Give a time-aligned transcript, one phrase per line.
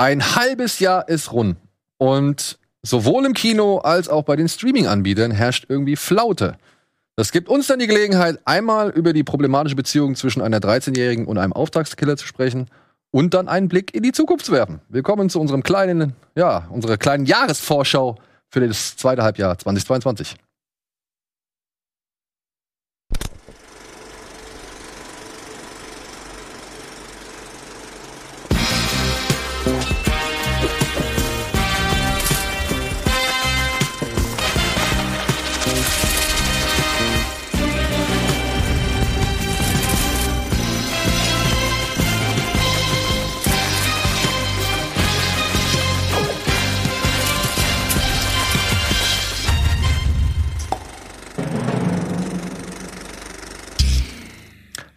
[0.00, 1.58] Ein halbes Jahr ist rund.
[1.98, 6.56] Und sowohl im Kino als auch bei den Streaming-Anbietern herrscht irgendwie Flaute.
[7.16, 11.36] Das gibt uns dann die Gelegenheit, einmal über die problematische Beziehung zwischen einer 13-Jährigen und
[11.36, 12.70] einem Auftragskiller zu sprechen
[13.10, 14.80] und dann einen Blick in die Zukunft zu werfen.
[14.88, 18.16] Willkommen zu unserem kleinen, ja, unserer kleinen Jahresvorschau
[18.48, 20.34] für das zweite Halbjahr 2022.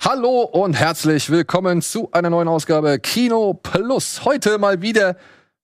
[0.06, 4.26] Hallo und herzlich willkommen zu einer neuen Ausgabe Kino Plus.
[4.26, 5.16] Heute mal wieder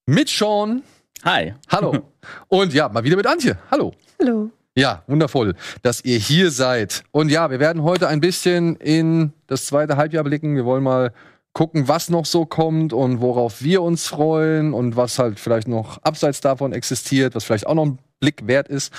[0.06, 0.82] mit Sean.
[1.24, 1.52] Hi.
[1.68, 2.08] Hallo.
[2.48, 3.58] Und ja, mal wieder mit Antje.
[3.70, 3.92] Hallo.
[4.18, 4.48] Hallo.
[4.74, 7.02] Ja, wundervoll, dass ihr hier seid.
[7.10, 10.56] Und ja, wir werden heute ein bisschen in das zweite Halbjahr blicken.
[10.56, 11.12] Wir wollen mal
[11.52, 16.02] gucken, was noch so kommt und worauf wir uns freuen und was halt vielleicht noch
[16.02, 18.90] abseits davon existiert, was vielleicht auch noch ein Blick wert ist.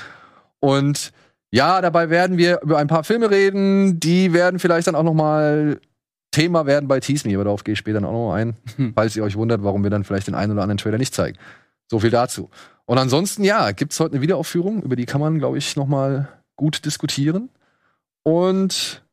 [0.60, 1.12] Und
[1.52, 5.14] ja, dabei werden wir über ein paar Filme reden, die werden vielleicht dann auch noch
[5.14, 5.80] mal
[6.32, 8.94] Thema werden bei Tease Me, aber darauf gehe ich später auch noch ein, hm.
[8.96, 11.38] falls ihr euch wundert, warum wir dann vielleicht den einen oder anderen Trailer nicht zeigen.
[11.90, 12.50] So viel dazu.
[12.86, 16.30] Und ansonsten, ja, gibt's heute eine Wiederaufführung, über die kann man, glaube ich, noch mal
[16.56, 17.50] gut diskutieren.
[18.24, 19.04] Und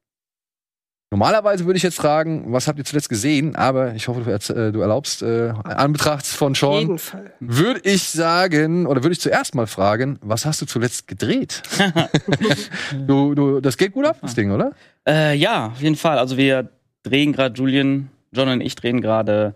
[1.11, 3.56] Normalerweise würde ich jetzt fragen, was habt ihr zuletzt gesehen?
[3.56, 7.01] Aber ich hoffe, du, äh, du erlaubst, äh, Anbetracht von Sean,
[7.41, 11.62] würde ich sagen, oder würde ich zuerst mal fragen, was hast du zuletzt gedreht?
[13.06, 14.73] du, du, das geht gut ab, das Ding, oder?
[15.09, 16.19] Äh, ja, auf jeden Fall.
[16.19, 16.69] Also wir
[17.03, 19.55] drehen gerade, Julian, John und ich drehen gerade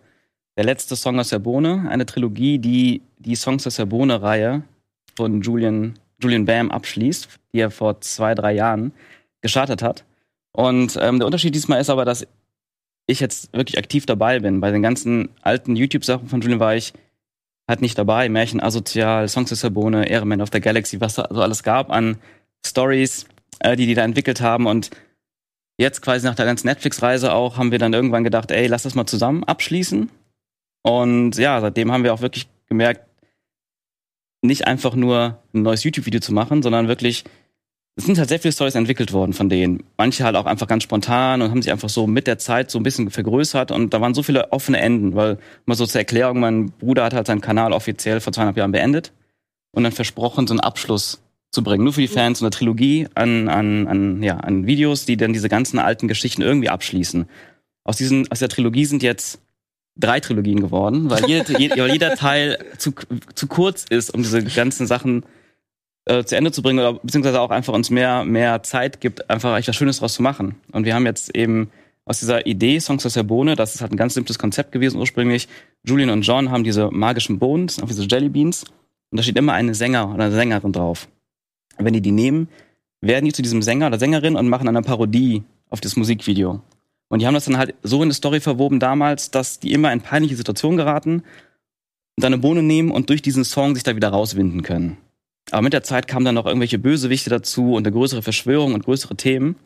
[0.57, 4.63] der letzte Song aus der Bohne, eine Trilogie, die die Songs aus der Bohne-Reihe
[5.17, 8.93] von Julian, Julian Bam abschließt, die er vor zwei, drei Jahren
[9.43, 10.05] gestartet hat.
[10.53, 12.27] Und ähm, der Unterschied diesmal ist aber, dass
[13.07, 14.61] ich jetzt wirklich aktiv dabei bin.
[14.61, 16.93] Bei den ganzen alten YouTube-Sachen von Julian war ich
[17.69, 18.29] halt nicht dabei.
[18.29, 22.19] Märchen asozial, Songs of Sabone, Ehrenman of the Galaxy, was da so alles gab an
[22.65, 23.27] Stories,
[23.61, 24.67] äh, die die da entwickelt haben.
[24.67, 24.91] Und
[25.79, 28.95] jetzt quasi nach der ganzen Netflix-Reise auch haben wir dann irgendwann gedacht, ey, lass das
[28.95, 30.11] mal zusammen abschließen.
[30.83, 33.07] Und ja, seitdem haben wir auch wirklich gemerkt,
[34.43, 37.25] nicht einfach nur ein neues YouTube-Video zu machen, sondern wirklich
[37.95, 39.83] es sind halt sehr viele Stories entwickelt worden von denen.
[39.99, 42.79] Manche halt auch einfach ganz spontan und haben sich einfach so mit der Zeit so
[42.79, 46.41] ein bisschen vergrößert und da waren so viele offene Enden, weil mal so zur Erklärung,
[46.41, 49.13] mein Bruder hat halt seinen Kanal offiziell vor zweieinhalb Jahren beendet
[49.73, 51.21] und dann versprochen, so einen Abschluss
[51.51, 51.85] zu bringen.
[51.85, 55.35] Nur für die Fans so eine Trilogie an, an, an, ja, an Videos, die dann
[55.35, 57.27] diese ganzen alten Geschichten irgendwie abschließen.
[57.85, 59.39] Aus, diesen, aus der Trilogie sind jetzt
[59.97, 62.95] drei Trilogien geworden, weil jeder, jeder, jeder Teil zu,
[63.35, 65.25] zu kurz ist, um diese ganzen Sachen
[66.05, 69.57] äh, zu Ende zu bringen oder beziehungsweise auch einfach uns mehr, mehr Zeit gibt, einfach
[69.57, 70.57] echt was Schönes draus zu machen.
[70.73, 71.71] Und wir haben jetzt eben
[72.05, 74.99] aus dieser Idee Songs aus der Bohne, das ist halt ein ganz simples Konzept gewesen
[74.99, 75.49] ursprünglich.
[75.85, 78.65] Julian und John haben diese magischen Bohnen, auf diese Jellybeans.
[79.11, 81.09] Und da steht immer eine Sänger oder eine Sängerin drauf.
[81.77, 82.49] Und wenn die die nehmen,
[83.01, 86.61] werden die zu diesem Sänger oder Sängerin und machen eine Parodie auf das Musikvideo.
[87.09, 89.93] Und die haben das dann halt so in eine Story verwoben damals, dass die immer
[89.93, 91.23] in peinliche Situationen geraten
[92.17, 94.97] und dann eine Bohne nehmen und durch diesen Song sich da wieder rauswinden können.
[95.53, 98.85] Aber mit der Zeit kamen dann noch irgendwelche Bösewichte dazu und eine größere Verschwörung und
[98.85, 99.57] größere Themen.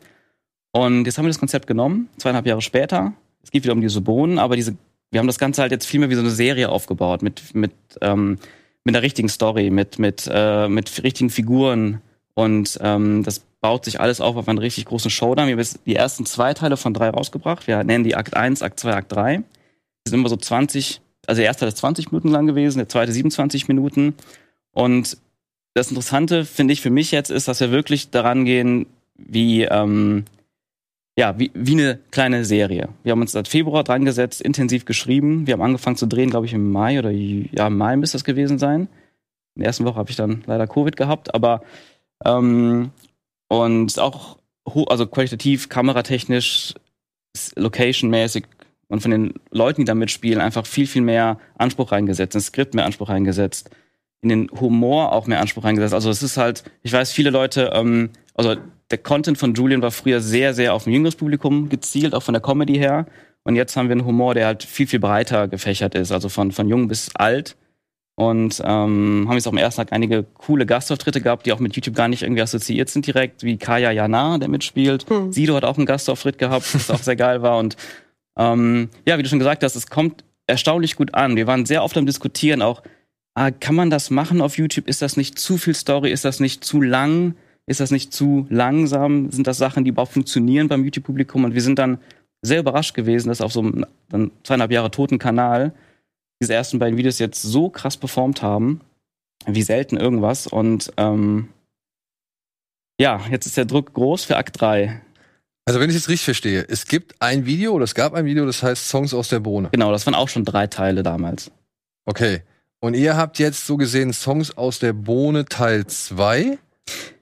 [0.71, 3.13] Und jetzt haben wir das Konzept genommen, zweieinhalb Jahre später.
[3.41, 4.75] Es geht wieder um diese Bohnen, aber diese,
[5.11, 7.71] wir haben das Ganze halt jetzt viel mehr wie so eine Serie aufgebaut, mit, mit,
[8.01, 8.37] ähm,
[8.83, 12.01] mit einer richtigen Story, mit, mit, äh, mit richtigen Figuren.
[12.33, 15.47] Und ähm, das baut sich alles auf auf einen richtig großen Showdown.
[15.47, 17.65] Wir haben jetzt die ersten zwei Teile von drei rausgebracht.
[17.65, 19.37] Wir nennen die Akt 1, Akt 2, Akt 3.
[19.37, 22.89] Die sind immer so 20, also der erste Teil ist 20 Minuten lang gewesen, der
[22.89, 24.15] zweite 27 Minuten.
[24.71, 25.17] Und
[25.73, 30.25] das Interessante, finde ich, für mich jetzt ist, dass wir wirklich daran gehen, wie, ähm,
[31.17, 32.89] ja, wie, wie eine kleine Serie.
[33.03, 35.47] Wir haben uns seit Februar dran gesetzt, intensiv geschrieben.
[35.47, 38.23] Wir haben angefangen zu drehen, glaube ich, im Mai oder ja, im Mai müsste das
[38.23, 38.87] gewesen sein.
[39.55, 41.61] In der ersten Woche habe ich dann leider Covid gehabt, aber
[42.23, 42.91] ähm,
[43.47, 44.37] und auch
[44.87, 46.75] also qualitativ, kameratechnisch,
[47.55, 48.45] locationmäßig
[48.89, 52.73] und von den Leuten, die da mitspielen, einfach viel, viel mehr Anspruch reingesetzt, ein Skript
[52.73, 53.69] mehr Anspruch reingesetzt
[54.21, 55.93] in den Humor auch mehr Anspruch reingesetzt.
[55.93, 58.55] Also es ist halt, ich weiß, viele Leute, ähm, also
[58.89, 62.33] der Content von Julian war früher sehr, sehr auf ein jüngeres Publikum gezielt, auch von
[62.33, 63.05] der Comedy her.
[63.43, 66.51] Und jetzt haben wir einen Humor, der halt viel, viel breiter gefächert ist, also von,
[66.51, 67.55] von jung bis alt.
[68.15, 71.75] Und ähm, haben jetzt auch im ersten Tag einige coole Gastauftritte gehabt, die auch mit
[71.75, 75.07] YouTube gar nicht irgendwie assoziiert sind direkt, wie Kaya Jana, der mitspielt.
[75.07, 75.31] Hm.
[75.31, 77.59] Sido hat auch einen Gastauftritt gehabt, was auch sehr geil war.
[77.59, 77.77] Und
[78.35, 81.35] ähm, ja, wie du schon gesagt hast, es kommt erstaunlich gut an.
[81.35, 82.81] Wir waren sehr oft am Diskutieren, auch,
[83.59, 84.87] kann man das machen auf YouTube?
[84.87, 86.11] Ist das nicht zu viel Story?
[86.11, 87.35] Ist das nicht zu lang?
[87.67, 89.29] Ist das nicht zu langsam?
[89.29, 91.43] Sind das Sachen, die überhaupt funktionieren beim YouTube-Publikum?
[91.43, 91.99] Und wir sind dann
[92.41, 95.73] sehr überrascht gewesen, dass auf so einem dann zweieinhalb Jahre toten Kanal
[96.41, 98.81] diese ersten beiden Videos jetzt so krass performt haben,
[99.45, 100.47] wie selten irgendwas.
[100.47, 101.49] Und ähm,
[102.99, 105.01] ja, jetzt ist der Druck groß für Akt 3.
[105.65, 108.45] Also wenn ich es richtig verstehe, es gibt ein Video oder es gab ein Video,
[108.45, 109.69] das heißt Songs aus der Bohne.
[109.71, 111.51] Genau, das waren auch schon drei Teile damals.
[112.05, 112.41] Okay.
[112.79, 116.57] Und ihr habt jetzt so gesehen Songs aus der Bohne Teil 2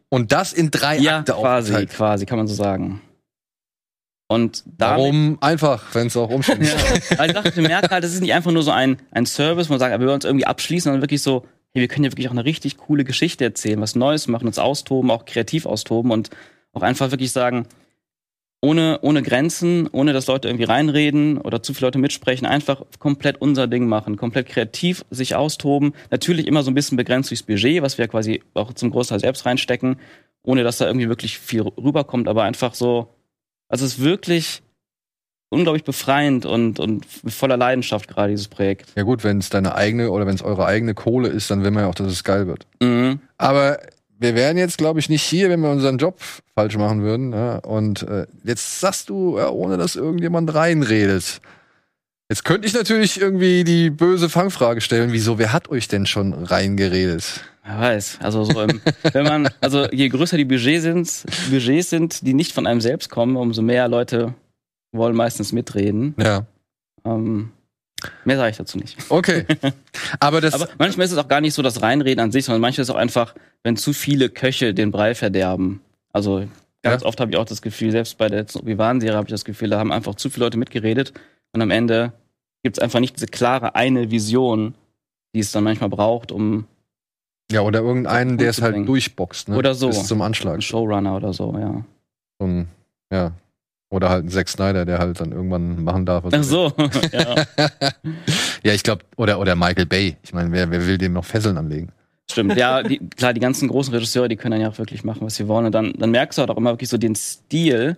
[0.10, 1.90] und das in drei Ja, Akte quasi, aufgeteilt.
[1.92, 3.02] quasi, kann man so sagen.
[4.28, 6.96] Und damit, Warum einfach, wenn es auch umständlich Ja.
[6.96, 7.18] ist?
[7.20, 9.70] Weil ich dachte, ich merke halt, das ist nicht einfach nur so ein, ein Service,
[9.70, 12.12] wo man sagt, wir wollen uns irgendwie abschließen, sondern wirklich so, hey, wir können ja
[12.12, 16.12] wirklich auch eine richtig coole Geschichte erzählen, was Neues machen, uns austoben, auch kreativ austoben
[16.12, 16.32] und
[16.74, 17.68] auch einfach wirklich sagen,
[18.66, 23.40] ohne, ohne Grenzen, ohne dass Leute irgendwie reinreden oder zu viele Leute mitsprechen, einfach komplett
[23.40, 25.94] unser Ding machen, komplett kreativ sich austoben.
[26.10, 29.46] Natürlich immer so ein bisschen begrenzt durchs Budget, was wir quasi auch zum Großteil selbst
[29.46, 29.98] reinstecken,
[30.42, 33.14] ohne dass da irgendwie wirklich viel rüberkommt, aber einfach so,
[33.70, 34.64] also es ist wirklich
[35.50, 38.94] unglaublich befreiend und, und voller Leidenschaft gerade dieses Projekt.
[38.96, 41.70] Ja gut, wenn es deine eigene oder wenn es eure eigene Kohle ist, dann will
[41.70, 42.66] man ja auch, dass es geil wird.
[42.82, 43.20] Mhm.
[43.38, 43.78] Aber
[44.18, 46.20] wir wären jetzt, glaube ich, nicht hier, wenn wir unseren Job
[46.54, 47.34] falsch machen würden.
[47.34, 47.58] Ja?
[47.58, 51.42] Und äh, jetzt sagst du, ja, ohne dass irgendjemand reinredet.
[52.30, 56.34] Jetzt könnte ich natürlich irgendwie die böse Fangfrage stellen, wieso, wer hat euch denn schon
[56.34, 57.42] reingeredet?
[57.64, 58.20] Wer weiß.
[58.22, 58.82] Also so im,
[59.14, 63.10] wenn man, also je größer die Budgets sind, Budgets sind, die nicht von einem selbst
[63.10, 64.34] kommen, umso mehr Leute
[64.92, 66.16] wollen meistens mitreden.
[66.18, 66.46] Ja.
[67.06, 67.52] Ähm,
[68.26, 68.98] mehr sage ich dazu nicht.
[69.10, 69.46] Okay.
[70.20, 70.54] Aber das.
[70.62, 72.90] Aber manchmal ist es auch gar nicht so das Reinreden an sich, sondern manchmal ist
[72.90, 75.82] es auch einfach, wenn zu viele Köche den Brei verderben.
[76.14, 76.48] Also
[76.82, 77.08] ganz Ja.
[77.08, 79.70] oft habe ich auch das Gefühl, selbst bei der letzten Obi-Wan-Serie habe ich das Gefühl,
[79.70, 81.14] da haben einfach zu viele Leute mitgeredet
[81.54, 82.14] und am Ende
[82.64, 84.76] gibt es einfach nicht diese klare eine Vision,
[85.36, 86.66] die es dann manchmal braucht, um
[87.52, 89.58] ja, oder irgendeinen, der es halt durchboxt, ne?
[89.58, 89.90] Oder so.
[89.90, 90.54] Bis zum Anschlag.
[90.54, 91.86] einen Showrunner oder so, ja.
[92.40, 92.68] So ein,
[93.12, 93.34] ja.
[93.96, 96.26] Oder halt ein Zack Snyder, der halt dann irgendwann machen darf.
[96.30, 96.74] Ach so,
[97.14, 97.36] ja.
[98.62, 100.18] ja, ich glaube, oder, oder Michael Bay.
[100.22, 101.94] Ich meine, wer, wer will dem noch Fesseln anlegen?
[102.30, 105.22] Stimmt, ja, die, klar, die ganzen großen Regisseure, die können dann ja auch wirklich machen,
[105.22, 105.68] was sie wollen.
[105.68, 107.96] Und dann, dann merkst du halt auch immer wirklich so den Stil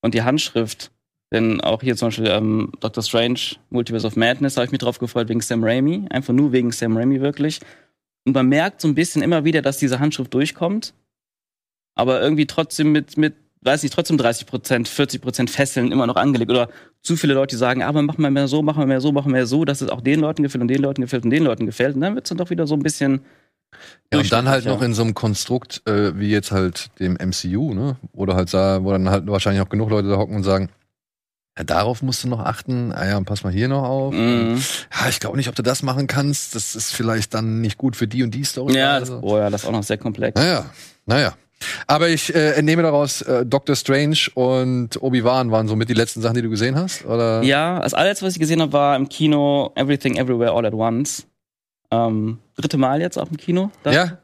[0.00, 0.90] und die Handschrift.
[1.32, 3.38] Denn auch hier zum Beispiel ähm, Doctor Strange,
[3.70, 6.06] Multiverse of Madness, habe ich mich drauf gefreut wegen Sam Raimi.
[6.10, 7.60] Einfach nur wegen Sam Raimi wirklich.
[8.26, 10.94] Und man merkt so ein bisschen immer wieder, dass diese Handschrift durchkommt.
[11.94, 16.16] Aber irgendwie trotzdem mit, mit weiß nicht, trotzdem 30 Prozent, 40 Prozent Fesseln immer noch
[16.16, 16.50] angelegt.
[16.50, 16.68] Oder
[17.02, 19.28] zu viele Leute, die sagen, aber machen wir mehr so, machen wir mehr so, machen
[19.28, 21.44] wir mehr so, dass es auch den Leuten gefällt und den Leuten gefällt und den
[21.44, 21.94] Leuten gefällt.
[21.94, 23.20] Und dann wird es dann doch wieder so ein bisschen
[24.12, 27.74] Ja, und dann halt noch in so einem Konstrukt, äh, wie jetzt halt dem MCU,
[27.74, 27.96] ne?
[28.12, 30.68] Wo du halt sah, wo dann halt wahrscheinlich auch genug Leute da hocken und sagen,
[31.56, 34.14] ja, darauf musst du noch achten, ah ja, und pass mal hier noch auf.
[34.14, 34.62] Mhm.
[34.98, 36.54] Ja, ich glaube nicht, ob du das machen kannst.
[36.54, 38.74] Das ist vielleicht dann nicht gut für die und die Story.
[38.76, 39.22] Ja, das, also.
[39.22, 40.40] oh ja, das ist auch noch sehr komplex.
[40.40, 40.64] Naja,
[41.04, 41.34] naja.
[41.86, 46.34] Aber ich äh, entnehme daraus, äh, Doctor Strange und Obi-Wan waren somit die letzten Sachen,
[46.34, 47.04] die du gesehen hast?
[47.04, 47.42] Oder?
[47.42, 51.26] Ja, das alles, was ich gesehen habe, war im Kino Everything Everywhere All at Once.
[51.90, 53.70] Ähm, dritte Mal jetzt auch im Kino.
[53.82, 53.94] Das.
[53.94, 54.18] Ja?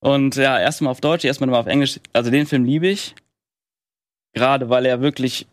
[0.00, 1.98] Und ja, erstmal auf Deutsch, erstmal mal auf Englisch.
[2.12, 3.14] Also den Film liebe ich.
[4.34, 5.46] Gerade weil er wirklich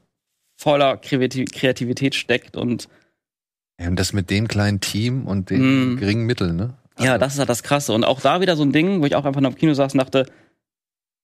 [0.58, 2.88] voller Kreati- Kreativität steckt und
[3.80, 3.88] ja.
[3.88, 5.98] Und das mit dem kleinen Team und den Mm.
[5.98, 6.74] geringen Mitteln, ne?
[7.00, 7.94] Ja, das ist halt das Krasse.
[7.94, 9.94] Und auch da wieder so ein Ding, wo ich auch einfach noch im Kino saß
[9.94, 10.28] und dachte,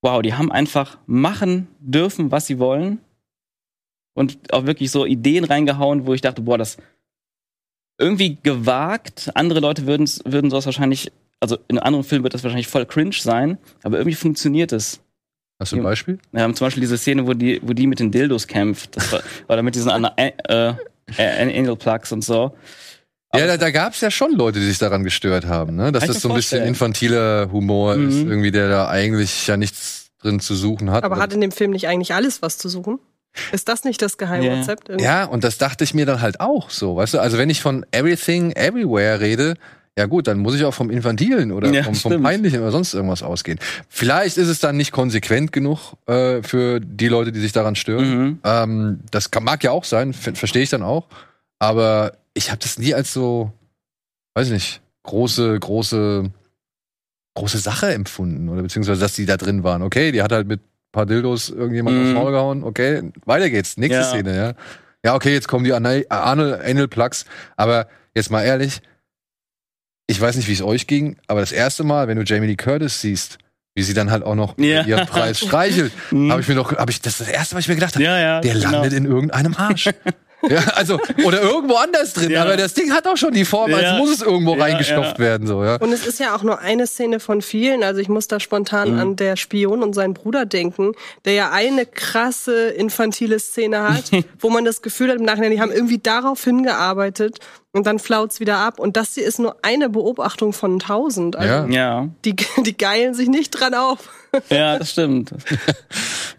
[0.01, 2.99] wow, die haben einfach machen dürfen, was sie wollen.
[4.13, 6.77] Und auch wirklich so Ideen reingehauen, wo ich dachte, boah, das
[7.99, 9.31] irgendwie gewagt.
[9.35, 13.13] Andere Leute würden würden sowas wahrscheinlich, also in anderen Film wird das wahrscheinlich voll cringe
[13.13, 15.01] sein, aber irgendwie funktioniert es.
[15.59, 15.83] Hast du ein.
[15.83, 16.19] Beispiel?
[16.31, 18.95] Wir haben zum Beispiel diese Szene, wo die, wo die mit den Dildos kämpft.
[18.95, 19.21] Das war,
[19.55, 22.55] da mit diesen äh, äh, Angel Plugs und so.
[23.29, 25.91] Aber ja, da, da gab es ja schon Leute, die sich daran gestört haben, ne?
[25.91, 28.29] Dass das so ein bisschen infantiler Humor ist, Mhm.
[28.31, 31.03] irgendwie, der da eigentlich ja nichts drin zu suchen hat.
[31.03, 32.99] Aber hat in dem Film nicht eigentlich alles was zu suchen?
[33.51, 34.89] Ist das nicht das Geheimrezept?
[34.89, 35.05] irgendwie?
[35.05, 37.19] Ja, und das dachte ich mir dann halt auch so, weißt du?
[37.19, 39.55] Also wenn ich von Everything Everywhere rede,
[39.97, 42.23] ja gut, dann muss ich auch vom Infantilen oder Ja, vom, vom.
[42.23, 43.59] Peinlichen oder sonst irgendwas ausgehen.
[43.89, 48.09] Vielleicht ist es dann nicht konsequent genug äh, für die Leute, die sich daran stören.
[48.23, 48.39] Mhm.
[48.43, 51.07] Ähm, das kann, mag ja auch sein, ver- verstehe ich dann auch.
[51.59, 53.51] Aber ich habe das nie als so,
[54.35, 56.31] weiß ich nicht, große, große,
[57.35, 58.49] große Sache empfunden.
[58.49, 59.81] Oder beziehungsweise, dass die da drin waren.
[59.81, 62.03] Okay, die hat halt mit ein paar Dildos irgendjemand Mhm.
[62.03, 62.63] aufs Maul gehauen.
[62.63, 63.77] Okay, weiter geht's.
[63.77, 64.03] Nächste Ja.
[64.09, 64.53] Szene, ja.
[65.05, 67.25] Ja, okay, jetzt kommen die Anal, Anal, Anal Plugs.
[67.55, 68.81] Aber jetzt mal ehrlich,
[70.07, 72.55] ich weiß nicht, wie es euch ging, aber das erste Mal, wenn du Jamie Lee
[72.55, 73.37] Curtis siehst,
[73.75, 74.83] wie sie dann halt auch noch Ja.
[74.85, 76.31] ihren Preis streichelt, Mhm.
[76.31, 78.03] habe ich mir doch, habe ich, das ist das erste, was ich mir gedacht habe.
[78.03, 78.41] Ja, ja.
[78.41, 78.71] Der genau.
[78.71, 79.89] landet in irgendeinem Arsch.
[80.47, 82.43] Ja, also, oder irgendwo anders drin, Ja.
[82.43, 83.97] aber das Ding hat auch schon die Form, als Ja.
[83.97, 85.25] muss es irgendwo Ja, reingestopft ja.
[85.25, 85.77] werden, so, ja.
[85.77, 87.81] Und es ist ja auch nur eine Szene von vielen.
[87.83, 88.99] Also ich muss da spontan Mhm.
[88.99, 90.91] an der Spion und seinen Bruder denken,
[91.25, 95.59] der ja eine krasse infantile Szene hat, wo man das Gefühl hat im Nachhinein, die
[95.59, 97.39] haben irgendwie darauf hingearbeitet
[97.73, 98.79] und dann flaut's wieder ab.
[98.79, 101.35] Und das hier ist nur eine Beobachtung von tausend.
[101.35, 101.67] Also Ja.
[101.67, 104.09] Ja, die, die geilen sich nicht dran auf.
[104.49, 105.31] ja, das stimmt.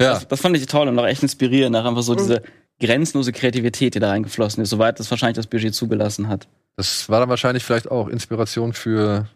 [0.01, 2.43] Ja, Das, das fand ich toll und auch echt inspirierend, auch einfach so diese
[2.81, 6.49] grenzenlose Kreativität, die da reingeflossen ist, soweit das wahrscheinlich das Budget zugelassen hat.
[6.77, 9.29] das war dann wahrscheinlich vielleicht auch Inspiration für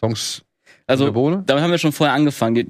[0.00, 0.42] Songs
[0.86, 1.10] Also,
[1.46, 2.54] damit haben wir schon vorher angefangen.
[2.54, 2.68] Die,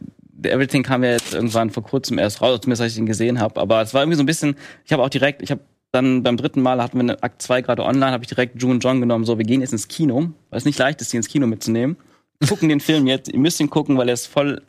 [0.49, 3.61] Everything kam ja jetzt irgendwann vor kurzem erst raus, zumindest als ich ihn gesehen habe.
[3.61, 5.63] Aber es war irgendwie so ein bisschen, ich habe auch direkt, ich habe
[5.93, 8.75] dann beim dritten Mal hatten wir eine Akt 2 gerade online, habe ich direkt June
[8.75, 11.17] und John genommen, so, wir gehen jetzt ins Kino, weil es nicht leicht ist, die
[11.17, 11.97] ins Kino mitzunehmen.
[12.49, 14.63] Gucken den Film jetzt, ihr müsst ihn gucken, weil er ist voll,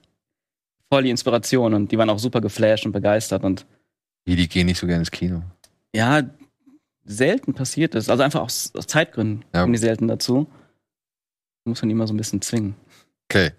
[0.90, 3.66] voll die Inspiration und die waren auch super geflasht und begeistert und
[4.28, 5.42] Die, die gehen nicht so gerne ins Kino.
[5.94, 6.24] ja,
[7.08, 8.10] selten passiert ist.
[8.10, 9.62] Also einfach aus, aus Zeitgründen Ja.
[9.62, 10.48] kommen die selten dazu.
[11.64, 12.76] Muss man immer so ein bisschen zwingen.
[13.30, 13.52] Okay.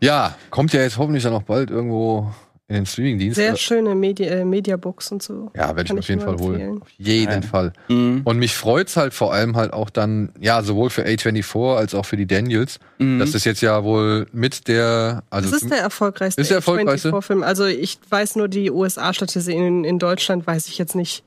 [0.00, 2.34] Ja, kommt ja jetzt hoffentlich dann auch bald irgendwo
[2.72, 3.36] in den Streamingdienst.
[3.36, 5.50] Sehr Äh, schöne Medi äh, Mediabooks und so.
[5.54, 6.54] Ja, werde ich mir auf jeden Fall nur holen.
[6.60, 6.82] empfehlen.
[6.82, 7.48] Auf jeden Ja.
[7.48, 7.72] Fall.
[7.88, 8.22] Mhm.
[8.24, 12.06] Und mich freut's halt vor allem halt auch dann, ja, sowohl für A24 als auch
[12.06, 13.18] für die Daniels, Mhm.
[13.18, 16.40] dass das jetzt ja wohl mit der, also Das ist der erfolgreichste.
[16.40, 17.10] Ist der erfolgreichste?
[17.10, 17.42] A24-Film.
[17.42, 19.54] Also ich weiß nur die USA-Statistik.
[19.54, 21.24] In, in Deutschland weiß ich jetzt nicht,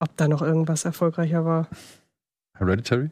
[0.00, 1.68] ob da noch irgendwas erfolgreicher war.
[2.58, 3.04] Hereditary?
[3.04, 3.10] War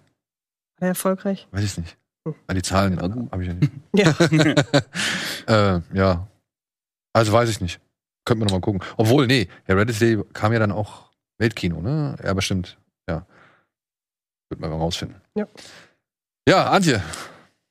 [0.80, 1.46] der erfolgreich?
[1.52, 1.96] Weiß ich nicht.
[2.26, 2.34] Hm.
[2.48, 3.72] Ah, die Zahlen Ja, habe ich ja nicht.
[5.46, 5.76] Ja.
[5.76, 6.26] äh, ja.
[7.12, 7.80] Also weiß ich nicht.
[8.24, 8.82] Könnte man noch mal gucken.
[8.96, 12.16] Obwohl, nee, Hereditary kam ja dann auch Weltkino, ne?
[12.22, 12.78] Ja, bestimmt.
[13.08, 13.26] Ja.
[14.48, 15.20] Wird man mal rausfinden.
[15.34, 15.46] Ja.
[16.48, 17.02] Ja, Antje.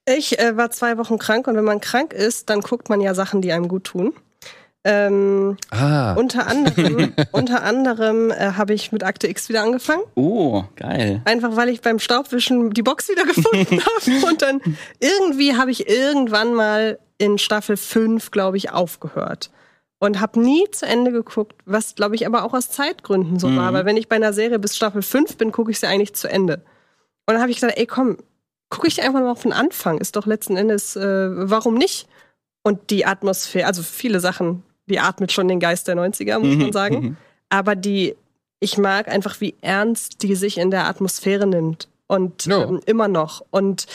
[0.06, 3.14] Ich äh, war zwei Wochen krank und wenn man krank ist, dann guckt man ja
[3.14, 4.14] Sachen, die einem gut tun.
[4.86, 6.14] Ähm, Ah.
[6.14, 10.04] unter anderem, unter anderem äh, habe ich mit Akte X wieder angefangen.
[10.16, 11.22] Oh, geil.
[11.26, 14.26] Einfach weil ich beim Staubwischen die Box wieder gefunden habe.
[14.28, 14.62] Und dann
[15.00, 19.52] irgendwie habe ich irgendwann mal in Staffel 5, glaube ich, aufgehört.
[20.02, 23.58] Und habe nie zu Ende geguckt, was, glaube ich, aber auch aus Zeitgründen so Mhm.
[23.58, 23.74] war.
[23.74, 26.30] Weil wenn ich bei einer Serie bis Staffel 5 bin, gucke ich sie eigentlich zu
[26.30, 26.62] Ende.
[27.26, 28.16] Und dann habe ich gesagt, ey, komm,
[28.70, 29.98] gucke ich einfach mal auf den Anfang.
[29.98, 32.08] Ist doch letzten Endes, äh, warum nicht?
[32.64, 36.68] Und die Atmosphäre, also viele Sachen, die atmet schon den Geist der 90er, muss man
[36.68, 36.96] Mhm, sagen.
[37.02, 37.18] mhm.
[37.50, 38.16] Aber die,
[38.60, 41.88] ich mag einfach, wie ernst die sich in der Atmosphäre nimmt.
[42.08, 42.64] Und Ja.
[42.64, 43.44] ähm, immer noch.
[43.52, 43.86] Und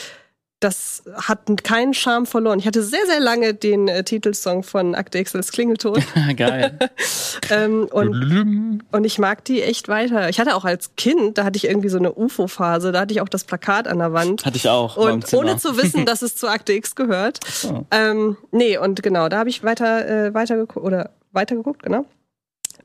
[0.61, 2.59] das hat keinen Charme verloren.
[2.59, 6.01] Ich hatte sehr, sehr lange den äh, Titelsong von Akte X als Klingelton.
[6.37, 6.79] geil.
[7.51, 10.29] ähm, und, und ich mag die echt weiter.
[10.29, 13.21] Ich hatte auch als Kind, da hatte ich irgendwie so eine UFO-Phase, da hatte ich
[13.21, 14.45] auch das Plakat an der Wand.
[14.45, 14.95] Hatte ich auch.
[14.95, 17.39] Und ohne zu wissen, dass es zu Akte X gehört.
[17.45, 17.85] So.
[17.91, 22.05] Ähm, nee, und genau, da habe ich weiter, äh, weiter geguckt, oder weitergeguckt, genau.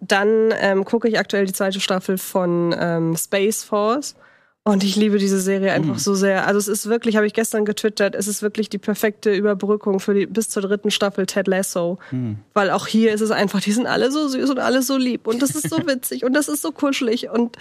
[0.00, 4.16] Dann ähm, gucke ich aktuell die zweite Staffel von ähm, Space Force.
[4.62, 5.98] Und ich liebe diese Serie einfach Mhm.
[5.98, 6.46] so sehr.
[6.46, 10.12] Also es ist wirklich, habe ich gestern getwittert, es ist wirklich die perfekte Überbrückung für
[10.12, 11.98] die bis zur dritten Staffel Ted Lasso.
[12.10, 12.36] Hm.
[12.52, 15.26] Weil auch hier ist es einfach, die sind alle so süß und alle so lieb.
[15.26, 17.30] Und das ist so witzig und das ist so kuschelig.
[17.30, 17.56] Und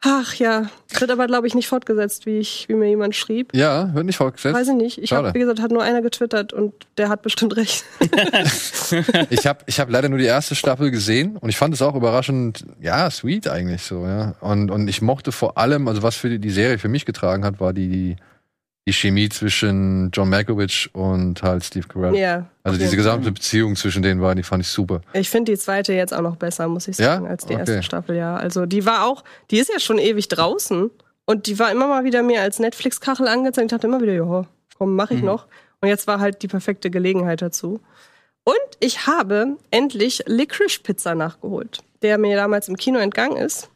[0.00, 3.54] ach ja, wird aber, glaube ich, nicht fortgesetzt, wie, ich, wie mir jemand schrieb.
[3.54, 4.54] Ja, wird nicht fortgesetzt.
[4.54, 4.98] Weiß ich nicht.
[4.98, 7.84] Ich habe, wie gesagt, hat nur einer getwittert und der hat bestimmt recht.
[9.30, 11.94] Ich habe ich hab leider nur die erste Staffel gesehen und ich fand es auch
[11.94, 14.34] überraschend, ja, sweet eigentlich so, ja.
[14.40, 17.44] Und, und ich mochte vor allem, also was für die, die Serie für mich getragen
[17.44, 18.16] hat, war die, die
[18.92, 22.14] Chemie zwischen John Malkovich und halt Steve Carell.
[22.16, 22.46] Ja.
[22.62, 25.00] also diese gesamte Beziehung zwischen denen war, die fand ich super.
[25.14, 27.14] Ich finde die zweite jetzt auch noch besser, muss ich Ja?
[27.14, 27.60] sagen, als die Okay.
[27.60, 28.36] erste Staffel, ja.
[28.36, 30.90] Also die war auch, die ist ja schon ewig draußen
[31.24, 33.66] und die war immer mal wieder mir als Netflix-Kachel angezeigt.
[33.66, 35.26] Ich dachte immer wieder, ja, komm, mach ich Mhm.
[35.26, 35.46] noch.
[35.80, 37.80] Und jetzt war halt die perfekte Gelegenheit dazu.
[38.44, 43.70] Und ich habe endlich Licorice Pizza nachgeholt, der mir damals im Kino entgangen ist.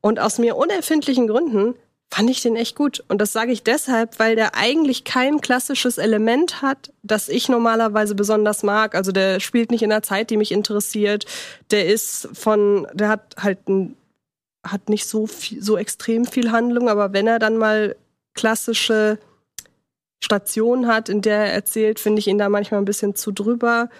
[0.00, 1.74] Und aus mir unerfindlichen Gründen
[2.14, 3.02] fand ich den echt gut.
[3.08, 8.14] Und das sage ich deshalb, weil der eigentlich kein klassisches Element hat, das ich normalerweise
[8.14, 8.94] besonders mag.
[8.94, 11.26] Also der spielt nicht in einer Zeit, die mich interessiert.
[11.72, 13.96] Der ist von, der hat halt ein,
[14.64, 17.96] hat nicht so viel, so extrem viel Handlung, aber wenn er dann mal
[18.34, 19.18] klassische
[20.22, 23.90] Stationen hat, in der er erzählt, finde ich ihn da manchmal ein bisschen zu drüber.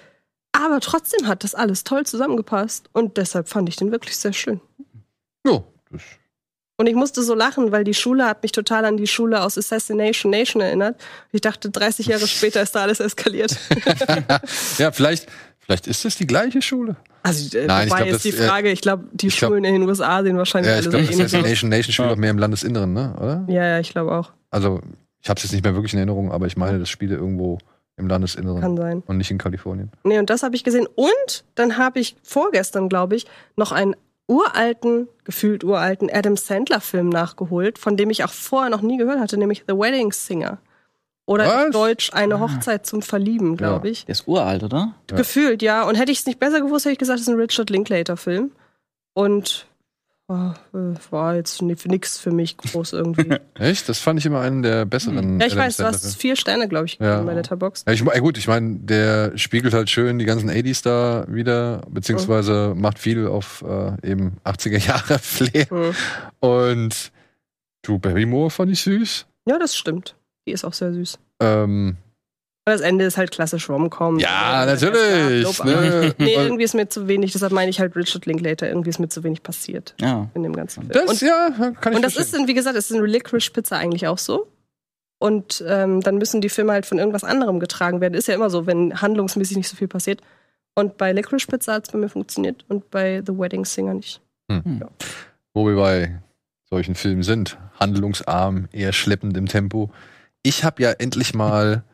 [0.52, 4.60] Aber trotzdem hat das alles toll zusammengepasst und deshalb fand ich den wirklich sehr schön.
[5.44, 6.02] Jo, das
[6.76, 9.56] Und ich musste so lachen, weil die Schule hat mich total an die Schule aus
[9.56, 11.00] Assassination Nation erinnert.
[11.30, 13.56] Ich dachte, 30 Jahre später ist da alles eskaliert.
[14.78, 15.28] ja, vielleicht,
[15.60, 16.96] vielleicht ist es die gleiche Schule.
[17.22, 19.50] Also, äh, Nein, ich wobei glaub, ist die äh, Frage, ich glaube, die ich glaub-
[19.50, 21.22] Schulen in den USA sehen wahrscheinlich Ja, ich alle glaube, so.
[21.22, 22.12] Assassination Nation spielt Ja.
[22.14, 23.14] auch mehr im Landesinneren, ne?
[23.18, 23.44] Oder?
[23.48, 24.32] Ja, ja, ich glaube auch.
[24.50, 24.80] Also,
[25.22, 27.58] ich habe es jetzt nicht mehr wirklich in Erinnerung, aber ich meine, das spiele irgendwo
[27.96, 29.02] im Landesinneren Kann sein.
[29.06, 29.92] und nicht in Kalifornien.
[30.02, 30.88] Nee, und das habe ich gesehen.
[30.96, 33.26] Und dann habe ich vorgestern, glaube ich,
[33.56, 33.94] noch einen
[34.26, 39.36] uralten, gefühlt uralten Adam Sandler-Film nachgeholt, von dem ich auch vorher noch nie gehört hatte,
[39.36, 40.58] nämlich The Wedding Singer.
[41.26, 41.66] Oder Was?
[41.66, 44.04] auf Deutsch Eine Hochzeit zum Verlieben, glaube ich.
[44.04, 44.94] Der ist uralt, oder?
[45.06, 45.84] Gefühlt, ja.
[45.84, 48.52] Und hätte ich es nicht besser gewusst, hätte ich gesagt, es ist ein Richard Linklater-Film.
[49.14, 49.66] Und
[50.26, 53.36] war jetzt ni- nix für mich groß irgendwie.
[53.58, 53.88] Echt?
[53.88, 55.38] Das fand ich immer einen der besseren.
[55.40, 57.20] ja, ich weiß, du hast vier Sterne, glaube ich, Ja.
[57.22, 57.86] bei Letterboxd.
[57.86, 62.74] Ja, ich, gut, ich meine, der spiegelt halt schön die ganzen 80s da wieder, beziehungsweise
[62.76, 65.66] macht viel auf äh, eben 80er Jahre Flair.
[65.68, 65.94] Hm.
[66.40, 67.12] Und
[67.82, 69.26] Drew Barrymore fand ich süß.
[69.46, 70.16] Ja, das stimmt.
[70.48, 71.18] Die ist auch sehr süß.
[71.40, 71.96] Ähm,
[72.66, 74.18] das Ende ist halt klassisch Rom-Com.
[74.18, 75.62] ja, natürlich.
[75.64, 76.14] Ne?
[76.18, 79.08] Nee, irgendwie ist mir zu wenig, deshalb meine ich halt Richard Linklater, irgendwie ist mir
[79.08, 80.30] zu wenig passiert Ja.
[80.34, 80.92] in dem ganzen Film.
[81.06, 83.76] das, und, ja, kann ich und das ist, in, wie gesagt, ist in Licorice Pizza
[83.76, 84.48] eigentlich auch so.
[85.18, 88.14] Und ähm, dann müssen die Filme halt von irgendwas anderem getragen werden.
[88.14, 90.20] Ist ja immer so, wenn handlungsmäßig nicht so viel passiert.
[90.74, 94.20] Und bei Licorice Pizza hat es bei mir funktioniert und bei The Wedding Singer nicht.
[95.54, 96.20] Wo wir bei
[96.68, 97.56] solchen Filmen sind.
[97.78, 99.90] Handlungsarm, eher schleppend im Tempo.
[100.42, 101.84] Ich habe ja endlich mal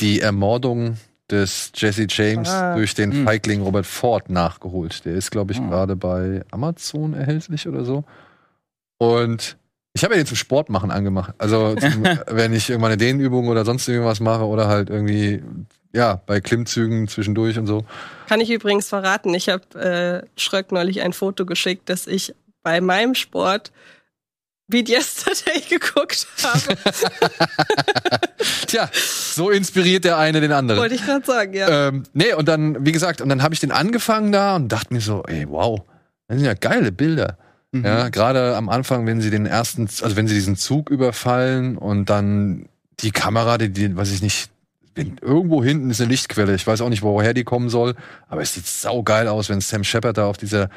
[0.00, 0.96] die Ermordung
[1.30, 2.74] des Jesse James Ah.
[2.74, 3.24] durch den Hm.
[3.24, 5.04] Feigling Robert Ford nachgeholt.
[5.04, 5.68] Der ist, glaube ich, Ah.
[5.68, 8.04] gerade bei Amazon erhältlich oder so.
[8.98, 9.56] Und
[9.92, 11.34] ich habe ja den zum Sport machen angemacht.
[11.38, 15.42] Also zum, wenn ich irgendwann eine Dehnübung oder sonst irgendwas mache oder halt irgendwie
[15.92, 17.84] ja bei Klimmzügen zwischendurch und so.
[18.28, 22.80] Kann ich übrigens verraten, ich habe äh, Schröck neulich ein Foto geschickt, dass ich bei
[22.80, 23.72] meinem Sport
[24.70, 26.76] Beat Yesterday geguckt habe.
[28.66, 30.80] Tja, so inspiriert der eine den anderen.
[30.80, 31.88] Wollte ich gerade sagen, ja.
[31.88, 34.94] Ähm, nee, und dann, wie gesagt, und dann habe ich den angefangen da und dachte
[34.94, 35.82] mir so, ey, wow,
[36.28, 37.36] das sind ja geile Bilder.
[37.72, 37.84] Mhm.
[37.84, 42.08] Ja, gerade am Anfang, wenn sie den ersten, also wenn sie diesen Zug überfallen und
[42.10, 42.68] dann
[43.00, 44.50] die Kamera, die, die weiß ich nicht,
[44.94, 46.54] wenn, irgendwo hinten ist eine Lichtquelle.
[46.54, 47.94] Ich weiß auch nicht, woher die kommen soll,
[48.28, 50.68] aber es sieht saugeil aus, wenn Sam Shepard da auf dieser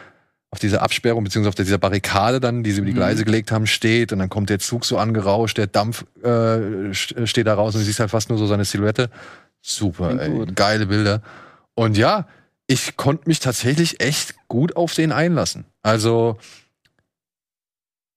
[0.53, 2.97] auf dieser Absperrung beziehungsweise auf dieser Barrikade dann, die sie über die Mhm.
[2.97, 6.27] Gleise gelegt haben, steht und dann kommt der Zug so angerauscht, der Dampf äh,
[6.91, 9.09] st- steht da raus und du siehst halt fast nur so seine Silhouette.
[9.61, 11.21] Super, ey, geile Bilder.
[11.73, 12.27] Und ja,
[12.67, 15.65] ich konnte mich tatsächlich echt gut auf den einlassen.
[15.81, 16.37] Also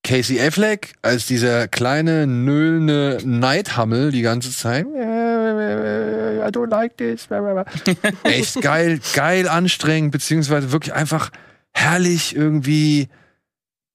[0.04, 4.86] Casey Affleck als dieser kleine, nöhlende Neidhammel die ganze Zeit.
[4.86, 7.26] I don't like this.
[8.22, 11.30] Echt geil, geil anstrengend, beziehungsweise wirklich einfach
[11.76, 13.08] herrlich irgendwie.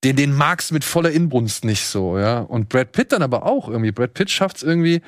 [0.03, 2.39] Den, den magst mit voller Inbrunst nicht so, ja.
[2.39, 3.91] Und Brad Pitt dann aber auch irgendwie.
[3.91, 5.01] Brad Pitt schafft es irgendwie,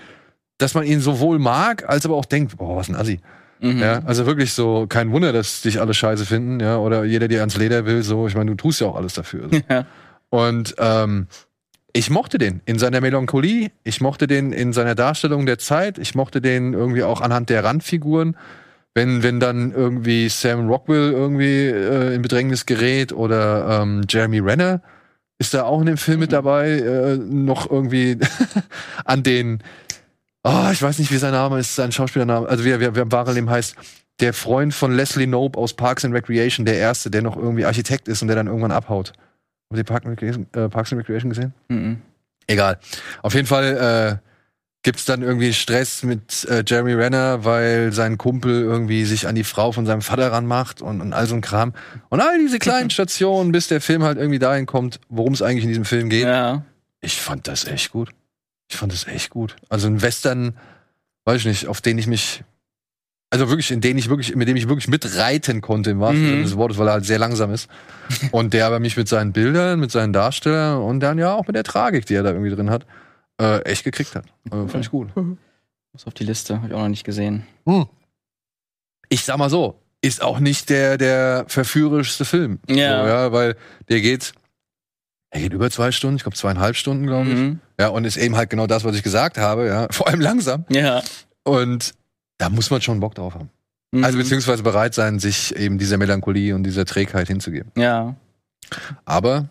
[0.59, 3.19] dass man ihn sowohl mag, als aber auch denkt, boah, was ein Assi.
[3.59, 3.79] Mhm.
[3.79, 7.39] Ja, also wirklich so, kein Wunder, dass dich alle scheiße finden, ja, oder jeder dir
[7.39, 9.49] ans Leder will, so, ich meine, du tust ja auch alles dafür.
[9.49, 9.59] So.
[9.69, 9.85] Ja.
[10.29, 11.27] Und ähm,
[11.93, 16.15] ich mochte den in seiner Melancholie, ich mochte den in seiner Darstellung der Zeit, ich
[16.15, 18.35] mochte den irgendwie auch anhand der Randfiguren.
[18.95, 24.81] Wenn, wenn dann irgendwie Sam Rockwell irgendwie äh, in Bedrängnis gerät oder ähm, Jeremy Renner
[25.39, 28.17] ist da auch in dem Film mit dabei, äh, noch irgendwie
[29.05, 29.63] an den,
[30.43, 32.95] oh, ich weiß nicht, wie sein Name ist, sein Schauspielername, also wie er, wie er
[32.97, 33.75] im wahren Leben heißt,
[34.19, 38.07] der Freund von Leslie Knope aus Parks and Recreation, der erste, der noch irgendwie Architekt
[38.07, 39.13] ist und der dann irgendwann abhaut.
[39.69, 41.53] Habt ihr Park and Recreation, äh, Parks and Recreation gesehen?
[41.67, 42.01] Mhm.
[42.47, 42.77] Egal.
[43.21, 44.32] Auf jeden Fall äh,
[44.83, 49.45] gibt's dann irgendwie Stress mit äh, Jeremy Renner, weil sein Kumpel irgendwie sich an die
[49.45, 51.73] Frau von seinem Vater ranmacht und, und all so ein Kram.
[52.09, 55.63] Und all diese kleinen Stationen, bis der Film halt irgendwie dahin kommt, worum es eigentlich
[55.63, 56.25] in diesem Film geht.
[56.25, 56.63] Ja.
[56.99, 58.09] Ich fand das echt gut.
[58.69, 59.55] Ich fand das echt gut.
[59.69, 60.57] Also ein Western,
[61.25, 62.43] weiß ich nicht, auf den ich mich,
[63.29, 66.29] also wirklich, in den ich wirklich, mit dem ich wirklich mitreiten konnte, im wahrsten Mhm.
[66.29, 67.69] Sinne des Wortes, weil er halt sehr langsam ist.
[68.31, 71.55] und der aber mich mit seinen Bildern, mit seinen Darstellern und dann ja auch mit
[71.55, 72.85] der Tragik, die er da irgendwie drin hat,
[73.39, 74.25] äh, echt gekriegt hat.
[74.45, 75.09] Äh, fand ich gut.
[75.15, 77.45] Muss auf die Liste, habe ich auch noch nicht gesehen.
[77.65, 77.85] Hm.
[79.09, 82.59] Ich sag mal so, ist auch nicht der, der verführerischste Film.
[82.67, 83.01] Ja.
[83.01, 83.55] So, ja, weil
[83.89, 84.33] der geht,
[85.29, 87.35] er geht über zwei Stunden, ich glaube zweieinhalb Stunden, glaube ich.
[87.35, 87.59] Mhm.
[87.79, 89.87] Ja, und ist eben halt genau das, was ich gesagt habe, ja.
[89.91, 90.65] Vor allem langsam.
[90.69, 91.01] Ja.
[91.43, 91.93] Und
[92.37, 93.49] da muss man schon Bock drauf haben.
[93.91, 94.03] Mhm.
[94.03, 97.71] Also beziehungsweise bereit sein, sich eben dieser Melancholie und dieser Trägheit hinzugeben.
[97.77, 98.15] Ja.
[99.05, 99.47] Aber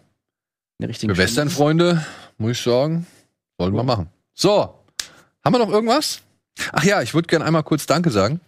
[0.80, 2.04] für Western-Freunde,
[2.38, 3.06] muss ich sagen,
[3.58, 4.08] sollen wir machen.
[4.34, 4.74] So,
[5.44, 6.20] haben wir noch irgendwas?
[6.72, 8.40] Ach ja, ich würde gerne einmal kurz Danke sagen.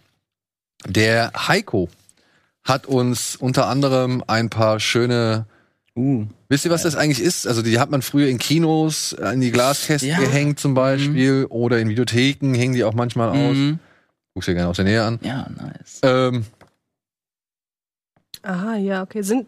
[0.85, 1.89] Der Heiko
[2.63, 5.45] hat uns unter anderem ein paar schöne
[5.97, 6.25] Uh.
[6.49, 7.47] Wisst ihr, was das eigentlich ist?
[7.47, 10.19] Also die hat man früher in Kinos an die Glaskästen Ja.
[10.19, 13.55] gehängt zum Beispiel oder in Videotheken hängen die auch manchmal aus.
[13.55, 13.79] Mhm.
[14.33, 15.19] Guck's dir gerne aus der Nähe an.
[15.21, 16.01] Ja, nice.
[16.03, 16.45] Ähm,
[18.41, 19.21] Aha, ja, okay.
[19.21, 19.47] Sind,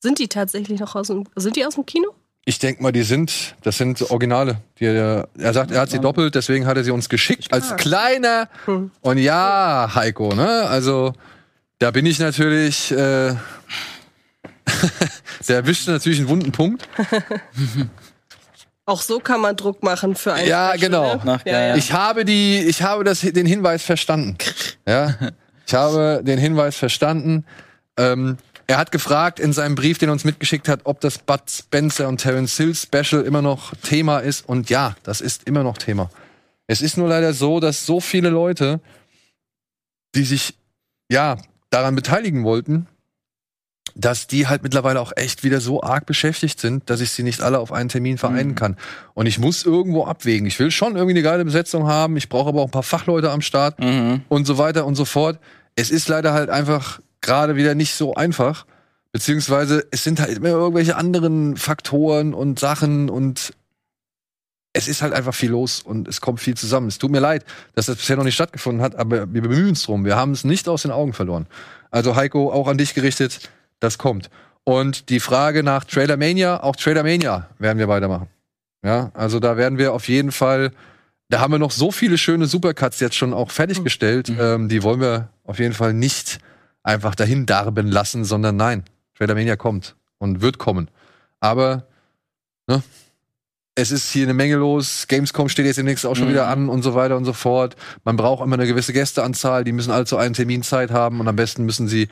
[0.00, 2.08] sind die tatsächlich noch aus dem, sind die aus dem Kino?
[2.44, 4.56] Ich denke mal, die sind, das sind Originale.
[4.80, 8.48] Die, er sagt, er hat sie doppelt, deswegen hat er sie uns geschickt als kleiner.
[9.00, 10.66] Und ja, Heiko, ne?
[10.68, 11.12] Also
[11.78, 12.90] da bin ich natürlich.
[12.90, 13.34] Äh,
[15.48, 16.88] Der erwischte natürlich einen wunden Punkt.
[18.84, 20.48] Auch so kann man Druck machen für einen.
[20.48, 21.20] Ja, genau.
[21.24, 21.76] Ach, Ja, ja.
[21.76, 24.36] Ich habe die, ich habe das, den Hinweis verstanden.
[24.86, 25.14] Ja,
[25.66, 27.44] ich habe den Hinweis verstanden.
[27.96, 31.42] Ähm, er hat gefragt in seinem Brief, den er uns mitgeschickt hat, ob das Bud
[31.48, 34.48] Spencer und Terence Hill Special immer noch Thema ist.
[34.48, 36.10] Und ja, das ist immer noch Thema.
[36.66, 38.80] Es ist nur leider so, dass so viele Leute,
[40.14, 40.54] die sich
[41.10, 41.36] ja
[41.70, 42.86] daran beteiligen wollten,
[43.94, 47.42] dass die halt mittlerweile auch echt wieder so arg beschäftigt sind, dass ich sie nicht
[47.42, 48.78] alle auf einen Termin vereinen kann.
[49.12, 50.46] Und ich muss irgendwo abwägen.
[50.46, 52.16] Ich will schon irgendwie eine geile Besetzung haben.
[52.16, 54.22] Ich brauche aber auch ein paar Fachleute am Start Mhm.
[54.28, 55.38] und so weiter und so fort.
[55.74, 58.66] Es ist leider halt einfach gerade wieder nicht so einfach.
[59.12, 63.52] Beziehungsweise es sind halt immer irgendwelche anderen Faktoren und Sachen und
[64.72, 66.88] es ist halt einfach viel los und es kommt viel zusammen.
[66.88, 69.82] Es tut mir leid, dass das bisher noch nicht stattgefunden hat, aber wir bemühen uns
[69.82, 70.04] drum.
[70.04, 71.46] Wir haben es nicht aus den Augen verloren.
[71.90, 74.30] Also Heiko, auch an dich gerichtet, das kommt.
[74.64, 78.28] Und die Frage nach Trailer Mania, auch Trailer Mania werden wir weitermachen.
[78.84, 80.72] Ja, also da werden wir auf jeden Fall,
[81.28, 84.30] da haben wir noch so viele schöne Supercuts jetzt schon auch fertiggestellt.
[84.30, 84.38] Mhm.
[84.40, 86.38] Ähm, die wollen wir auf jeden Fall nicht
[86.82, 88.84] einfach dahin darben lassen, sondern nein,
[89.16, 90.88] Trailer Mania kommt und wird kommen.
[91.40, 91.86] Aber
[92.66, 92.82] ne,
[93.74, 95.06] es ist hier eine Menge los.
[95.08, 96.30] Gamescom steht jetzt demnächst auch schon Mhm.
[96.30, 97.76] wieder an und so weiter und so fort.
[98.04, 99.64] Man braucht immer eine gewisse Gästeanzahl.
[99.64, 102.08] Die müssen alle zu einem Termin Zeit haben und am besten müssen sie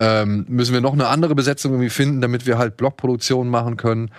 [0.00, 4.10] ähm, müssen wir noch eine andere Besetzung irgendwie finden, damit wir halt Blockproduktionen machen können.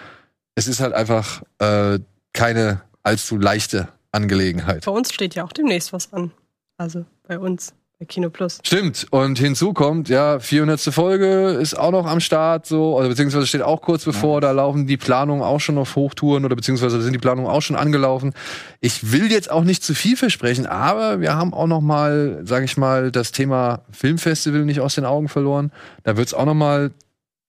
[0.56, 2.00] Es ist halt einfach äh,
[2.32, 4.86] keine allzu leichte Angelegenheit.
[4.86, 6.32] Bei uns steht ja auch demnächst was an.
[6.78, 7.74] Also bei uns,
[8.06, 8.60] Kino Plus.
[8.64, 9.08] Stimmt.
[9.12, 10.80] Und hinzu kommt, ja, 400.
[10.94, 14.88] Folge ist auch noch am Start, so, oder beziehungsweise steht auch kurz bevor, da laufen
[14.88, 18.34] die Planungen auch schon auf Hochtouren oder beziehungsweise sind die Planungen auch schon angelaufen.
[18.80, 22.66] Ich will jetzt auch nicht zu viel versprechen, aber wir haben auch noch mal, sage
[22.66, 25.72] ich mal, das Thema Filmfestival nicht aus den Augen verloren.
[26.04, 26.92] Da wird es auch noch mal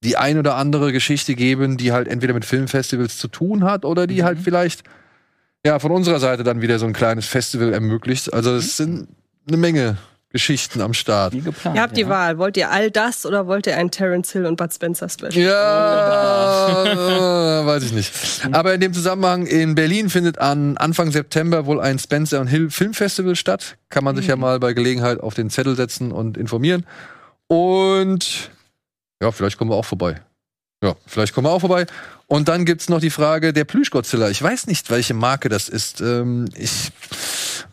[0.05, 4.07] die ein oder andere Geschichte geben, die halt entweder mit Filmfestivals zu tun hat oder
[4.07, 4.85] die halt vielleicht
[5.65, 8.33] ja von unserer Seite dann wieder so ein kleines Festival ermöglicht.
[8.33, 9.09] Also es sind
[9.49, 9.97] eine Menge
[10.35, 11.33] Geschichten am Start.
[11.33, 11.77] Wie geplant.
[11.77, 12.09] Ihr habt die ja.
[12.09, 12.39] Wahl.
[12.39, 15.33] Wollt ihr all das oder wollt ihr ein Terence Hill und Bud Spencer Special?
[15.33, 16.83] Ja,
[17.63, 18.13] äh, weiß ich nicht.
[18.51, 22.69] Aber in dem Zusammenhang in Berlin findet an Anfang September wohl ein Spencer und Hill
[22.71, 23.77] Filmfestival statt.
[23.91, 26.85] Kann man sich ja mal bei Gelegenheit auf den Zettel setzen und informieren.
[27.47, 28.51] Und
[29.23, 30.21] ja, vielleicht kommen wir auch vorbei.
[30.83, 31.87] Ja, vielleicht kommen wir auch vorbei.
[32.27, 34.31] Und dann gibt's noch die Frage der Plüschgodzilla.
[34.31, 36.01] Ich weiß nicht, welche Marke das ist.
[36.01, 36.91] Ähm, ich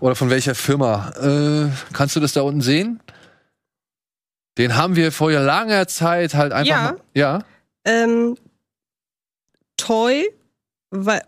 [0.01, 1.11] oder von welcher Firma.
[1.11, 2.99] Äh, kannst du das da unten sehen?
[4.57, 6.67] Den haben wir vor langer Zeit halt einfach.
[6.67, 6.91] Ja.
[6.91, 7.39] Mal, ja.
[7.85, 8.37] Ähm,
[9.77, 10.29] Toy
[10.91, 11.23] Vac,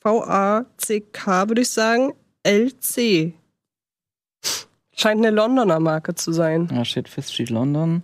[0.00, 2.14] V-A-C-K, würde ich sagen,
[2.44, 3.34] LC.
[4.94, 6.68] Scheint eine Londoner Marke zu sein.
[6.68, 8.02] Da steht Fifth Street London.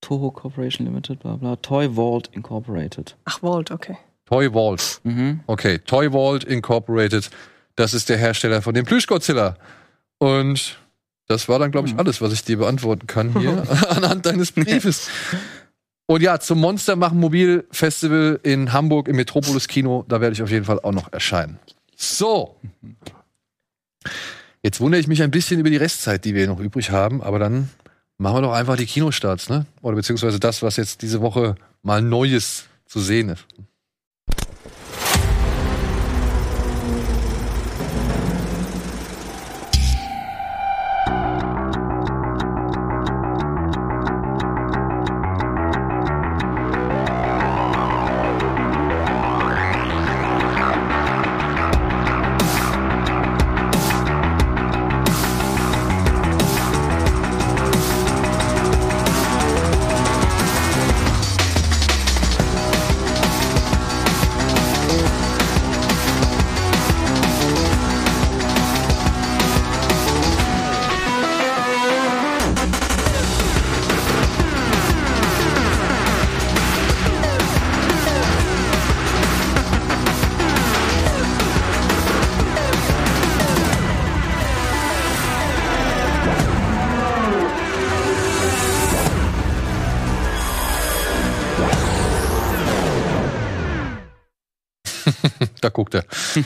[0.00, 1.56] Toho Corporation Limited, bla bla.
[1.56, 3.16] Toy Vault Incorporated.
[3.24, 3.96] Ach, Vault, okay.
[4.28, 5.00] Toy Vault.
[5.04, 5.40] Mhm.
[5.46, 7.30] Okay, Toy Vault Incorporated.
[7.76, 9.56] Das ist der Hersteller von dem Plüschgodzilla.
[10.18, 10.78] Und
[11.28, 12.00] das war dann, glaube ich, Mhm.
[12.00, 15.08] alles, was ich dir beantworten kann hier anhand deines Briefes.
[16.06, 20.42] Und ja, zum Monster machen Mobil Festival in Hamburg im Metropolis Kino, da werde ich
[20.42, 21.58] auf jeden Fall auch noch erscheinen.
[21.96, 22.56] So.
[24.62, 27.38] Jetzt wundere ich mich ein bisschen über die Restzeit, die wir noch übrig haben, aber
[27.38, 27.68] dann
[28.18, 29.66] machen wir doch einfach die Kinostarts, ne?
[29.82, 33.44] Oder beziehungsweise das, was jetzt diese Woche mal Neues zu sehen ist.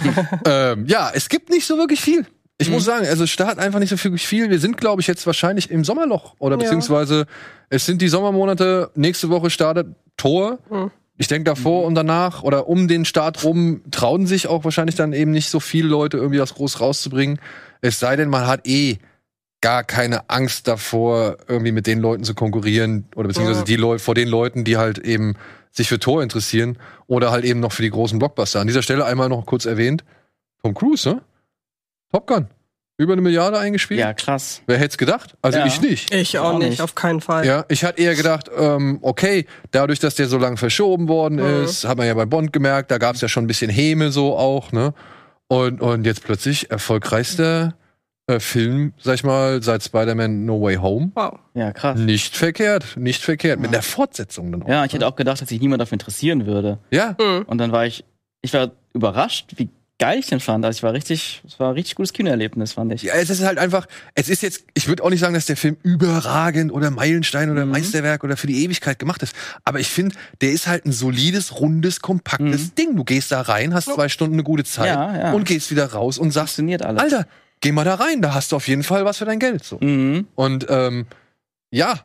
[0.47, 2.27] ähm, ja, es gibt nicht so wirklich viel.
[2.59, 4.49] Ich muss sagen, also es startet einfach nicht so wirklich viel.
[4.49, 6.35] Wir sind, glaube ich, jetzt wahrscheinlich im Sommerloch.
[6.39, 6.63] Oder Ja.
[6.63, 7.27] beziehungsweise
[7.71, 8.91] es sind die Sommermonate.
[8.95, 10.59] Nächste Woche startet Tor.
[10.71, 10.91] Mhm.
[11.19, 15.13] Ich denke davor und danach oder um den Start rum trauen sich auch wahrscheinlich dann
[15.13, 17.41] eben nicht so viele Leute irgendwie was groß rauszubringen.
[17.81, 18.99] Es sei denn, man hat eh
[19.61, 23.65] gar keine Angst davor, irgendwie mit den Leuten zu konkurrieren oder beziehungsweise Ja.
[23.67, 25.35] die Leute vor den Leuten, die halt eben
[25.73, 28.61] sich für Tor interessieren oder halt eben noch für die großen Blockbuster.
[28.61, 30.05] An dieser Stelle einmal noch kurz erwähnt,
[30.63, 31.23] Tom Cruise, ne?
[32.13, 32.47] Top Gun.
[32.99, 33.99] Über eine Milliarde eingespielt.
[34.01, 34.61] Ja, krass.
[34.67, 35.35] Wer hätte es gedacht?
[35.41, 35.67] Also Ja.
[35.67, 36.15] ich nicht.
[36.15, 37.45] Ich auch Auch nicht, auf keinen Fall.
[37.47, 41.65] Ja, ich hatte eher gedacht, ähm, okay, dadurch, dass der so lange verschoben worden Mhm.
[41.65, 44.13] ist, hat man ja bei Bond gemerkt, da gab es ja schon ein bisschen Häme
[44.13, 44.93] so auch, ne?
[45.49, 47.75] Und, und jetzt plötzlich erfolgreichster
[48.37, 51.13] äh, Film, sag ich mal, seit Spider-Man No Way Home.
[51.15, 51.39] Wow.
[51.55, 51.99] Ja, krass.
[51.99, 53.61] Nicht verkehrt, nicht verkehrt.
[53.61, 54.69] Mit der Fortsetzung dann auch.
[54.69, 56.79] Ja, ich hätte auch gedacht, dass sich niemand dafür interessieren würde.
[56.91, 57.43] Ja, Mhm.
[57.47, 58.05] Und dann war ich,
[58.43, 59.69] ich war überrascht, wie
[59.99, 60.65] geil ich den fand.
[60.65, 63.03] Also ich war richtig, es war ein richtig gutes Kinoerlebnis, fand ich.
[63.03, 65.57] Ja, es ist halt einfach, es ist jetzt, ich würde auch nicht sagen, dass der
[65.57, 67.71] Film überragend oder Meilenstein oder Mhm.
[67.73, 69.33] Meisterwerk oder für die Ewigkeit gemacht ist.
[69.65, 72.75] Aber ich finde, der ist halt ein solides, rundes, kompaktes Mhm.
[72.77, 72.97] Ding.
[72.97, 75.33] Du gehst da rein, hast zwei Stunden eine gute Zeit Ja, ja.
[75.35, 77.01] und gehst wieder raus und sagst, Funktioniert alles.
[77.01, 77.27] Alter,
[77.63, 79.65] geh mal da rein, da hast du auf jeden Fall was für dein Geld.
[79.65, 79.79] So.
[79.81, 80.27] Mhm.
[80.35, 81.07] Und ähm,
[81.71, 82.01] ja,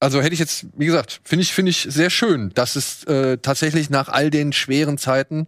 [0.00, 3.36] also hätte ich jetzt, wie gesagt, finde ich, finde ich sehr schön, dass es äh,
[3.38, 5.46] tatsächlich nach all den schweren Zeiten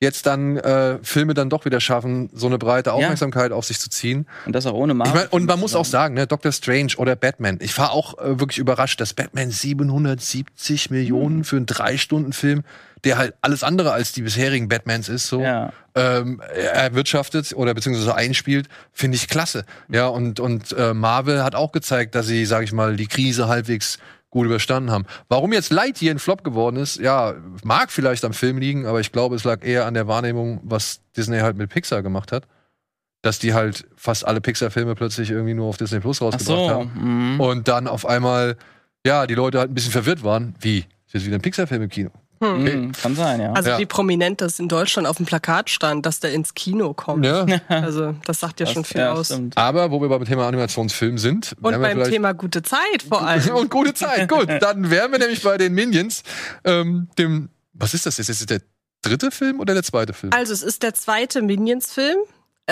[0.00, 3.88] jetzt dann äh, Filme dann doch wieder schaffen, so eine breite Aufmerksamkeit auf sich zu
[3.88, 4.26] ziehen.
[4.46, 5.14] Und das auch ohne Ich Marvel.
[5.14, 7.58] mein, und man muss auch sagen, ne, Doctor Strange oder Batman.
[7.60, 12.64] Ich war auch äh, wirklich überrascht, dass Batman 770 Millionen für einen Drei-Stunden-Film,
[13.04, 15.72] der halt alles andere als die bisherigen Batmans ist, so Ja.
[15.94, 19.64] ähm, erwirtschaftet oder beziehungsweise einspielt, finde ich klasse.
[19.88, 23.48] Ja, und, und äh, Marvel hat auch gezeigt, dass sie, sag ich mal, die Krise
[23.48, 23.98] halbwegs
[24.30, 25.04] gut überstanden haben.
[25.28, 27.34] Warum jetzt Lightyear ein Flop geworden ist, ja,
[27.64, 31.00] mag vielleicht am Film liegen, aber ich glaube, es lag eher an der Wahrnehmung, was
[31.16, 32.46] Disney halt mit Pixar gemacht hat.
[33.20, 36.70] Dass die halt fast alle Pixar-Filme plötzlich irgendwie nur auf Disney Plus Ach rausgebracht so.
[36.70, 37.34] haben.
[37.34, 37.40] Mhm.
[37.40, 38.56] Und dann auf einmal,
[39.06, 40.54] ja, die Leute halt ein bisschen verwirrt waren.
[40.60, 40.78] Wie?
[41.06, 42.10] Ist jetzt wieder ein Pixar-Film im Kino?
[42.42, 42.76] Okay.
[42.76, 42.92] Mhm.
[42.92, 43.52] Kann sein, ja.
[43.52, 43.78] Also Ja.
[43.78, 47.24] wie prominent das in Deutschland auf dem Plakat stand, dass der ins Kino kommt.
[47.24, 47.46] Ja.
[47.68, 49.26] Also das sagt ja schon Das- viel ja, aus.
[49.26, 49.56] stimmt.
[49.56, 53.48] Aber wo wir beim Thema Animationsfilm sind, Und beim Thema gute Zeit vor allem.
[53.54, 54.28] und gute Zeit.
[54.28, 56.22] Gut, dann wären wir nämlich bei den Minions.
[56.64, 58.28] Ähm, dem, was ist das jetzt?
[58.28, 58.60] Ist das der
[59.02, 60.32] dritte Film oder der zweite Film?
[60.32, 62.18] Also es ist der zweite Minions-Film.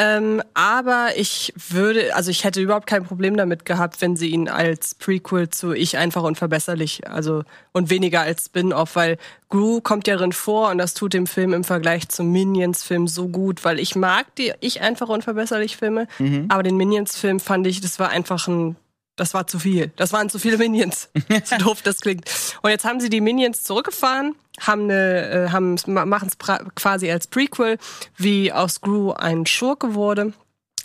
[0.03, 4.49] Ähm, aber ich würde, also ich hätte überhaupt kein Problem damit gehabt, wenn sie ihn
[4.49, 9.19] als Prequel zu Ich einfach und verbesserlich, also und weniger als Spin-off, weil
[9.51, 13.29] Gru kommt ja drin vor und das tut dem Film im Vergleich zum Minions-Film so
[13.29, 16.07] gut, weil ich mag die Ich einfach und verbesserlich Filme,
[16.49, 18.77] aber den Minions-Film fand ich, das war einfach ein
[19.21, 19.93] das war zu viel.
[19.97, 21.11] Das waren zu viele Minions.
[21.45, 22.25] so doof das klingt.
[22.63, 26.39] Und jetzt haben sie die Minions zurückgefahren, haben eine, äh, haben machen es
[26.75, 27.77] quasi als Prequel,
[28.17, 30.33] wie aus Gru ein Schurke wurde.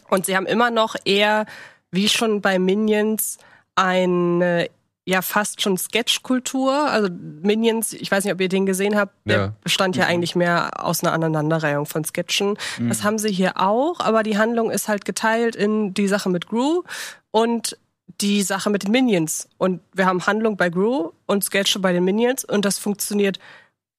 [0.10, 1.46] Und sie haben immer noch eher,
[1.92, 3.38] wie schon bei Minions,
[3.76, 4.70] eine
[5.08, 6.74] ja fast schon Sketch-Kultur.
[6.74, 7.10] Also
[7.42, 9.54] Minions, ich weiß nicht, ob ihr den gesehen habt, der Ja.
[9.64, 12.58] bestand ja eigentlich mehr aus einer Aneinanderreihung von Sketchen.
[12.90, 16.48] Das haben sie hier auch, aber die Handlung ist halt geteilt in die Sache mit
[16.48, 16.84] Gru
[17.32, 17.78] und
[18.22, 19.50] die Sache mit den Minions.
[19.58, 23.40] Und wir haben Handlung bei Gru und Sketche bei den Minions und das funktioniert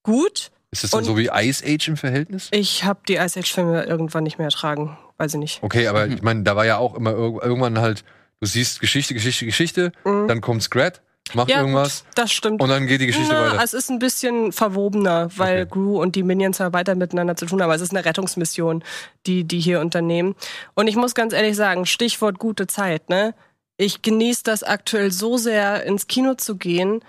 [0.03, 0.51] gut.
[0.71, 2.49] Ist das dann und- so wie Ice Age im Verhältnis?
[2.51, 4.97] Ich habe die Ice Age-Filme irgendwann nicht mehr ertragen.
[5.17, 5.63] Weiß ich nicht.
[5.63, 8.03] Okay, aber ich meine, da war ja auch immer irg- irgendwann halt,
[8.39, 11.01] du siehst Geschichte, Geschichte, Geschichte, dann kommt Scrat,
[11.33, 11.51] macht Mhm.
[11.53, 12.61] Ja, irgendwas gut, das stimmt.
[12.61, 13.63] und dann geht die Geschichte Na, weiter.
[13.63, 15.71] es ist ein bisschen verwobener, weil Okay.
[15.71, 17.65] Gru und die Minions ja weiter miteinander zu tun haben.
[17.65, 18.83] Aber es ist eine Rettungsmission,
[19.25, 20.35] die die hier unternehmen.
[20.75, 23.33] Und ich muss ganz ehrlich sagen, Stichwort gute Zeit, ne?
[23.77, 27.01] Ich genieße das aktuell so sehr, ins Kino zu gehen,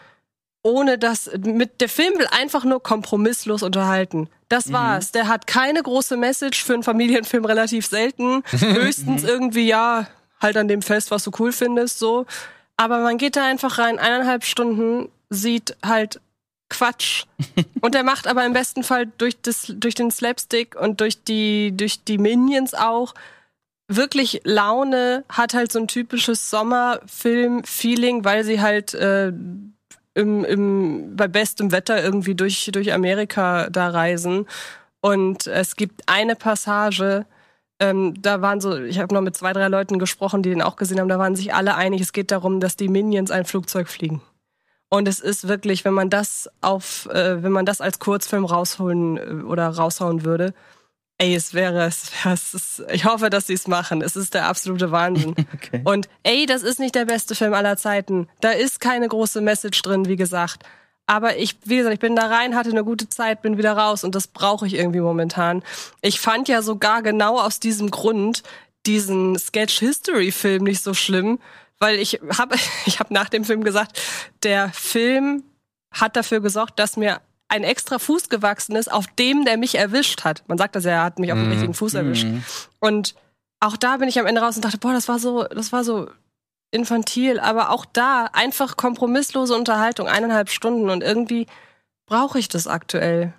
[0.62, 4.28] ohne dass mit der Film will einfach nur kompromisslos unterhalten.
[4.48, 5.12] Das war's.
[5.12, 8.42] Der hat keine große Message für einen Familienfilm relativ selten.
[8.50, 10.08] Höchstens irgendwie ja
[10.40, 12.26] halt an dem fest, was du cool findest, so.
[12.76, 16.20] Aber man geht da einfach rein, eineinhalb Stunden, sieht halt
[16.68, 17.24] Quatsch.
[17.80, 21.72] und der macht aber im besten Fall durch, das, durch den Slapstick und durch die,
[21.76, 23.14] durch die Minions auch
[23.88, 29.32] wirklich Laune, hat halt so ein typisches Sommerfilm-Feeling, weil sie halt äh,
[30.14, 34.46] im, im, bei bestem Wetter irgendwie durch, durch Amerika da reisen.
[35.00, 37.24] Und es gibt eine Passage,
[37.80, 40.76] ähm, da waren so, ich habe noch mit zwei, drei Leuten gesprochen, die den auch
[40.76, 43.88] gesehen haben, da waren sich alle einig, es geht darum, dass die Minions ein Flugzeug
[43.88, 44.20] fliegen.
[44.90, 49.16] Und es ist wirklich, wenn man das auf, äh, wenn man das als Kurzfilm rausholen
[49.16, 50.54] äh, oder raushauen würde,
[51.18, 54.02] ey, es wäre, es wäre, es ist, ich hoffe, dass sie es machen.
[54.02, 55.34] Es ist der absolute Wahnsinn.
[55.54, 55.80] Okay.
[55.84, 58.28] Und ey, das ist nicht der beste Film aller Zeiten.
[58.40, 60.62] Da ist keine große Message drin, wie gesagt.
[61.06, 64.04] Aber ich, wie gesagt, ich bin da rein, hatte eine gute Zeit, bin wieder raus
[64.04, 65.62] und das brauche ich irgendwie momentan.
[66.00, 68.42] Ich fand ja sogar genau aus diesem Grund
[68.86, 71.38] diesen Sketch History Film nicht so schlimm,
[71.78, 74.00] weil ich habe ich habe nach dem Film gesagt,
[74.42, 75.44] der Film
[75.90, 80.24] hat dafür gesorgt, dass mir ein extra Fuß gewachsen ist, auf dem der mich erwischt
[80.24, 80.42] hat.
[80.48, 81.52] Man sagt das ja, er hat mich auf dem Mhm.
[81.52, 82.26] richtigen Fuß erwischt.
[82.80, 83.14] Und
[83.60, 85.82] auch da bin ich am Ende raus und dachte, boah, das war so, das war
[85.84, 86.10] so
[86.70, 91.46] infantil, aber auch da einfach kompromisslose Unterhaltung, eineinhalb Stunden und irgendwie
[92.06, 93.32] brauche ich das aktuell.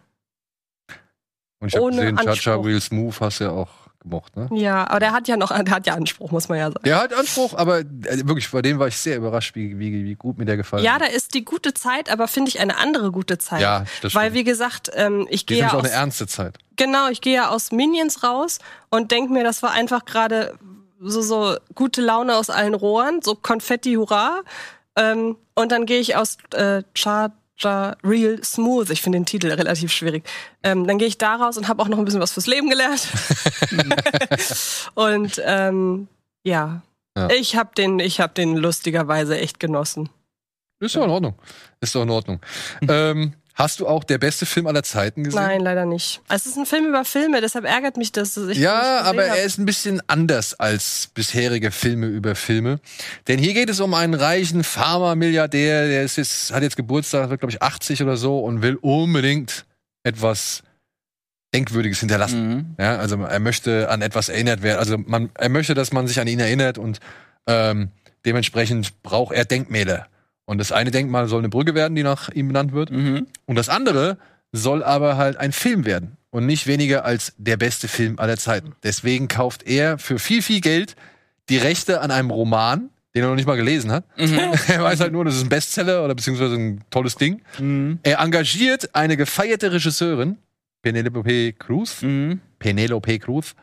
[1.61, 2.55] Und ich habe gesehen, Chacha.
[2.55, 3.69] Real Smooth hast du ja auch
[3.99, 4.47] gemocht, ne?
[4.53, 6.83] Ja, aber der hat ja noch, der hat ja Anspruch, muss man ja sagen.
[6.85, 7.85] Der hat Anspruch, aber äh,
[8.25, 10.93] wirklich, bei dem war ich sehr überrascht, wie, wie, wie gut mir der gefallen Ja,
[10.93, 11.01] hat.
[11.01, 13.61] da ist die gute Zeit, aber finde ich eine andere gute Zeit.
[13.61, 14.35] Ja, das Weil, stimmt.
[14.35, 16.57] wie gesagt, ähm, ich gehe ist ja auch aus, eine ernste Zeit.
[16.77, 18.59] genau, ich gehe ja aus Minions raus
[18.89, 20.57] und denke mir, das war einfach gerade
[21.01, 24.41] so, so gute Laune aus allen Rohren, so Konfetti, hurra.
[24.95, 26.83] Ähm, und dann gehe ich aus äh,
[27.59, 30.23] Charger Real Smooth, ich finde den Titel relativ schwierig.
[30.63, 32.69] Ähm, dann gehe ich da raus und habe auch noch ein bisschen was fürs Leben
[32.69, 33.07] gelernt.
[34.95, 36.07] und ähm,
[36.43, 36.81] ja.
[37.17, 37.29] Ja.
[37.31, 40.09] ich habe den, ich habe den lustigerweise echt genossen.
[40.79, 41.35] Ist doch in Ordnung.
[41.81, 42.39] Ist doch in Ordnung.
[42.87, 45.41] ähm, hast du auch der beste Film aller Zeiten gesehen?
[45.41, 46.21] Nein, leider nicht.
[46.29, 48.33] Es ist ein Film über Filme, deshalb ärgert mich das.
[48.33, 52.35] dass ich Ja, nicht gesehen aber er ist ein bisschen anders als bisherige Filme über
[52.35, 52.79] Filme.
[53.27, 57.41] Denn hier geht es um einen reichen Pharma-Milliardär, der ist jetzt, hat jetzt Geburtstag, wird
[57.41, 59.65] glaube ich 80 oder so und will unbedingt
[60.03, 60.63] etwas
[61.53, 62.49] Denkwürdiges hinterlassen.
[62.49, 62.75] Mhm.
[62.79, 64.79] Ja, also er möchte an etwas erinnert werden.
[64.79, 66.99] Also man, er möchte, dass man sich an ihn erinnert und
[67.47, 67.89] ähm,
[68.25, 70.07] dementsprechend braucht er Denkmäler.
[70.49, 72.89] Und das eine Denkmal soll eine Brücke werden, die nach ihm benannt wird.
[72.89, 73.27] Mhm.
[73.45, 74.17] Und das andere
[74.51, 76.17] soll aber halt ein Film werden.
[76.31, 78.73] Und nicht weniger als der beste Film aller Zeiten.
[78.81, 80.95] Deswegen kauft er für viel, viel Geld
[81.49, 84.05] die Rechte an einem Roman, den er noch nicht mal gelesen hat.
[84.17, 87.43] er weiß halt nur, das ist ein Bestseller oder beziehungsweise ein tolles Ding.
[87.59, 87.99] Mhm.
[88.01, 90.39] Er engagiert eine gefeierte Regisseurin,
[90.81, 92.41] Penelope Cruz, Mhm.
[92.57, 93.53] Penelope Cruz,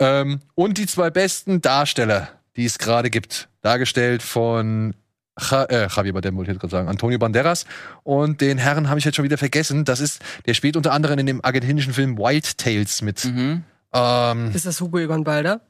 [0.00, 3.48] ähm, und die zwei besten Darsteller, die es gerade gibt.
[3.62, 4.94] Dargestellt von
[5.38, 7.66] Ja, äh, Javier Bardem wollte ich jetzt gerade sagen, Antonio Banderas.
[8.02, 9.84] Und den Herren habe ich jetzt schon wieder vergessen.
[9.84, 13.24] Das ist, der spielt unter anderem in dem argentinischen Film Wild Tales mit.
[13.24, 13.64] Mhm.
[13.92, 15.60] Ähm, Ist das Hugo Egon Balder?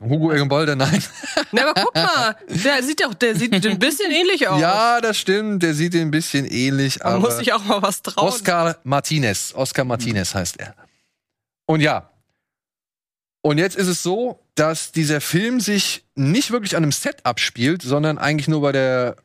[0.00, 1.02] Hugo Egenbolder, nein.
[1.52, 4.60] Na, aber guck mal, der sieht doch, der sieht ein bisschen ähnlich aus.
[4.60, 5.62] Ja, das stimmt.
[5.62, 8.28] Der sieht ein bisschen ähnlich Man aber muss sich auch mal was trauen.
[8.28, 9.52] Oscar Martinez.
[9.56, 10.74] Oscar Martinez heißt er.
[11.66, 12.10] Und ja.
[13.40, 17.82] Und jetzt ist es so, dass dieser Film sich nicht wirklich an einem Set abspielt,
[17.82, 19.16] sondern eigentlich nur bei der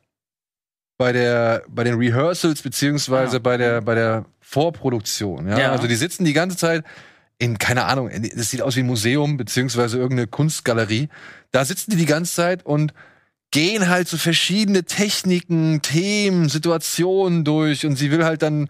[0.98, 3.40] bei der bei den Rehearsals beziehungsweise Ah.
[3.40, 5.48] bei der bei der Vorproduktion.
[5.48, 5.58] Ja?
[5.60, 5.72] Ja.
[5.72, 6.84] Also die sitzen die ganze Zeit
[7.40, 8.12] in keine Ahnung.
[8.36, 11.10] Das sieht aus wie ein Museum beziehungsweise irgendeine Kunstgalerie.
[11.52, 12.94] Da sitzen die die ganze Zeit und
[13.52, 18.70] gehen halt so verschiedene Techniken, Themen, Situationen durch und sie will halt dann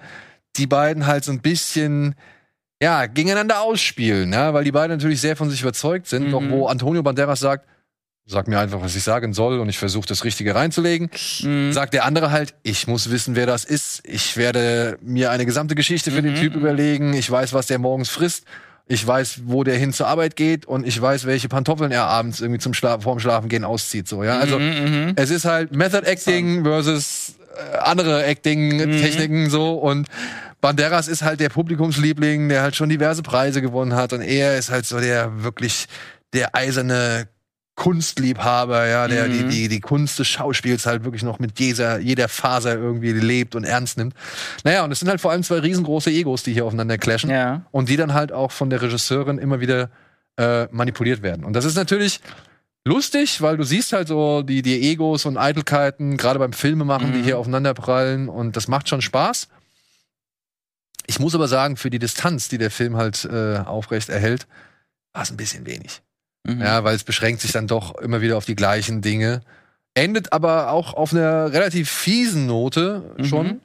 [0.55, 2.15] die beiden halt so ein bisschen
[2.83, 6.31] ja, gegeneinander ausspielen, ja, weil die beiden natürlich sehr von sich überzeugt sind, Mhm.
[6.31, 7.65] doch wo Antonio Banderas sagt,
[8.25, 11.09] sag mir einfach, was ich sagen soll und ich versuche das Richtige reinzulegen,
[11.41, 11.73] Mhm.
[11.73, 15.75] sagt der andere halt, ich muss wissen, wer das ist, ich werde mir eine gesamte
[15.75, 16.37] Geschichte für den Mhm.
[16.37, 18.45] Typ überlegen, ich weiß, was der morgens frisst,
[18.87, 20.65] ich weiß, wo der hin zur Arbeit geht.
[20.65, 24.39] Und ich weiß, welche Pantoffeln er abends irgendwie zum Schla vorm Schlafengehen auszieht, so, ja,
[24.39, 24.65] also Mhm,
[25.07, 25.13] mhm.
[25.15, 27.35] es ist halt Method Acting versus
[27.73, 29.73] äh, andere Acting-Techniken so.
[29.75, 30.07] Und
[30.63, 34.71] Banderas ist halt der Publikumsliebling, der halt schon diverse Preise gewonnen hat und er ist
[34.71, 35.87] halt so der wirklich
[36.33, 37.27] der eiserne
[37.75, 39.49] Kunstliebhaber, ja, der die, Mhm.
[39.49, 43.63] die, die Kunst des Schauspiels halt wirklich noch mit jeder, jeder Faser irgendwie lebt und
[43.65, 44.13] ernst nimmt.
[44.63, 47.65] Naja, und es sind halt vor allem zwei riesengroße Egos, die hier aufeinander clashen Ja.
[47.71, 49.89] und die dann halt auch von der Regisseurin immer wieder
[50.37, 51.43] äh, manipuliert werden.
[51.43, 52.19] Und das ist natürlich
[52.85, 57.19] lustig, weil du siehst halt so die, die Egos und Eitelkeiten, gerade beim Filmemachen, die
[57.19, 57.23] Mhm.
[57.23, 59.47] hier aufeinander prallen und das macht schon Spaß.
[61.07, 64.47] Ich muss aber sagen, für die Distanz, die der Film halt äh, aufrecht erhält,
[65.13, 66.01] war es ein bisschen wenig.
[66.45, 66.61] Mhm.
[66.61, 69.41] Ja, weil es beschränkt sich dann doch immer wieder auf die gleichen Dinge.
[69.95, 73.47] Endet aber auch auf einer relativ fiesen Note schon.
[73.47, 73.61] Mhm.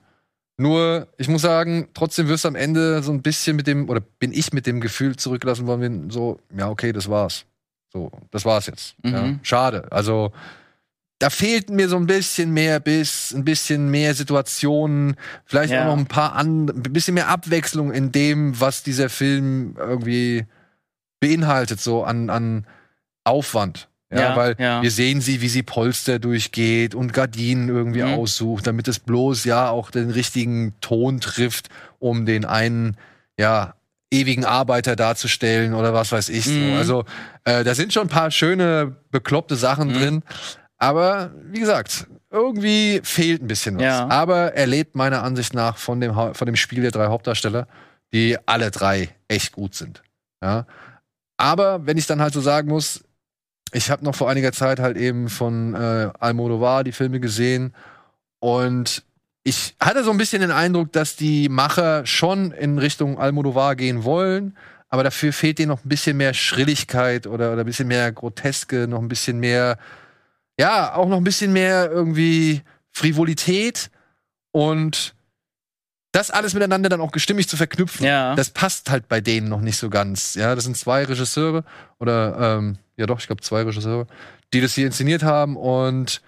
[0.61, 4.01] Nur, ich muss sagen, trotzdem wirst du am Ende so ein bisschen mit dem, oder
[4.01, 7.45] bin ich mit dem Gefühl zurückgelassen worden, so, ja, okay, das war's.
[7.93, 8.97] So, das war's jetzt.
[9.05, 9.41] Ja, Mhm.
[9.43, 9.87] schade.
[9.93, 10.33] Also,
[11.19, 15.83] da fehlt mir so ein bisschen mehr Biss, ein bisschen mehr Situationen, vielleicht Ja.
[15.83, 20.47] auch noch ein paar an, ein bisschen mehr Abwechslung in dem, was dieser Film irgendwie
[21.21, 22.67] beinhaltet, so an, an
[23.25, 23.89] Aufwand.
[24.11, 24.81] Ja, Ja, weil ja.
[24.83, 28.15] wir sehen sie, wie sie Polster durchgeht und Gardinen irgendwie Mhm.
[28.15, 32.97] aussucht, damit es bloß ja auch den richtigen Ton trifft, um den einen,
[33.39, 33.75] ja,
[34.11, 36.45] ewigen Arbeiter darzustellen oder was weiß ich.
[36.47, 36.53] So.
[36.53, 36.77] Mhm.
[36.77, 37.05] Also
[37.45, 39.93] äh, da sind schon ein paar schöne, bekloppte Sachen Mhm.
[39.95, 40.23] drin.
[40.79, 43.83] Aber wie gesagt, irgendwie fehlt ein bisschen was.
[43.83, 44.09] Ja.
[44.09, 47.67] Aber er lebt meiner Ansicht nach von dem, von dem Spiel der drei Hauptdarsteller,
[48.13, 50.03] die alle drei echt gut sind.
[50.43, 50.67] Ja.
[51.37, 53.05] Aber wenn ich dann halt so sagen muss,
[53.73, 57.75] ich habe noch vor einiger Zeit halt eben von äh, Almodovar die Filme gesehen
[58.41, 59.05] und
[59.45, 64.05] ich hatte so ein bisschen den Eindruck, dass die Macher schon in Richtung Almodovar gehen
[64.05, 64.57] wollen,
[64.89, 68.87] aber dafür fehlt denen noch ein bisschen mehr Schrilligkeit oder, oder ein bisschen mehr Groteske,
[68.89, 69.79] noch ein bisschen mehr,
[70.59, 73.91] ja, auch noch ein bisschen mehr irgendwie Frivolität
[74.51, 75.15] und
[76.13, 78.35] das alles miteinander dann auch gestimmig zu verknüpfen, Ja.
[78.35, 80.35] das passt halt bei denen noch nicht so ganz.
[80.35, 81.65] Ja, das sind zwei Regisseure
[82.01, 84.07] oder ähm, ja doch, ich glaube zwei Regisseure,
[84.53, 86.23] die das hier inszeniert haben und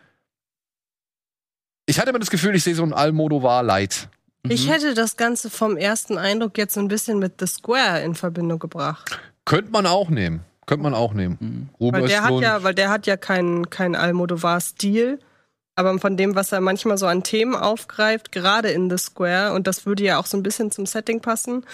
[1.87, 4.09] ich hatte immer das Gefühl, ich sehe so ein Almodovar Light.
[4.49, 4.71] Ich Mhm.
[4.71, 8.59] hätte das Ganze vom ersten Eindruck jetzt so ein bisschen mit The Square in Verbindung
[8.59, 9.19] gebracht.
[9.45, 10.45] Könnte man auch nehmen.
[10.67, 11.39] Könnte man auch nehmen.
[11.79, 11.93] Mhm.
[11.93, 15.19] Weil der hat ja, weil der hat ja keinen kein Almodovar-Stil.
[15.77, 19.67] Aber von dem, was er manchmal so an Themen aufgreift, gerade in The Square, und
[19.67, 21.65] das würde ja auch so ein bisschen zum Setting passen.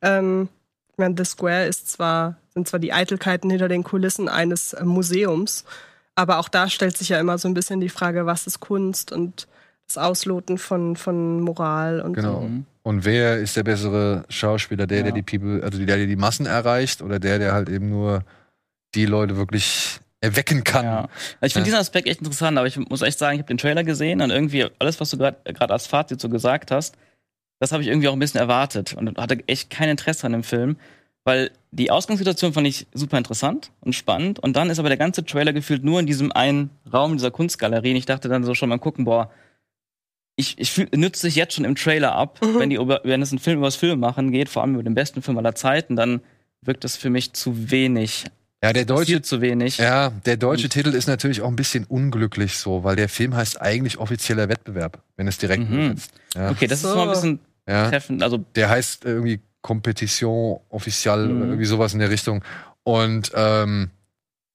[0.00, 0.48] Ähm,
[0.92, 5.64] ich meine, The Square ist zwar, sind zwar die Eitelkeiten hinter den Kulissen eines Museums,
[6.14, 9.12] aber auch da stellt sich ja immer so ein bisschen die Frage, was ist Kunst
[9.12, 9.46] und
[9.94, 12.40] das Ausloten von, von Moral und Genau.
[12.42, 12.48] so.
[12.48, 12.66] Mhm.
[12.82, 14.86] Und wer ist der bessere Schauspieler?
[14.86, 15.12] Der, der Ja.
[15.14, 18.24] die People, also der, der die Massen erreicht oder der, der halt eben nur
[18.94, 20.84] die Leute wirklich erwecken kann?
[20.84, 20.98] Ja.
[21.40, 21.72] Also ich finde Ja.
[21.72, 24.30] diesen Aspekt echt interessant, aber ich muss echt sagen, ich habe den Trailer gesehen und
[24.30, 25.36] irgendwie alles, was du gerade
[25.72, 26.96] als Fazit so gesagt hast,
[27.58, 30.42] das habe ich irgendwie auch ein bisschen erwartet und hatte echt kein Interesse an dem
[30.42, 30.76] Film,
[31.24, 35.24] weil die Ausgangssituation fand ich super interessant und spannend und dann ist aber der ganze
[35.24, 38.70] Trailer gefühlt nur in diesem einen Raum dieser Kunstgalerie und ich dachte dann so schon
[38.70, 39.30] mal gucken, boah,
[40.40, 42.58] ich, ich fühl, nützt sich jetzt schon im Trailer ab, Mhm.
[42.58, 44.82] wenn die über, wenn es ein Film über das Film machen geht, vor allem über
[44.82, 46.20] den besten Film aller Zeiten, dann
[46.62, 48.24] wirkt das für mich zu wenig,
[48.62, 49.78] Ja, der deutsche, zu wenig.
[49.78, 53.60] ja, der deutsche Titel ist natürlich auch ein bisschen unglücklich so, weil der Film heißt
[53.60, 55.78] eigentlich offizieller Wettbewerb, wenn es direkt Mhm.
[55.86, 56.10] übersetzt.
[56.34, 56.50] Ja.
[56.50, 56.88] Okay, das ist So.
[56.90, 57.88] schon mal ein bisschen ja.
[57.88, 61.42] treffend, also Der heißt irgendwie Competition Official Mhm.
[61.42, 62.42] irgendwie sowas in der Richtung.
[62.82, 63.90] Und ähm,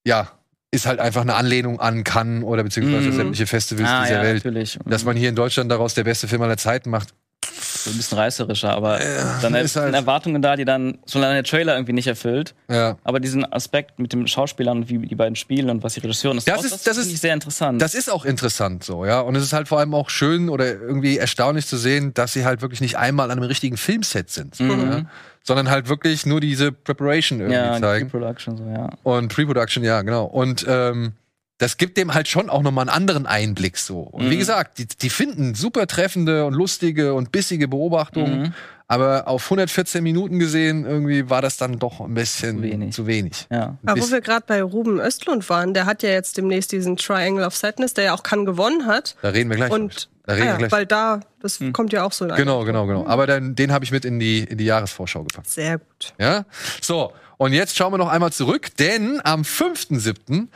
[0.05, 0.31] ja,
[0.75, 3.15] ist halt einfach eine Anlehnung an Cannes oder beziehungsweise Mhm.
[3.15, 4.45] sämtliche Festivals ah, dieser ja, Welt.
[4.45, 4.77] natürlich.
[4.85, 7.09] Dass man hier in Deutschland daraus der beste Film aller Zeiten macht,
[7.47, 8.97] so ein bisschen reißerischer, aber
[9.41, 12.55] dann ist sind halt- Erwartungen da, die dann solange der Trailer irgendwie nicht erfüllt.
[12.67, 12.97] ja.
[13.03, 16.37] Aber diesen Aspekt mit den Schauspielern und wie die beiden spielen und was die Regisseurin
[16.43, 17.79] Das ist- das finde ist- ich sehr interessant.
[17.81, 19.19] Das ist auch interessant so, ja.
[19.19, 22.43] Und es ist halt vor allem auch schön oder irgendwie erstaunlich zu sehen, dass sie
[22.45, 24.69] halt wirklich nicht einmal an einem richtigen Filmset sind, Mhm.
[24.91, 25.01] ja?
[25.47, 28.09] Sondern halt wirklich nur diese Preparation irgendwie ja, zeigen.
[28.09, 28.89] Production so, ja.
[29.03, 30.25] Und Pre-Production, ja, genau.
[30.25, 31.13] Und ähm,
[31.59, 33.99] das gibt dem halt schon auch nochmal einen anderen Einblick so.
[34.01, 34.39] Und wie Mhm.
[34.39, 38.41] gesagt, die, die finden super treffende und lustige und bissige Beobachtungen.
[38.41, 38.53] Mhm.
[38.87, 42.93] Aber auf 114 Minuten gesehen, irgendwie war das dann doch ein bisschen Zu wenig.
[42.93, 43.47] Zu wenig.
[43.51, 43.77] Ja.
[43.85, 47.45] Aber wo wir gerade bei Ruben Östlund waren, der hat ja jetzt demnächst diesen Triangle
[47.45, 49.15] of Sadness, der ja auch Cannes gewonnen hat.
[49.23, 49.71] da reden wir gleich.
[49.71, 51.71] Und da ah ja, weil da, das Hm.
[51.73, 53.05] kommt ja auch so in Genau, genau, genau.
[53.07, 55.49] Aber dann, den habe ich mit in die, in die Jahresvorschau gepackt.
[55.49, 56.13] Sehr gut.
[56.19, 56.45] Ja?
[56.81, 60.47] So, und jetzt schauen wir noch einmal zurück, denn am 5.7.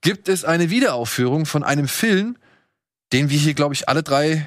[0.00, 2.36] gibt es eine Wiederaufführung von einem Film,
[3.12, 4.46] den wir hier, glaube ich, alle drei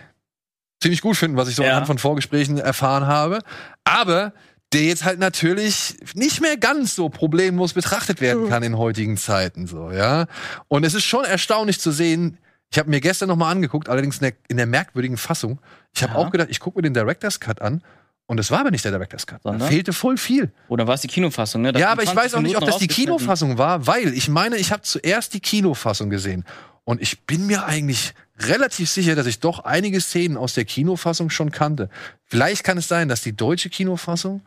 [0.82, 1.70] ziemlich gut finden, was ich so Ja.
[1.72, 3.40] anhand von Vorgesprächen erfahren habe.
[3.84, 4.34] Aber
[4.74, 8.50] der jetzt halt natürlich nicht mehr ganz so problemlos betrachtet werden Mhm.
[8.50, 10.28] kann in heutigen Zeiten, so, ja.
[10.70, 12.38] Und es ist schon erstaunlich zu sehen,
[12.72, 15.60] ich habe mir gestern noch mal angeguckt, allerdings in der, in der merkwürdigen Fassung.
[15.94, 16.20] Ich habe Ja.
[16.20, 17.84] auch gedacht, ich gucke mir den Director's Cut an
[18.28, 19.40] und es war aber nicht der Director's Cut.
[19.44, 19.68] Da Sondern?
[19.70, 20.52] fehlte voll viel.
[20.70, 21.74] Oder war es die Kinofassung, ne?
[21.74, 22.88] Da Ja, aber ich 20 weiß auch nicht, ob das die.
[22.88, 26.46] Kinofassung war, weil ich meine, ich habe zuerst die Kinofassung gesehen.
[26.86, 31.30] Und ich bin mir eigentlich relativ sicher, dass ich doch einige Szenen aus der Kinofassung
[31.30, 31.90] schon kannte.
[32.26, 34.42] Vielleicht kann es sein, dass die deutsche Kinofassung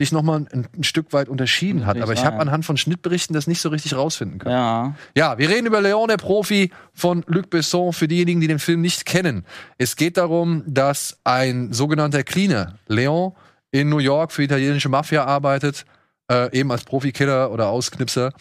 [0.00, 2.00] sich noch mal ein, ein Stück weit unterschieden hat.
[2.00, 4.54] Aber ich habe anhand von Schnittberichten das nicht so richtig rausfinden können.
[4.54, 4.94] Ja.
[5.14, 8.80] Ja, wir reden über Leon, der Profi von Luc Besson, für diejenigen, die den Film
[8.80, 9.44] nicht kennen.
[9.76, 13.32] Es geht darum, dass ein sogenannter Cleaner, Leon,
[13.72, 15.84] in New York für die italienische Mafia arbeitet,
[16.30, 18.32] äh, eben als Profikiller oder Ausknipser.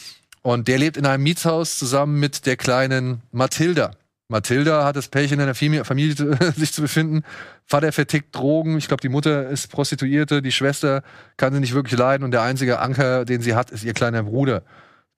[0.42, 3.92] Und der lebt in einem Mietshaus zusammen mit der kleinen Mathilda.
[4.30, 7.24] Mathilda hat das Pech, in einer Fami- Familie zu- sich zu befinden.
[7.70, 8.80] Vater vertickt Drogen.
[8.80, 10.42] Ich glaube, die Mutter ist Prostituierte.
[10.42, 11.04] Die Schwester
[11.38, 12.24] kann sie nicht wirklich leiden.
[12.24, 14.64] Und der einzige Anker, den sie hat, ist ihr kleiner Bruder.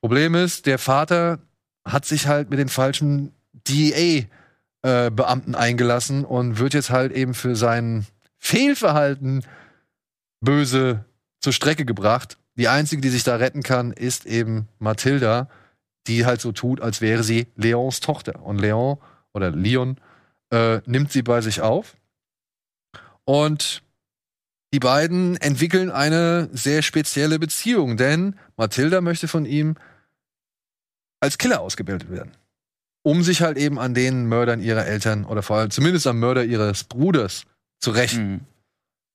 [0.01, 1.39] Problem ist, der Vater
[1.85, 3.31] hat sich halt mit den falschen
[3.69, 8.05] DEA-Beamten eingelassen und wird jetzt halt eben für sein
[8.37, 9.45] Fehlverhalten
[10.41, 11.05] böse
[11.39, 12.37] zur Strecke gebracht.
[12.55, 15.47] Die einzige, die sich da retten kann, ist eben Mathilda,
[16.07, 18.43] die halt so tut, als wäre sie Leons Tochter.
[18.43, 18.97] Und Leon
[19.33, 19.97] oder Leon
[20.51, 21.95] äh, nimmt sie bei sich auf.
[23.25, 23.83] Und
[24.73, 29.75] die beiden entwickeln eine sehr spezielle Beziehung, denn Mathilda möchte von ihm
[31.19, 32.31] als Killer ausgebildet werden.
[33.03, 36.43] Um sich halt eben an den Mördern ihrer Eltern oder vor allem zumindest am Mörder
[36.45, 37.43] ihres Bruders
[37.79, 38.31] zu rächen.
[38.31, 38.39] Mhm.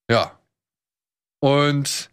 [0.09, 0.37] Ja.
[1.39, 2.09] Und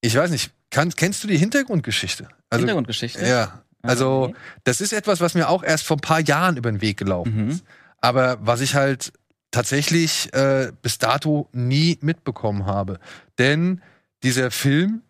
[0.00, 2.28] ich weiß nicht, kann, kennst du die Hintergrundgeschichte?
[2.50, 3.24] Also, Hintergrundgeschichte.
[3.26, 3.62] Ja.
[3.82, 4.34] Also, Okay.
[4.64, 7.44] das ist etwas, was mir auch erst vor ein paar Jahren über den Weg gelaufen
[7.44, 7.50] Mhm.
[7.50, 7.64] ist.
[7.98, 9.12] Aber was ich halt
[9.52, 12.98] tatsächlich äh, bis dato nie mitbekommen habe.
[13.38, 13.80] Denn
[14.24, 15.02] dieser Film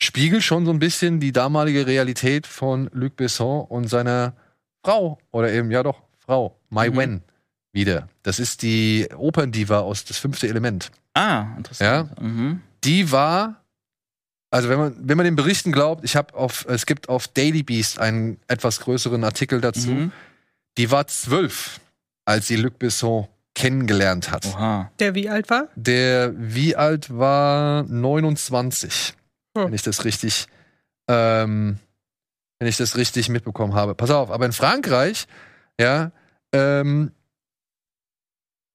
[0.00, 4.34] spiegelt schon so ein bisschen die damalige Realität von Luc Besson und seiner
[4.82, 6.96] Frau oder eben, ja doch, Frau, Mai Mhm.
[6.96, 7.22] Wen
[7.72, 8.08] wieder.
[8.22, 10.90] Das ist die Operndiva aus Das fünfte Element.
[11.14, 12.20] Ah, interessant.
[12.20, 12.60] Mhm.
[12.84, 13.62] Die war,
[14.50, 17.62] also wenn man, wenn man den Berichten glaubt, ich habe auf, es gibt auf Daily
[17.62, 19.90] Beast einen etwas größeren Artikel dazu.
[19.90, 20.12] Mhm.
[20.78, 21.80] Die war zwölf,
[22.24, 24.46] als sie Luc Besson kennengelernt hat.
[24.46, 24.90] Oha.
[25.00, 25.68] Der wie alt war?
[25.74, 29.14] Der wie alt war 29,
[29.56, 29.66] Hm.
[29.66, 30.46] wenn ich das richtig,
[31.08, 31.78] ähm,
[32.58, 33.94] wenn ich das richtig mitbekommen habe.
[33.94, 35.26] Pass auf, aber in Frankreich,
[35.80, 36.12] ja,
[36.52, 37.12] ähm,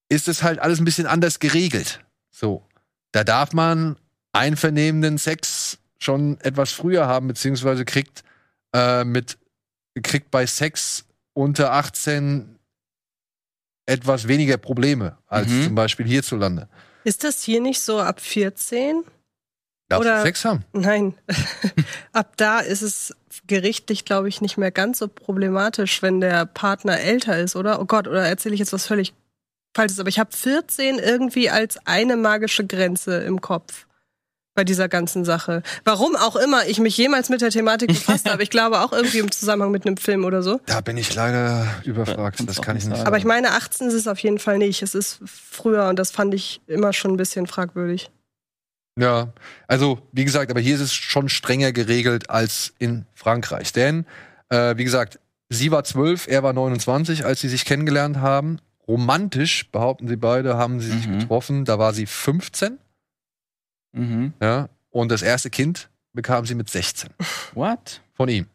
[0.09, 2.01] ist es halt alles ein bisschen anders geregelt.
[2.31, 2.63] So,
[3.11, 3.97] da darf man
[4.33, 8.23] einvernehmenden Sex schon etwas früher haben, beziehungsweise kriegt
[8.75, 9.37] äh, mit
[10.03, 12.54] kriegt bei Sex unter 18
[13.85, 15.63] etwas weniger Probleme als Mhm.
[15.65, 16.67] zum Beispiel hierzulande.
[17.03, 19.03] Ist das hier nicht so ab 14?
[19.87, 20.65] Darfst Oder- du Sex haben?
[20.73, 21.13] Nein.
[22.11, 23.13] ab da ist es
[23.45, 27.79] gerichtlich, glaube ich, nicht mehr ganz so problematisch, wenn der Partner älter ist, oder?
[27.79, 29.13] Oh Gott, oder erzähle ich jetzt was völlig
[29.75, 29.99] Falsches?
[29.99, 33.85] Aber ich habe 14 irgendwie als eine magische Grenze im Kopf
[34.55, 35.61] bei dieser ganzen Sache.
[35.83, 38.41] Warum auch immer ich mich jemals mit der Thematik befasst habe.
[38.41, 40.59] Ich glaube auch irgendwie im Zusammenhang mit einem Film oder so.
[40.65, 42.39] Da bin ich leider überfragt.
[42.47, 43.05] Das kann ich nicht sagen.
[43.07, 44.81] Aber ich meine, 18 ist es auf jeden Fall nicht.
[44.81, 48.09] Es ist früher und das fand ich immer schon ein bisschen fragwürdig.
[48.97, 49.33] Ja,
[49.67, 53.73] also wie gesagt, aber hier ist es schon strenger geregelt als in Frankreich.
[53.73, 54.05] Denn,
[54.49, 58.59] äh, wie gesagt, sie war zwölf, er war 29, als sie sich kennengelernt haben.
[58.87, 61.19] Romantisch, behaupten sie beide, haben sie sich Mhm.
[61.19, 61.65] getroffen.
[61.65, 62.77] Da war sie 15,
[63.95, 64.33] Mhm.
[64.41, 67.09] ja, und das erste Kind bekam sie mit 16
[67.53, 68.01] What?
[68.13, 68.47] von ihm.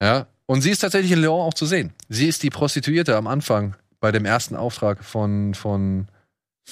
[0.00, 1.92] Ja, und sie ist tatsächlich in Lyon auch zu sehen.
[2.08, 6.08] Sie ist die Prostituierte am Anfang bei dem ersten Auftrag von, von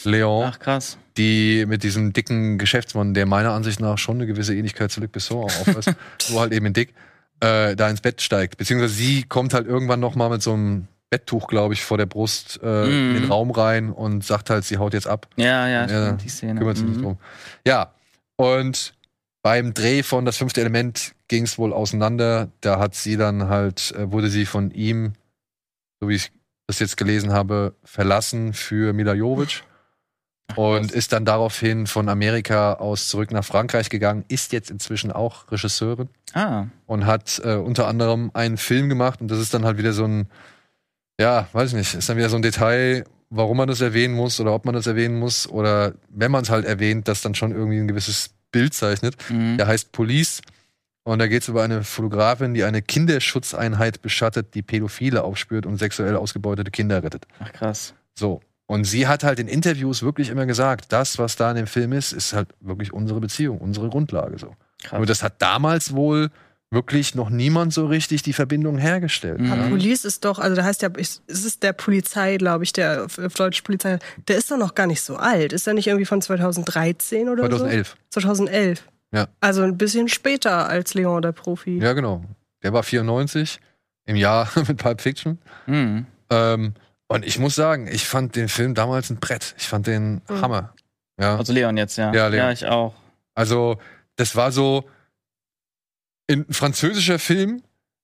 [0.05, 0.51] Leon.
[0.53, 0.99] Ach, krass.
[1.17, 5.13] die mit diesem dicken Geschäftsmann, der meiner Ansicht nach schon eine gewisse Ähnlichkeit zu Luc
[5.13, 6.95] Besson auch aufweist, so halt eben in dick,
[7.41, 8.57] äh, da ins Bett steigt.
[8.57, 12.07] Beziehungsweise sie kommt halt irgendwann noch mal mit so einem Betttuch, glaube ich, vor der
[12.07, 13.13] Brust äh, in Mhm.
[13.13, 16.29] den Raum rein und sagt halt, sie haut jetzt ab, Ja, ja, Ja, stimmt, die
[16.31, 16.59] Szene.
[16.59, 17.03] kümmert sich nicht Mhm.
[17.03, 17.19] drum.
[17.67, 17.93] Ja,
[18.37, 18.95] und
[19.43, 22.49] beim Dreh von Das fünfte Element ging es wohl auseinander.
[22.63, 25.13] Da hat sie dann halt, äh, wurde sie von ihm,
[26.01, 26.33] so wie ich
[26.67, 29.65] das jetzt gelesen habe, verlassen für Mila Jovic
[30.57, 35.51] und ist dann daraufhin von Amerika aus zurück nach Frankreich gegangen, ist jetzt inzwischen auch
[35.53, 39.77] Regisseurin Ah, und hat äh, unter anderem einen Film gemacht und das ist dann halt
[39.77, 40.27] wieder so ein,
[41.23, 44.41] ja, weiß ich nicht, ist dann wieder so ein Detail, warum man das erwähnen muss
[44.41, 47.53] oder ob man das erwähnen muss oder wenn man es halt erwähnt, das dann schon
[47.53, 49.17] irgendwie ein gewisses Bild zeichnet.
[49.31, 49.57] mhm.
[49.57, 50.43] Der heißt Police
[51.05, 55.79] und da geht es über eine Fotografin, die eine Kinderschutzeinheit beschattet, die Pädophile aufspürt und
[55.79, 57.27] sexuell ausgebeutete Kinder rettet.
[57.39, 57.95] Ach, krass.
[58.15, 58.41] So.
[58.67, 61.93] Und sie hat halt in Interviews wirklich immer gesagt, das, was da in dem Film
[61.93, 64.55] ist, ist halt wirklich unsere Beziehung, unsere Grundlage so.
[64.83, 64.99] krass.
[64.99, 66.31] Nur das hat damals wohl
[66.73, 69.41] wirklich noch niemand so richtig die Verbindung hergestellt.
[69.41, 69.53] Mhm.
[69.53, 69.69] Aber Ja.
[69.69, 73.17] Police ist doch, also da heißt ja, es ist der Polizei, glaube ich, der auf,
[73.35, 75.53] Deutsch Polizei, der ist doch noch gar nicht so alt.
[75.53, 77.89] Ist er nicht irgendwie von 2013 oder 2011.
[77.91, 77.95] so?
[78.21, 78.83] 2011.
[79.13, 79.29] Ja.
[79.41, 81.79] Also ein bisschen später als Leon der Profi.
[81.79, 82.25] Ja, genau.
[82.63, 83.61] Der war 94
[84.07, 85.39] im Jahr mit Pulp Fiction.
[85.67, 86.07] Mhm.
[86.31, 86.73] Ähm,
[87.09, 89.55] und ich muss sagen, ich fand den Film damals ein Brett.
[89.59, 90.41] Ich fand den Mhm.
[90.41, 90.75] Hammer.
[91.21, 91.37] Ja.
[91.37, 92.13] Also Leon jetzt, ja.
[92.15, 92.47] Ja, Leon.
[92.47, 92.95] Ja, ich auch.
[93.35, 93.77] Also,
[94.17, 94.85] das war so
[96.33, 97.63] ein französischer Film,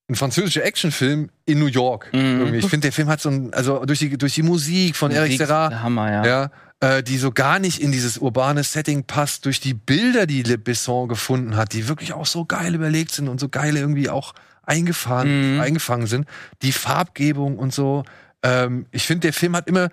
[0.09, 2.11] ein französischer Actionfilm in New York.
[2.13, 2.55] Mhm.
[2.55, 5.33] Ich finde, der Film hat so ein, also durch die, durch die Musik von Eric
[5.33, 6.27] Musik Serra, Hammer, ja.
[6.27, 6.51] ja,
[6.81, 10.57] äh, die so gar nicht in dieses urbane Setting passt, durch die Bilder, die Le
[10.59, 14.35] Besson gefunden hat, die wirklich auch so geil überlegt sind und so geil irgendwie auch
[14.63, 15.61] eingefahren, Mhm.
[15.61, 16.27] eingefangen sind.
[16.63, 18.05] Die Farbgebung und so.
[18.43, 19.89] Ähm, ich finde, der Film hat immer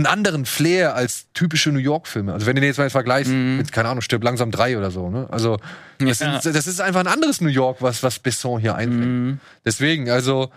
[0.00, 2.32] einen anderen Flair als typische New York-Filme.
[2.32, 3.56] Also wenn du den jetzt mal vergleichst Mhm.
[3.58, 5.26] mit, keine Ahnung, Stirb langsam drei oder so, ne?
[5.30, 5.58] Also
[5.98, 6.40] das, Ja.
[6.40, 9.04] sind, das ist einfach ein anderes New York, was, was Besson hier einbringt.
[9.04, 9.40] Mhm.
[9.64, 10.50] Deswegen, also,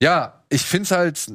[0.00, 1.32] ja, ich find's halt,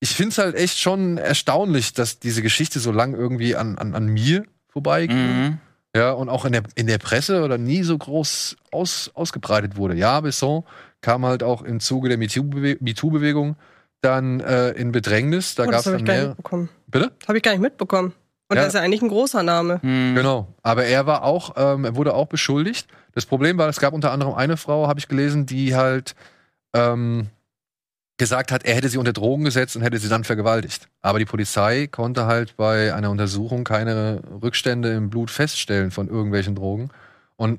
[0.00, 4.06] ich find's halt echt schon erstaunlich, dass diese Geschichte so lang irgendwie an, an, an
[4.06, 5.16] mir vorbeiging.
[5.16, 5.58] Mhm.
[5.96, 9.94] Ja, und auch in der, in der Presse oder nie so groß aus, ausgebreitet wurde.
[9.94, 10.64] Ja, Besson
[11.00, 13.54] kam halt auch im Zuge der MeToo-Bewe- MeToo-Bewegung
[14.04, 15.54] dann äh, in Bedrängnis.
[15.54, 16.28] Da Oh, das habe dann ich gar nicht mehr.
[16.30, 16.68] mitbekommen.
[16.88, 17.12] Bitte?
[17.26, 18.12] Habe ich gar nicht mitbekommen.
[18.48, 18.62] Und Ja.
[18.62, 19.80] das ist ja eigentlich ein großer Name.
[19.82, 20.14] Mhm.
[20.14, 20.48] Genau.
[20.62, 22.86] Aber er war auch, ähm, er wurde auch beschuldigt.
[23.12, 26.14] Das Problem war, es gab unter anderem eine Frau, habe ich gelesen, die halt
[26.74, 27.28] ähm,
[28.16, 30.88] gesagt hat, er hätte sie unter Drogen gesetzt und hätte sie dann vergewaltigt.
[31.00, 36.54] Aber die Polizei konnte halt bei einer Untersuchung keine Rückstände im Blut feststellen von irgendwelchen
[36.54, 36.90] Drogen
[37.36, 37.58] und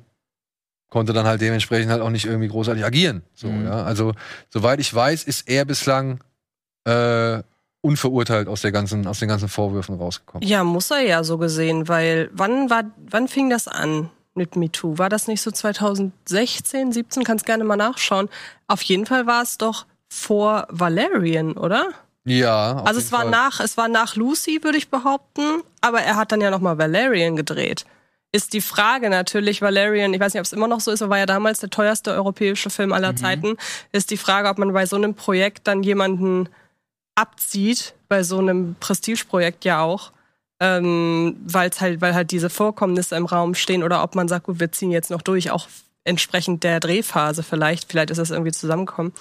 [0.89, 3.24] konnte dann halt dementsprechend halt auch nicht irgendwie großartig agieren.
[3.34, 3.66] So, Mhm.
[3.66, 3.84] ja.
[3.84, 4.14] Also,
[4.50, 6.22] soweit ich weiß, ist er bislang
[6.86, 7.44] äh,
[7.82, 10.48] unverurteilt aus, der ganzen, aus den ganzen Vorwürfen rausgekommen.
[10.48, 14.98] Ja, muss er ja so gesehen, weil wann war, wann fing das an mit MeToo?
[14.98, 17.24] War das nicht so 2016, 17?
[17.24, 18.30] Kannst gerne mal nachschauen.
[18.68, 21.90] Auf jeden Fall war es doch vor Valerian, oder?
[22.26, 22.82] Ja.
[22.86, 26.42] Also es war nach, es war nach Lucy, würde ich behaupten, aber er hat dann
[26.42, 27.86] ja nochmal Valerian gedreht.
[28.32, 31.12] Ist die Frage natürlich, Valerian, ich weiß nicht, ob es immer noch so ist, aber
[31.12, 33.18] war ja damals der teuerste europäische Film aller mhm.
[33.18, 33.58] Zeiten,
[33.92, 36.50] ist die Frage, ob man bei so einem Projekt dann jemanden
[37.16, 40.11] abzieht, bei so einem Prestigeprojekt ja auch,
[40.59, 44.59] ähm, weil halt, weil halt diese Vorkommnisse im Raum stehen oder ob man sagt, gut,
[44.59, 45.68] wir ziehen jetzt noch durch, auch
[46.03, 49.13] entsprechend der Drehphase vielleicht, vielleicht ist das irgendwie zusammengekommen.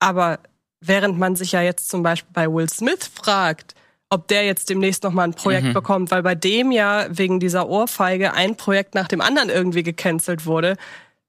[0.00, 0.38] Aber
[0.80, 3.74] während man sich ja jetzt zum Beispiel bei Will Smith fragt,
[4.10, 5.72] ob der jetzt demnächst noch mal ein Projekt mhm.
[5.72, 10.46] bekommt, weil bei dem ja wegen dieser Ohrfeige ein Projekt nach dem anderen irgendwie gecancelt
[10.46, 10.76] wurde,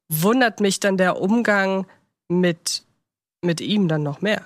[0.10, 1.88] wundert mich dann der Umgang
[2.28, 2.84] mit,
[3.42, 4.42] mit ihm dann noch mehr.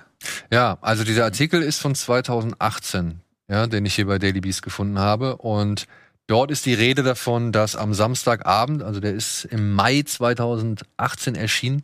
[0.50, 4.98] Ja, also dieser Artikel ist von 2018, ja, den ich hier bei Daily Beast gefunden
[4.98, 5.36] habe.
[5.36, 5.86] Und
[6.26, 11.82] dort ist die Rede davon, dass am Samstagabend, also der ist im Mai 2018 erschienen,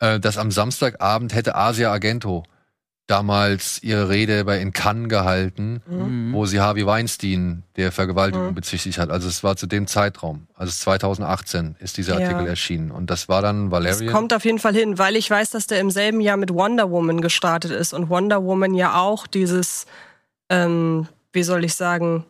[0.00, 2.44] äh, dass am Samstagabend hätte Asia Argento
[3.06, 6.32] damals ihre Rede bei in Cannes gehalten, mhm.
[6.32, 8.54] wo sie Harvey Weinstein der Vergewaltigung mhm.
[8.54, 9.10] bezichtigt hat.
[9.10, 10.46] Also es war zu dem Zeitraum.
[10.54, 12.48] Also 2018 ist dieser Artikel ja.
[12.48, 12.90] erschienen.
[12.90, 14.06] Und das war dann Valerian.
[14.06, 16.54] Es kommt auf jeden Fall hin, weil ich weiß, dass der im selben Jahr mit
[16.54, 17.92] Wonder Woman gestartet ist.
[17.92, 19.86] Und Wonder Woman ja auch dieses,
[20.48, 22.24] ähm, wie soll ich sagen,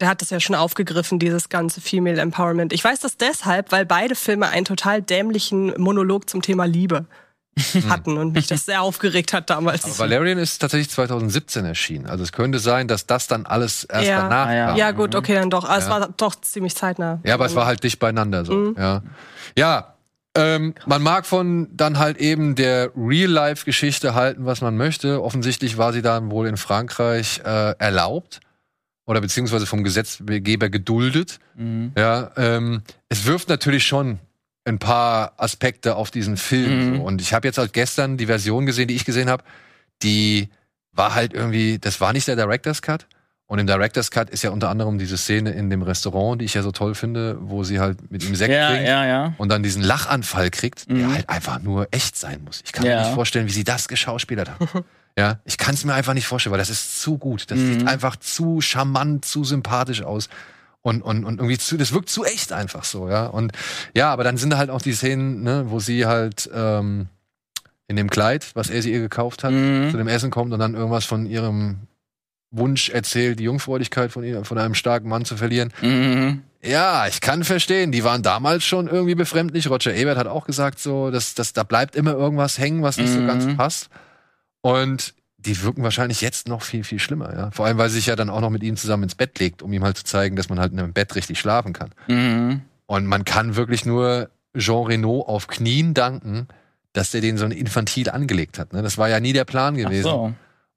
[0.00, 2.72] der hat das ja schon aufgegriffen, dieses ganze Female Empowerment.
[2.72, 7.06] Ich weiß das deshalb, weil beide Filme einen total dämlichen Monolog zum Thema Liebe
[7.88, 9.84] hatten und mich das sehr aufgeregt hat damals.
[9.84, 12.06] Aber Valerian ist tatsächlich 2017 erschienen.
[12.06, 14.22] Also es könnte sein, dass das dann alles erst ja.
[14.22, 14.66] danach ja.
[14.66, 14.76] kam.
[14.76, 15.64] Ja, gut, okay, dann doch.
[15.64, 15.96] Also ja.
[15.96, 17.20] Es war doch ziemlich zeitnah.
[17.24, 18.52] Ja, aber es war halt dicht beieinander so.
[18.52, 18.76] Mhm.
[18.78, 19.02] Ja,
[19.56, 19.94] ja
[20.36, 25.22] ähm, man mag von dann halt eben der Real-Life-Geschichte halten, was man möchte.
[25.22, 28.40] Offensichtlich war sie dann wohl in Frankreich äh, erlaubt
[29.06, 31.38] oder beziehungsweise vom Gesetzgeber geduldet.
[31.54, 31.92] Mhm.
[31.96, 34.18] Ja, ähm, es wirft natürlich schon
[34.64, 36.92] ein paar Aspekte auf diesen Film.
[36.92, 36.96] Mhm.
[36.96, 37.02] So.
[37.02, 39.44] Und ich habe jetzt halt gestern die Version gesehen, die ich gesehen habe,
[40.02, 40.48] die
[40.92, 43.06] war halt irgendwie, das war nicht der Director's Cut.
[43.46, 46.54] Und im Director's Cut ist ja unter anderem diese Szene in dem Restaurant, die ich
[46.54, 49.34] ja so toll finde, wo sie halt mit ihm Sekt ja, trinkt ja, ja.
[49.36, 50.98] und dann diesen Lachanfall kriegt, mhm.
[50.98, 52.62] der halt einfach nur echt sein muss.
[52.64, 54.66] Ich kann mir nicht vorstellen, wie sie das geschauspielert haben.
[55.18, 57.50] ja, ich kann es mir einfach nicht vorstellen, weil das ist zu gut.
[57.50, 57.80] Das mhm.
[57.80, 60.30] sieht einfach zu charmant, zu sympathisch aus
[60.84, 63.26] und, und, und irgendwie zu, das wirkt zu echt einfach so, ja.
[63.26, 63.52] Und
[63.96, 67.06] ja, aber dann sind da halt auch die Szenen, ne, wo sie halt ähm,
[67.88, 69.90] in dem Kleid, was er sie ihr gekauft hat, mhm.
[69.90, 71.78] zu dem Essen kommt und dann irgendwas von ihrem
[72.50, 75.72] Wunsch erzählt, die Jungfräulichkeit von, ihr, von einem starken Mann zu verlieren.
[75.80, 76.42] Mhm.
[76.62, 77.90] Ja, ich kann verstehen.
[77.90, 79.70] Die waren damals schon irgendwie befremdlich.
[79.70, 83.10] Roger Ebert hat auch gesagt, so, dass, dass da bleibt immer irgendwas hängen, was nicht
[83.10, 83.20] mhm.
[83.20, 83.88] so ganz passt.
[84.60, 85.14] Und
[85.46, 87.50] die wirken wahrscheinlich jetzt noch viel, viel schlimmer, ja.
[87.50, 89.62] Vor allem, weil sie sich ja dann auch noch mit ihm zusammen ins Bett legt,
[89.62, 91.90] um ihm halt zu zeigen, dass man halt in einem Bett richtig schlafen kann.
[92.08, 92.62] Mhm.
[92.86, 96.48] Und man kann wirklich nur Jean Reno auf Knien danken,
[96.92, 98.72] dass der den so infantil angelegt hat.
[98.72, 98.82] Ne?
[98.82, 100.08] Das war ja nie der Plan gewesen.
[100.08, 100.34] Ach so.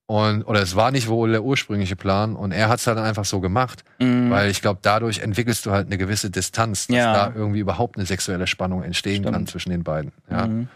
[0.10, 3.26] Und, oder es war nicht wohl der ursprüngliche Plan und er hat es halt einfach
[3.26, 3.84] so gemacht.
[4.00, 4.32] Mhm.
[4.32, 7.14] Weil ich glaube, dadurch entwickelst du halt eine gewisse Distanz, dass ja.
[7.14, 9.34] da irgendwie überhaupt eine sexuelle Spannung entstehen Stimmt.
[9.34, 10.14] kann zwischen den beiden.
[10.32, 10.48] Ja.
[10.48, 10.70] Mhm.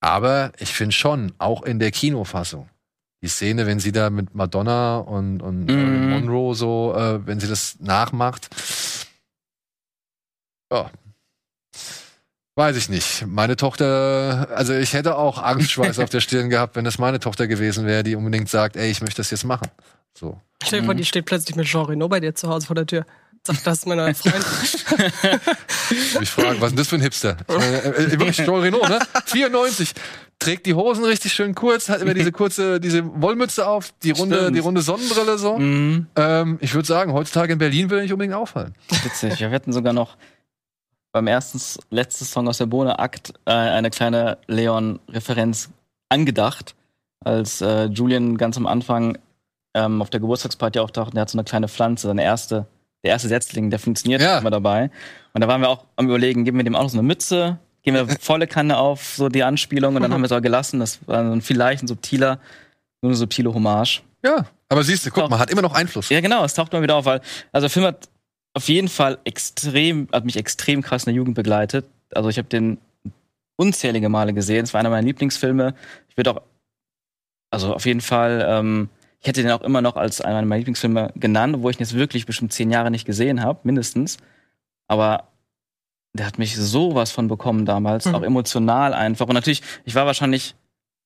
[0.00, 2.68] Aber ich finde schon, auch in der Kinofassung,
[3.22, 6.10] die Szene, wenn sie da mit Madonna und, und mhm.
[6.10, 8.48] Monroe so, äh, wenn sie das nachmacht.
[10.70, 10.90] Ja.
[12.54, 13.26] Weiß ich nicht.
[13.26, 17.46] Meine Tochter, also ich hätte auch Angstschweiß auf der Stirn gehabt, wenn das meine Tochter
[17.46, 19.68] gewesen wäre, die unbedingt sagt, ey, ich möchte das jetzt machen.
[20.14, 20.40] So.
[20.62, 22.86] Stell dir vor, die steht plötzlich mit Jean Reno bei dir zu Hause vor der
[22.86, 23.04] Tür.
[23.46, 24.34] Sagt, das ist mein neuer Freund.
[26.20, 27.36] ich frage, was ist denn das für ein Hipster?
[27.48, 28.98] Äh, äh, wirklich Jean Reno, ne?
[29.26, 29.92] 94
[30.38, 34.36] trägt die Hosen richtig schön kurz, hat immer diese kurze, diese Wollmütze auf, die runde,
[34.36, 34.56] Stimmt.
[34.56, 35.58] die runde Sonnenbrille so.
[35.58, 36.06] Mhm.
[36.16, 38.74] Ähm, ich würde sagen, heutzutage in Berlin würde ich unbedingt auffallen.
[39.02, 39.40] Witzig.
[39.40, 40.16] Wir hatten sogar noch
[41.12, 41.60] beim ersten,
[41.90, 45.70] letzten Song aus der Bohne-Akt äh, eine kleine Leon-Referenz
[46.08, 46.74] angedacht,
[47.24, 49.18] als äh, Julian ganz am Anfang
[49.74, 52.66] ähm, auf der Geburtstagsparty auftaucht und er hat so eine kleine Pflanze, seine erste,
[53.02, 54.38] der erste Setzling, der funktioniert ja.
[54.38, 54.90] immer dabei.
[55.32, 57.58] Und da waren wir auch am überlegen, geben wir dem auch noch so eine Mütze,
[57.86, 60.80] gehen wir volle Kanne auf so die Anspielung und dann haben wir es auch gelassen.
[60.80, 62.40] Das war vielleicht ein subtiler,
[63.00, 64.02] nur eine subtile Hommage.
[64.24, 66.08] Ja, aber siehst du, guck mal, hat immer noch Einfluss.
[66.08, 67.20] Ja, genau, es taucht mal wieder auf, weil,
[67.52, 68.08] also der Film hat
[68.54, 71.86] auf jeden Fall extrem, hat mich extrem krass in der Jugend begleitet.
[72.12, 72.78] Also ich habe den
[73.54, 74.64] unzählige Male gesehen.
[74.64, 75.74] Es war einer meiner Lieblingsfilme.
[76.08, 76.42] Ich würde auch,
[77.50, 78.88] also auf jeden Fall, ähm,
[79.20, 81.94] ich hätte den auch immer noch als einer meiner Lieblingsfilme genannt, obwohl ich ihn jetzt
[81.94, 84.16] wirklich bestimmt zehn Jahre nicht gesehen habe, mindestens.
[84.88, 85.28] Aber
[86.16, 88.14] der hat mich sowas von bekommen damals, mhm.
[88.14, 89.28] auch emotional einfach.
[89.28, 90.54] Und natürlich, ich war wahrscheinlich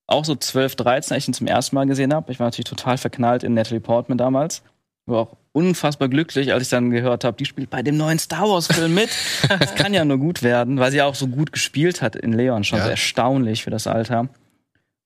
[0.06, 2.32] auch so 12, 13, als ich ihn zum ersten Mal gesehen habe.
[2.32, 4.62] Ich war natürlich total verknallt in Natalie Portman damals.
[5.06, 8.48] War auch unfassbar glücklich, als ich dann gehört habe, die spielt bei dem neuen Star
[8.48, 9.10] Wars-Film mit.
[9.48, 12.64] das kann ja nur gut werden, weil sie auch so gut gespielt hat in Leon,
[12.64, 12.84] schon ja.
[12.84, 14.28] so erstaunlich für das Alter.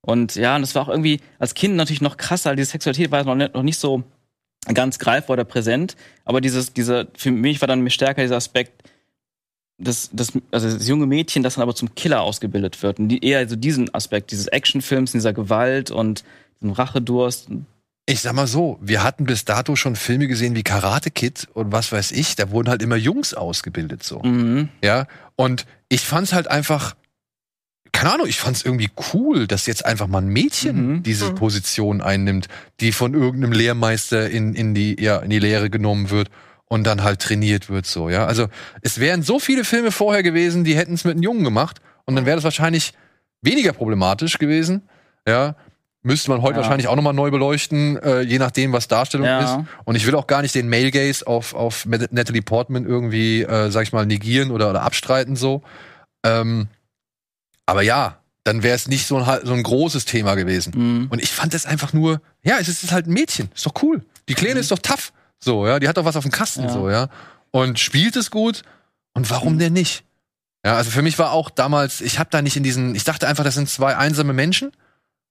[0.01, 2.55] Und ja, und das war auch irgendwie als Kind natürlich noch krasser.
[2.55, 4.05] Diese Sexualität war noch nicht, noch nicht so
[4.73, 5.97] ganz greifbar oder präsent.
[6.25, 8.83] Aber dieses, dieser, für mich war dann stärker dieser Aspekt,
[9.79, 12.99] das, das, also das junge Mädchen, das dann aber zum Killer ausgebildet wird.
[12.99, 16.25] Und die, eher so diesen Aspekt dieses Actionfilms, dieser Gewalt und
[16.61, 17.49] diesem Rachedurst.
[18.07, 21.73] Ich sag mal so, wir hatten bis dato schon Filme gesehen wie Karate Kid und
[21.73, 24.21] was weiß ich, da wurden halt immer Jungs ausgebildet so.
[24.23, 24.69] Mhm.
[24.83, 25.07] Ja,
[25.37, 26.95] und ich fand's halt einfach
[27.93, 31.03] keine Ahnung, ich fand's irgendwie cool, dass jetzt einfach mal ein Mädchen Mhm.
[31.05, 31.35] diese Mhm.
[31.37, 32.49] Position einnimmt,
[32.81, 36.29] die von irgendeinem Lehrmeister in, in die ja in die Lehre genommen wird
[36.67, 38.27] und dann halt trainiert wird so, ja?
[38.27, 38.49] Also,
[38.83, 42.17] es wären so viele Filme vorher gewesen, die hätten es mit einem Jungen gemacht und
[42.17, 42.93] dann wäre das wahrscheinlich
[43.43, 44.83] weniger problematisch gewesen,
[45.29, 45.57] ja?
[46.07, 46.63] Müsste man heute Ja.
[46.63, 49.41] wahrscheinlich auch nochmal neu beleuchten, äh, je nachdem, was Darstellung Ja.
[49.41, 49.57] ist.
[49.85, 53.71] Und ich will auch gar nicht den Male Gaze auf, auf Natalie Portman irgendwie, äh,
[53.71, 55.63] sag ich mal, negieren oder, oder abstreiten so.
[56.23, 56.69] Ähm,
[57.65, 60.75] aber ja, dann wäre es nicht so ein, so ein großes Thema gewesen.
[60.77, 61.07] Mhm.
[61.09, 64.03] Und ich fand das einfach nur, ja, es ist halt ein Mädchen, ist doch cool.
[64.29, 65.11] Die Kleine ist doch tough,
[65.45, 66.69] so, ja, die hat doch was auf dem Kasten, Ja.
[66.71, 67.09] so, ja.
[67.51, 68.63] Und spielt es gut.
[69.13, 70.03] Und warum denn nicht?
[70.67, 73.29] Ja, also für mich war auch damals, ich habe da nicht in diesen, ich dachte
[73.29, 74.73] einfach, das sind zwei einsame Menschen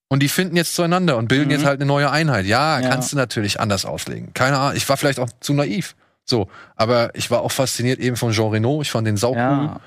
[0.08, 1.52] und die finden jetzt zueinander und bilden Mhm.
[1.52, 2.46] jetzt halt eine neue Einheit.
[2.46, 2.90] Ja, Ja.
[2.90, 4.34] kannst du natürlich anders auslegen.
[4.34, 5.96] Keine Ahnung, ich war vielleicht auch zu naiv.
[6.24, 6.48] So,
[6.78, 8.82] aber ich war auch fasziniert eben von Jean Reno.
[8.82, 9.38] Ich fand den sau cool.
[9.38, 9.82] Ja.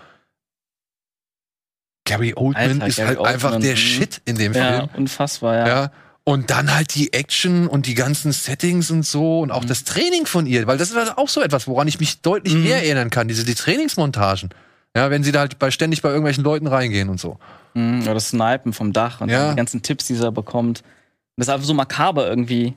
[2.04, 3.76] Gary Oldman Alter, ist Gary halt einfach Oldman, der mhm.
[3.76, 4.88] Shit in dem ja, Film.
[4.96, 5.66] unfassbar, ja.
[5.66, 5.90] Ja.
[6.28, 9.68] Und dann halt die Action und die ganzen Settings und so und auch Mhm.
[9.68, 12.64] das Training von ihr, weil das ist auch so etwas, woran ich mich deutlich Mhm.
[12.64, 14.50] mehr erinnern kann, diese die Trainingsmontagen.
[14.96, 17.38] Ja, wenn sie da halt bei, ständig bei irgendwelchen Leuten reingehen und so.
[17.74, 18.02] Mhm.
[18.02, 19.50] Oder das Snipen vom Dach und Ja.
[19.50, 20.82] die ganzen Tipps, die sie da bekommt.
[21.36, 22.74] Das ist einfach so makaber irgendwie.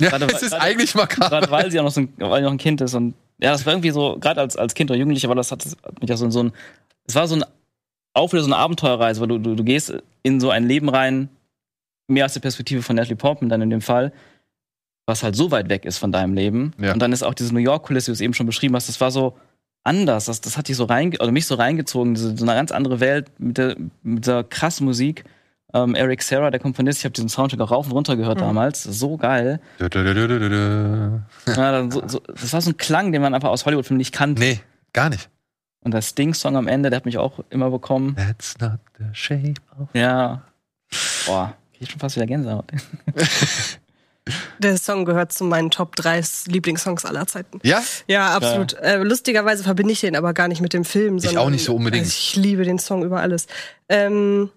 [0.00, 1.28] Ja, Gerade es ist gerade- eigentlich makaber.
[1.40, 2.94] Gerade weil sie auch noch, so ein, weil sie noch ein Kind ist.
[2.94, 5.64] Und ja, das war irgendwie so, gerade als, als Kind oder Jugendlicher, war das hat,
[6.00, 6.52] mich ja so, so ein,
[7.08, 7.44] es war so ein,
[8.14, 9.92] auch wieder so eine Abenteuerreise, weil du, du, du gehst
[10.22, 11.30] in so ein Leben rein,
[12.12, 14.12] mehr aus der Perspektive von Natalie Portman dann in dem Fall,
[15.06, 16.72] was halt so weit weg ist von deinem Leben.
[16.78, 16.92] Ja.
[16.92, 19.00] Und dann ist auch diese New York-Kulisse, wie du es eben schon beschrieben hast, das
[19.00, 19.36] war so
[19.84, 20.26] anders.
[20.26, 23.00] Das, das hat dich so reinge oder mich so reingezogen, diese, so eine ganz andere
[23.00, 25.24] Welt mit, der, mit dieser krassen Musik.
[25.74, 28.42] Ähm, Eric Serra, der Komponist, ich habe diesen Soundtrack auch rauf und runter gehört Mhm.
[28.42, 28.82] damals.
[28.82, 29.58] So geil.
[31.46, 34.12] Ja, dann so, so, das war so ein Klang, den man einfach aus Hollywood-Filmen nicht
[34.14, 34.40] kannte.
[34.40, 34.60] Nee,
[34.92, 35.28] gar nicht.
[35.80, 38.14] Und der Sting-Song am Ende, der hat mich auch immer bekommen.
[38.16, 39.88] That's not the shape of.
[39.94, 40.42] Ja.
[41.26, 41.54] Boah,
[41.84, 42.70] ich schon fast wieder Gänsehaut.
[44.58, 47.58] Der Song gehört zu meinen Top 3 Lieblingssongs aller Zeiten.
[47.64, 47.82] Ja?
[48.06, 48.74] Ja, absolut.
[48.74, 51.16] Äh, lustigerweise verbinde ich den aber gar nicht mit dem Film.
[51.16, 52.04] Ich Sondern, auch nicht so unbedingt.
[52.04, 53.48] Also ich liebe den Song über alles.
[53.88, 54.50] Ähm,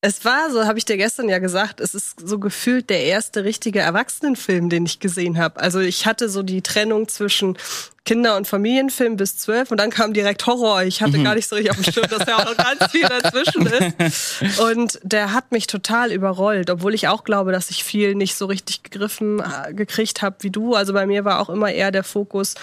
[0.00, 3.42] es war, so habe ich dir gestern ja gesagt, es ist so gefühlt der erste
[3.42, 5.60] richtige Erwachsenenfilm, den ich gesehen habe.
[5.60, 7.58] Also ich hatte so die Trennung zwischen
[8.04, 10.84] Kinder- und Familienfilm bis zwölf und dann kam direkt Horror.
[10.84, 13.02] Ich hatte gar nicht so richtig auf dem Schirm, dass da auch noch ganz viel
[13.02, 14.60] dazwischen ist.
[14.60, 18.46] Und der hat mich total überrollt, obwohl ich auch glaube, dass ich viel nicht so
[18.46, 20.74] richtig gegriffen, äh, gekriegt habe wie du.
[20.74, 22.54] Also bei mir war auch immer eher der Fokus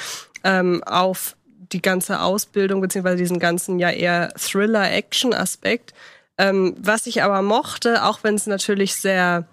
[0.44, 1.36] ähm, auf
[1.72, 5.94] die ganze Ausbildung, beziehungsweise diesen ganzen ja eher Thriller-Action-Aspekt.
[6.38, 9.48] Ähm, was ich aber mochte, auch wenn es natürlich sehr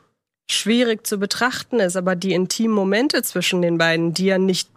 [0.50, 4.68] schwierig zu betrachten ist, aber die intimen Momente zwischen den beiden, die ja nicht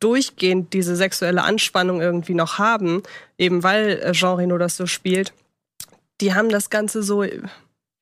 [0.00, 3.02] durchgehend diese sexuelle Anspannung irgendwie noch haben,
[3.38, 5.32] eben weil äh, Jean Reno das so spielt,
[6.20, 7.40] die haben das Ganze so, ich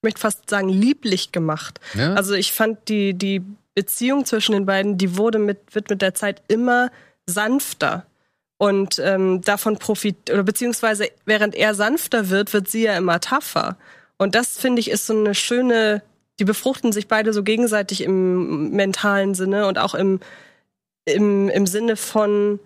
[0.03, 1.81] möchte fast sagen, lieblich gemacht.
[1.95, 2.15] ja?
[2.15, 3.43] Also ich fand die, die
[3.75, 6.91] Beziehung zwischen den beiden, die wurde mit, wird mit der Zeit immer
[7.27, 8.07] sanfter.
[8.61, 13.79] Und ähm, davon profit oder beziehungsweise während er sanfter wird, wird sie ja immer tougher.
[14.19, 16.03] Und das finde ich ist so eine schöne,
[16.39, 20.21] die befruchten sich beide so gegenseitig im mentalen Sinne und auch im,
[21.07, 22.61] im, im Sinne von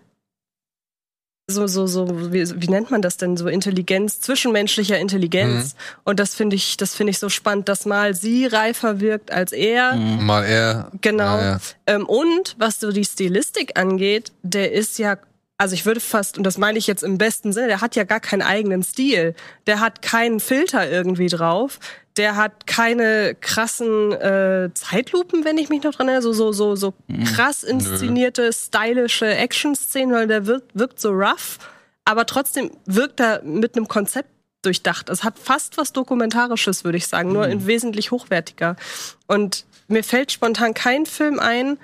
[1.46, 3.36] so, so, so, wie, wie nennt man das denn?
[3.36, 5.76] So Intelligenz, zwischenmenschlicher Intelligenz.
[6.02, 9.52] Und das finde ich, das finde ich so spannend, dass mal sie reifer wirkt als
[9.52, 9.94] er.
[9.94, 10.26] Mhm.
[10.26, 10.90] Mal eher.
[11.02, 11.36] Genau.
[11.36, 11.60] Ja, ja.
[11.86, 15.18] Ähm, und was so die Stilistik angeht, der ist ja,
[15.56, 18.04] also ich würde fast, und das meine ich jetzt im besten Sinne, der hat ja
[18.04, 19.34] gar keinen eigenen Stil.
[19.66, 21.78] Der hat keinen Filter irgendwie drauf.
[22.16, 26.76] Der hat keine krassen äh, Zeitlupen, wenn ich mich noch dran erinnere, so, so, so,
[26.76, 26.94] so
[27.34, 31.58] krass inszenierte, stylische Action-Szenen, weil der wirkt, wirkt so rough,
[32.04, 34.28] aber trotzdem wirkt er mit einem Konzept
[34.62, 35.08] durchdacht.
[35.08, 38.76] Es hat fast was Dokumentarisches, würde ich sagen, nur in wesentlich hochwertiger.
[39.26, 41.78] Und mir fällt spontan kein Film ein,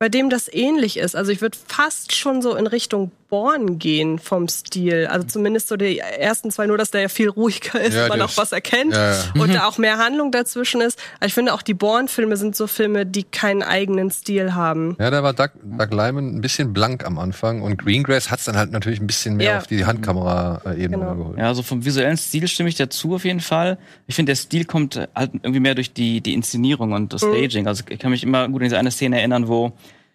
[0.00, 1.14] bei dem das ähnlich ist.
[1.14, 5.06] Also ich würde fast schon so in Richtung Born gehen vom Stil.
[5.06, 8.20] Also zumindest so die ersten zwei, nur dass der ja viel ruhiger ist, Ja, man
[8.20, 9.18] auch ist- was erkennt Ja, ja.
[9.42, 10.98] und da auch mehr Handlung dazwischen ist.
[11.18, 14.96] Aber ich finde auch die Born-Filme sind so Filme, die keinen eigenen Stil haben.
[14.98, 18.56] Ja, da war Doug, Doug Lyman ein bisschen blank am Anfang und Greengrass hat's dann
[18.56, 19.58] halt natürlich ein bisschen mehr Ja.
[19.58, 21.14] auf die Handkamera-Ebene Genau.
[21.14, 21.38] geholt.
[21.38, 23.78] Ja, also vom visuellen Stil stimme ich dazu auf jeden Fall.
[24.08, 27.66] Ich finde, der Stil kommt halt irgendwie mehr durch die, die Inszenierung und das Staging.
[27.68, 29.72] Also ich kann mich immer gut an diese eine Szene erinnern, wo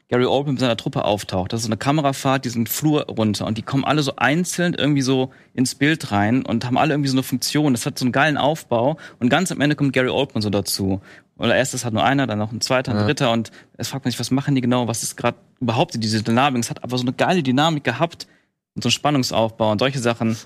[0.08, 1.52] Gary Oldman mit seiner Truppe auftaucht.
[1.52, 5.02] Das ist so eine Kamerafahrt, diesen Flur runter und die kommen alle so einzeln irgendwie
[5.02, 7.74] so ins Bild rein und haben alle irgendwie so eine Funktion.
[7.74, 11.02] Das hat so einen geilen Aufbau und ganz am Ende kommt Gary Oldman so dazu.
[11.38, 14.06] Oder erst ist halt nur einer, dann noch ein zweiter, ein dritter und es fragt
[14.06, 16.64] man sich, was machen die genau, was ist gerade überhaupt diese Dynamik.
[16.64, 18.28] Es hat aber so eine geile Dynamik gehabt
[18.76, 20.38] und so einen Spannungsaufbau und solche Sachen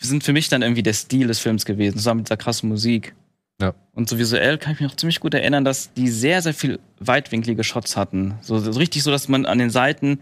[0.00, 3.14] sind für mich dann irgendwie der Stil des Films gewesen, zusammen mit dieser krassen Musik.
[3.62, 3.74] Ja.
[3.94, 6.80] Und so visuell kann ich mich noch ziemlich gut erinnern, dass die sehr, sehr viel
[6.98, 8.34] weitwinklige Shots hatten.
[8.40, 10.20] So, so richtig so, dass man an den Seiten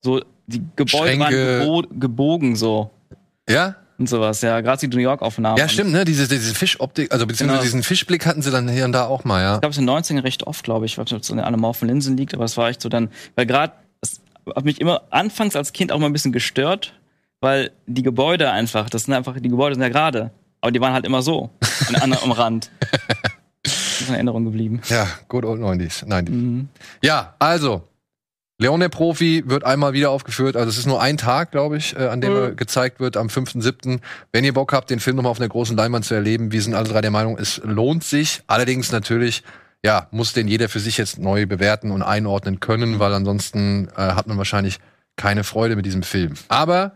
[0.00, 2.90] so die Gebäude waren gebo gebogen so
[3.48, 3.74] Ja?
[3.98, 4.40] und sowas.
[4.42, 5.58] Ja, gerade die New York-Aufnahmen.
[5.58, 6.04] Ja, stimmt, ne?
[6.04, 7.62] Diese, diese Fischoptik, also beziehungsweise Genau.
[7.64, 9.54] diesen Fischblick hatten sie dann hier und da auch mal, ja.
[9.54, 10.92] Ich glaube, es in den 90ern recht oft, glaube ich.
[10.92, 12.88] Ich weiß nicht, ob es an den anamorphen Linsen liegt, aber es war echt so
[12.88, 14.20] dann, weil gerade, es
[14.54, 16.94] hat mich immer anfangs als Kind auch mal ein bisschen gestört,
[17.40, 20.92] weil die Gebäude einfach, das sind einfach, die Gebäude sind ja gerade, aber die waren
[20.92, 21.50] halt immer so,
[21.88, 22.70] an, an, am Rand.
[23.62, 24.80] Das ist in Erinnerung geblieben.
[24.88, 26.04] Ja, good old 90s.
[26.06, 26.30] 90s.
[26.30, 26.68] Mhm.
[27.02, 27.82] Ja, also,
[28.60, 30.56] Leon der Profi wird einmal wieder aufgeführt.
[30.56, 32.38] Also es ist nur ein Tag, glaube ich, äh, an dem Mhm.
[32.38, 34.00] er gezeigt wird, am 5.7.
[34.32, 36.74] Wenn ihr Bock habt, den Film nochmal auf einer großen Leinwand zu erleben, wir sind
[36.74, 38.42] alle drei der Meinung, es lohnt sich.
[38.48, 39.44] Allerdings natürlich,
[39.84, 44.00] ja, muss den jeder für sich jetzt neu bewerten und einordnen können, weil ansonsten äh,
[44.00, 44.78] hat man wahrscheinlich
[45.14, 46.34] keine Freude mit diesem Film.
[46.48, 46.92] Aber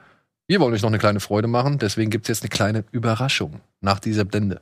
[0.49, 4.01] wir wollen euch noch eine kleine Freude machen, deswegen gibt's jetzt eine kleine Überraschung nach
[4.01, 4.61] dieser Blende.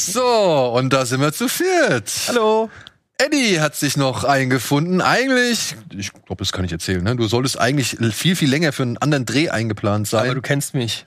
[0.00, 2.10] So, und da sind wir zu viert.
[2.28, 2.70] Hallo.
[3.18, 5.00] Eddie hat sich noch eingefunden.
[5.00, 7.16] Eigentlich, ich glaube, das kann ich erzählen, ne?
[7.16, 10.26] Du solltest eigentlich viel, viel länger für einen anderen Dreh eingeplant sein.
[10.26, 11.06] Aber du kennst mich.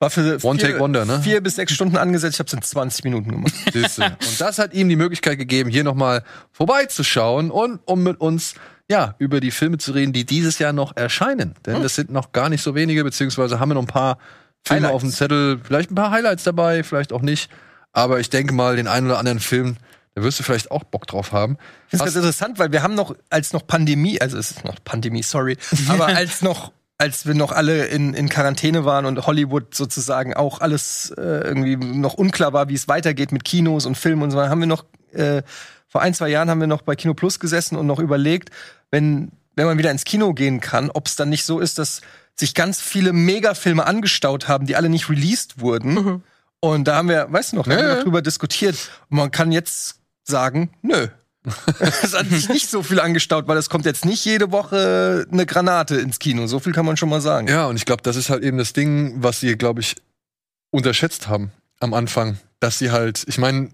[0.00, 1.20] War für One vier, Take Wonder, ne?
[1.22, 2.34] vier bis sechs Stunden angesetzt.
[2.34, 3.54] Ich habe es in 20 Minuten gemacht.
[3.72, 4.04] Siehste.
[4.04, 8.54] Und das hat ihm die Möglichkeit gegeben, hier nochmal vorbeizuschauen und um mit uns
[8.90, 11.54] ja über die Filme zu reden, die dieses Jahr noch erscheinen.
[11.64, 14.18] Denn das sind noch gar nicht so wenige, beziehungsweise haben wir noch ein paar
[14.66, 14.94] Filme Highlights.
[14.94, 17.48] auf dem Zettel, vielleicht ein paar Highlights dabei, vielleicht auch nicht.
[17.94, 19.76] Aber ich denke mal, den einen oder anderen Film,
[20.14, 21.56] da wirst du vielleicht auch Bock drauf haben.
[21.86, 24.64] Ich finde Was- das interessant, weil wir haben noch, als noch Pandemie, also es ist
[24.64, 25.56] noch Pandemie, sorry,
[25.88, 30.60] aber als noch, als wir noch alle in, in Quarantäne waren und Hollywood sozusagen auch
[30.60, 34.36] alles äh, irgendwie noch unklar war, wie es weitergeht mit Kinos und Filmen und so,
[34.36, 35.42] weiter, haben wir noch, äh,
[35.88, 38.50] vor ein, zwei Jahren haben wir noch bei Kino Plus gesessen und noch überlegt,
[38.90, 42.00] wenn, wenn man wieder ins Kino gehen kann, ob es dann nicht so ist, dass
[42.34, 46.22] sich ganz viele Megafilme angestaut haben, die alle nicht released wurden.
[46.64, 48.90] Und da haben wir, weißt du noch, da haben wir noch drüber diskutiert.
[49.10, 51.08] Und man kann jetzt sagen, nö.
[51.78, 55.44] es hat sich nicht so viel angestaut, weil es kommt jetzt nicht jede Woche eine
[55.44, 56.46] Granate ins Kino.
[56.46, 57.48] So viel kann man schon mal sagen.
[57.48, 59.96] Ja, und ich glaube, das ist halt eben das Ding, was sie, glaube ich,
[60.70, 62.38] unterschätzt haben am Anfang.
[62.60, 63.68] Dass sie halt, ich meine,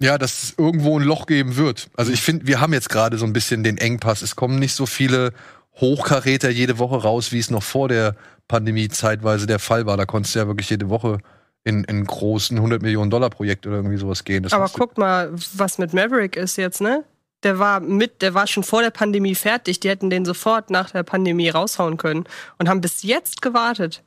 [0.00, 1.90] ja, dass es irgendwo ein Loch geben wird.
[1.98, 4.22] Also ich finde, wir haben jetzt gerade so ein bisschen den Engpass.
[4.22, 5.34] Es kommen nicht so viele
[5.82, 8.16] Hochkaräter jede Woche raus, wie es noch vor der
[8.48, 9.98] Pandemie zeitweise der Fall war.
[9.98, 11.18] Da konntest du ja wirklich jede Woche
[11.66, 14.44] in, in großen 100 Millionen Dollar Projekt oder irgendwie sowas gehen.
[14.44, 17.04] Das Aber guck mal, was mit Maverick ist jetzt, ne?
[17.42, 19.80] Der war mit, der war schon vor der Pandemie fertig.
[19.80, 22.24] Die hätten den sofort nach der Pandemie raushauen können
[22.58, 24.02] und haben bis jetzt gewartet.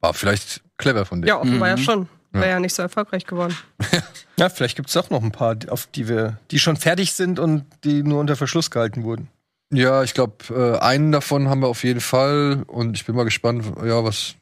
[0.00, 1.28] war vielleicht clever von dir.
[1.28, 1.80] Ja, offenbar ja Mhm.
[1.80, 2.08] schon.
[2.32, 2.50] Wäre Ja.
[2.52, 3.56] ja nicht so erfolgreich geworden.
[4.36, 7.38] Ja, vielleicht gibt es auch noch ein paar, auf die wir, die schon fertig sind
[7.38, 9.28] und die nur unter Verschluss gehalten wurden.
[9.72, 13.22] Ja, ich glaube, äh, einen davon haben wir auf jeden Fall und ich bin mal
[13.22, 14.34] gespannt, ja, was.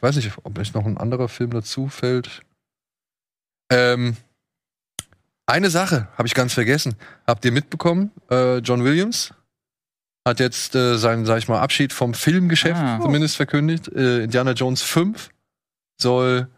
[0.00, 2.40] Ich weiß nicht, ob jetzt noch ein anderer Film dazu fällt.
[3.70, 4.16] Ähm,
[5.44, 6.94] eine Sache habe ich ganz vergessen.
[7.26, 8.10] Habt ihr mitbekommen?
[8.30, 9.34] Äh, John Williams
[10.26, 12.98] hat jetzt äh, seinen, sag ich mal, Abschied vom Filmgeschäft Ah.
[13.02, 13.88] zumindest verkündigt.
[13.88, 15.28] Äh, Indiana Jones 5
[16.00, 16.48] soll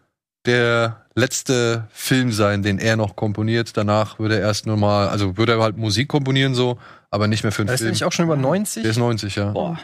[0.46, 3.76] der letzte Film sein, den er noch komponiert.
[3.76, 6.78] Danach würde er erst nur mal, also würde er halt Musik komponieren so,
[7.10, 7.88] aber nicht mehr für einen Da ist Film.
[7.88, 8.82] nämlich auch schon über 90.
[8.84, 9.50] Der ist 90, ja.
[9.50, 9.80] Boah.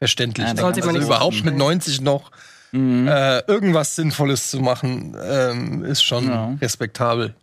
[0.00, 0.46] Verständlich.
[0.46, 1.54] Ja, also überhaupt mit schnell.
[1.56, 2.30] 90 noch
[2.72, 3.08] Mhm.
[3.08, 6.56] äh, irgendwas Sinnvolles zu machen, ähm, ist schon Ja.
[6.60, 7.34] respektabel.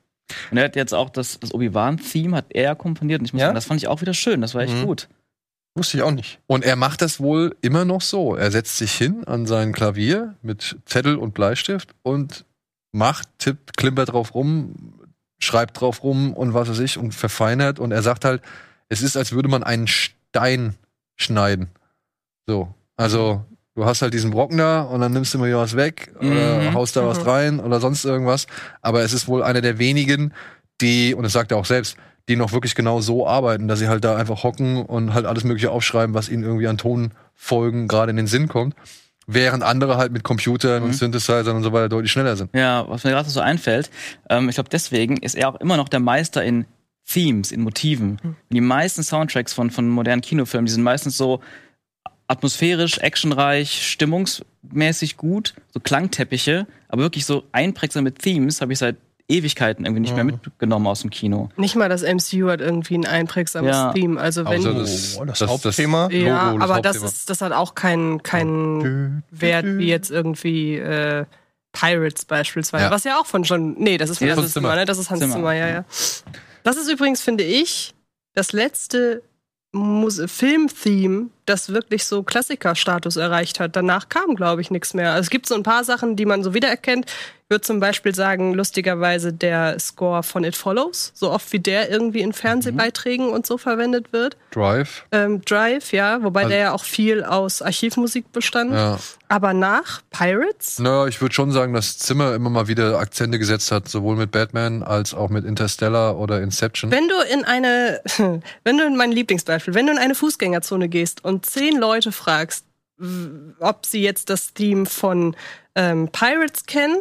[0.52, 3.48] Und er hat jetzt auch das, das Obi-Wan-Theme hat er komponiert und ich muss Ja?
[3.48, 4.42] sagen, das fand ich auch wieder schön.
[4.42, 4.86] Das war echt Mhm.
[4.86, 5.08] gut.
[5.76, 6.40] Wusste ich auch nicht.
[6.48, 8.36] Und er macht das wohl immer noch so.
[8.36, 12.46] Er setzt sich hin an sein Klavier mit Zettel und Bleistift und
[12.94, 14.94] macht, tippt, klimpert drauf rum,
[15.40, 17.80] schreibt drauf rum und was weiß ich und verfeinert.
[17.80, 18.42] Und er sagt halt,
[18.90, 20.76] es ist, als würde man einen Stein
[21.18, 21.70] schneiden.
[22.48, 22.74] So.
[22.98, 23.44] Also,
[23.78, 26.62] Du hast halt diesen Brocken da und dann nimmst du mal hier was weg oder
[26.62, 26.74] Mhm.
[26.76, 27.30] haust da was Mhm.
[27.30, 28.48] rein oder sonst irgendwas.
[28.82, 30.32] Aber es ist wohl einer der wenigen,
[30.80, 31.98] die, und das sagt er auch selbst,
[32.30, 35.44] die noch wirklich genau so arbeiten, dass sie halt da einfach hocken und halt alles
[35.44, 38.76] Mögliche aufschreiben, was ihnen irgendwie an Tonfolgen gerade in den Sinn kommt.
[39.28, 40.94] Während andere halt mit Computern und Mhm.
[40.94, 42.56] Synthesizern und so weiter deutlich schneller sind.
[42.56, 43.90] Ja, was mir gerade so einfällt,
[44.30, 46.66] ähm, ich glaube, deswegen ist er auch immer noch der Meister in
[47.06, 48.38] Themes, in Motiven.
[48.52, 51.42] Die meisten Soundtracks von, von modernen Kinofilmen, die sind meistens so
[52.28, 58.96] atmosphärisch, actionreich, stimmungsmäßig gut, so Klangteppiche, aber wirklich so einprägsame Themes habe ich seit
[59.28, 61.50] Ewigkeiten irgendwie nicht mehr mitgenommen aus dem Kino.
[61.58, 63.92] Nicht mal das MCU hat irgendwie ein einprägsames Ja.
[63.92, 64.22] Theme.
[64.22, 66.10] Also wenn Außer das, Oh, das das, Hauptthema.
[66.12, 67.08] ja, Logo, das aber das Hauptthema.
[67.08, 71.26] ist das hat auch keinen keinen Wert wie jetzt irgendwie äh,
[71.72, 72.92] Pirates beispielsweise, Ja.
[72.92, 73.76] was ja auch von John.
[73.80, 74.80] Nee, das ist von Ja, das Hans ist Zimmer, Zimmer.
[74.80, 74.86] ne?
[74.86, 75.34] Das ist Hans Zimmer.
[75.34, 75.86] Zimmer, ja, ja.
[76.64, 77.96] Das ist übrigens, finde ich,
[78.36, 79.24] das letzte
[79.74, 83.76] Film-Theme, das wirklich so Klassikerstatus erreicht hat.
[83.76, 85.12] Danach kam, glaube ich, nichts mehr.
[85.12, 87.06] Also es gibt so ein paar Sachen, die man so wiedererkennt.
[87.48, 91.92] Ich würde zum Beispiel sagen, lustigerweise der Score von It Follows, so oft wie der
[91.92, 94.36] irgendwie in Fernsehbeiträgen und so verwendet wird.
[94.50, 95.06] Drive.
[95.12, 98.74] Ähm, Drive, ja, wobei Also- der ja auch viel aus Archivmusik bestand.
[98.74, 98.98] Ja.
[99.28, 103.72] Aber nach Pirates, Naja, ich würde schon sagen, dass Zimmer immer mal wieder Akzente gesetzt
[103.72, 106.90] hat, sowohl mit Batman als auch mit Interstellar oder Inception.
[106.92, 108.02] wenn du in eine,
[108.64, 112.66] wenn du in mein Lieblingsbeispiel, wenn du in eine Fußgängerzone gehst und zehn Leute fragst,
[113.60, 115.36] ob sie jetzt das Theme von
[115.76, 116.98] ähm, Pirates kennen,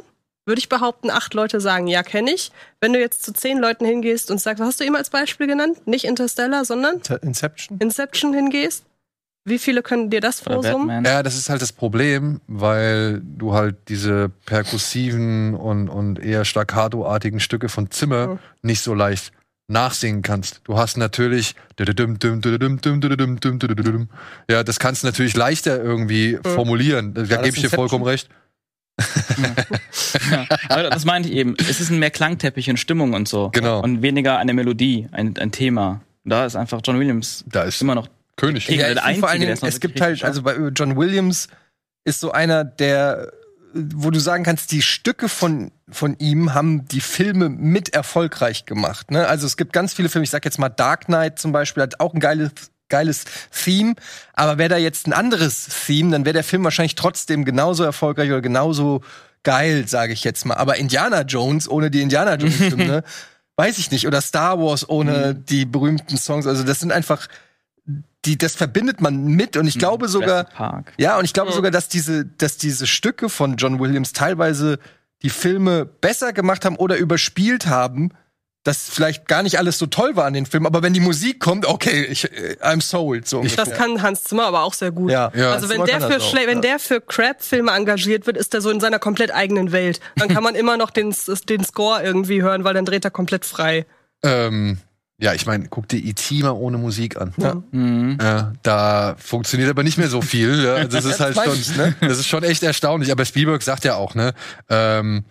[0.46, 2.50] würde ich behaupten, acht Leute sagen, ja, kenne ich.
[2.80, 5.46] Wenn du jetzt zu zehn Leuten hingehst und sagst, was hast du ihm als Beispiel
[5.46, 5.86] genannt?
[5.86, 7.78] Nicht Interstellar, sondern Inception.
[7.80, 8.84] Inception hingehst,
[9.46, 11.04] wie viele können dir das vorsummen?
[11.04, 17.40] Ja, das ist halt das Problem, weil du halt diese perkussiven und, und eher staccato-artigen
[17.40, 18.38] Stücke von Zimmer Mhm.
[18.62, 19.32] nicht so leicht
[19.66, 20.60] nachsingen kannst.
[20.64, 21.54] Du hast natürlich
[24.48, 27.14] ja, das kannst du natürlich leichter irgendwie formulieren.
[27.14, 28.28] Da das gebe ich dir vollkommen recht.
[30.30, 31.56] Ja, aber das meinte ich eben.
[31.58, 33.50] Es ist mehr Klangteppich und Stimmung und so.
[33.50, 33.80] Genau.
[33.82, 36.02] Und weniger eine Melodie, ein, ein Thema.
[36.24, 38.68] Und da ist einfach John Williams Da ist immer noch König.
[38.68, 40.56] Ja, der finde vor allen Einzige, der Dingen, es noch es gibt halt, also bei
[40.74, 41.48] John Williams
[42.04, 43.32] ist so einer, der,
[43.74, 49.10] wo du sagen kannst, die Stücke von, von ihm haben die Filme mit erfolgreich gemacht.
[49.10, 49.26] Ne?
[49.26, 51.98] Also es gibt ganz viele Filme, ich sag jetzt mal Dark Knight zum Beispiel, hat
[51.98, 52.52] auch ein geiles,
[52.88, 53.94] geiles Theme,
[54.32, 58.30] aber wäre da jetzt ein anderes Theme, dann wäre der Film wahrscheinlich trotzdem genauso erfolgreich
[58.30, 59.02] oder genauso
[59.42, 60.54] geil, sage ich jetzt mal.
[60.54, 63.02] Aber Indiana Jones ohne die Indiana Jones Hymne,
[63.56, 64.06] weiß ich nicht.
[64.06, 66.46] Oder Star Wars ohne die berühmten Songs.
[66.46, 67.28] Also das sind einfach,
[68.24, 70.46] die, das verbindet man mit und ich glaube sogar,
[70.98, 71.54] ja, und ich glaube Mhm.
[71.54, 74.78] sogar, dass diese, dass diese Stücke von John Williams teilweise
[75.22, 78.10] die Filme besser gemacht haben oder überspielt haben,
[78.62, 81.38] dass vielleicht gar nicht alles so toll war an den Filmen, aber wenn die Musik
[81.38, 83.28] kommt, okay, ich, äh, I'm sold.
[83.28, 83.74] So Das ungefähr.
[83.76, 85.10] kann Hans Zimmer aber auch sehr gut.
[85.10, 85.30] Ja.
[85.34, 85.52] Ja.
[85.52, 86.60] Also wenn der für das auch, wenn ja.
[86.62, 90.00] der für Crap-Filme engagiert wird, ist er so in seiner komplett eigenen Welt.
[90.16, 91.14] Dann kann man immer noch den,
[91.50, 93.84] den Score irgendwie hören, weil dann dreht er komplett frei.
[94.22, 94.78] Ähm,
[95.18, 96.42] ja, ich meine, guck dir E.T.
[96.42, 97.32] mal ohne Musik an.
[97.36, 97.62] Ja.
[97.70, 98.18] Mhm.
[98.20, 100.62] Ja, da funktioniert aber nicht mehr so viel.
[100.64, 100.84] Ja.
[100.88, 101.94] Das ist halt schon, ich, ne?
[102.00, 103.10] das ist schon echt erstaunlich.
[103.12, 104.32] Aber Spielberg sagt ja auch, ne,
[104.68, 105.24] ähm,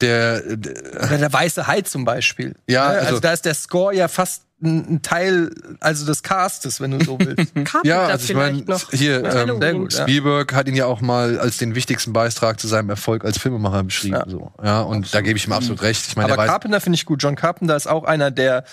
[0.00, 2.54] der, der Oder der weiße Hai zum Beispiel.
[2.68, 2.94] Ja, Ne?
[2.98, 7.04] also, also- da ist der Score ja fast ein, Teil, also des Castes, wenn du
[7.04, 7.52] so willst.
[7.84, 9.22] Ja, also ich meine, hier
[9.62, 10.00] ähm, gut, ja.
[10.02, 13.82] Spielberg hat ihn ja auch mal als den wichtigsten Beitrag zu seinem Erfolg als Filmemacher
[13.84, 14.14] beschrieben.
[14.16, 14.24] Ja.
[14.26, 16.06] So, ja, und da gebe ich ihm absolut recht.
[16.08, 17.22] Ich meine, Aber Carpenter finde ich gut.
[17.22, 18.64] John Carpenter ist auch einer, der,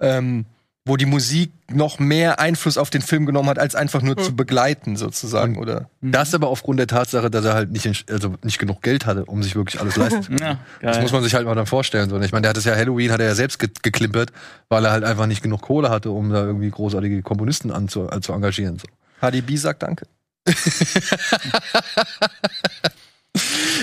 [0.00, 0.46] ähm,
[0.86, 4.34] wo die Musik noch mehr Einfluss auf den Film genommen hat, als einfach nur zu
[4.34, 5.90] begleiten, sozusagen, oder?
[6.00, 9.42] das aber aufgrund der Tatsache, dass er halt nicht, also nicht genug Geld hatte, um
[9.42, 10.40] sich wirklich alles leisten zu können.
[10.40, 12.08] Ja, Das muss man sich halt mal dann vorstellen.
[12.08, 12.18] So.
[12.20, 14.32] Ich meine, der hat es ja Halloween, hat er ja selbst ge geklimpert,
[14.68, 18.20] weil er halt einfach nicht genug Kohle hatte, um da irgendwie großartige Komponisten anzu äh,
[18.20, 18.78] zu engagieren.
[18.78, 18.88] So.
[19.20, 20.06] HDB sagt Danke.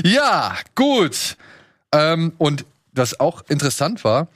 [0.03, 1.38] Ja, gut.
[1.91, 4.28] Ähm, und was auch interessant war,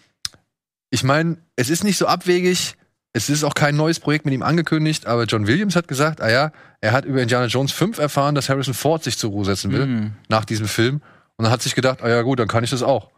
[0.91, 2.75] ich meine, es ist nicht so abwegig,
[3.13, 6.29] es ist auch kein neues Projekt mit ihm angekündigt, aber John Williams hat gesagt, ah
[6.29, 9.71] ja, er hat über Indiana Jones 5 erfahren, dass Harrison Ford sich zur Ruhe setzen
[9.73, 10.11] will, Mhm.
[10.29, 11.01] nach diesem Film.
[11.37, 13.09] Und dann hat sich gedacht, ah ja gut, dann kann ich das auch.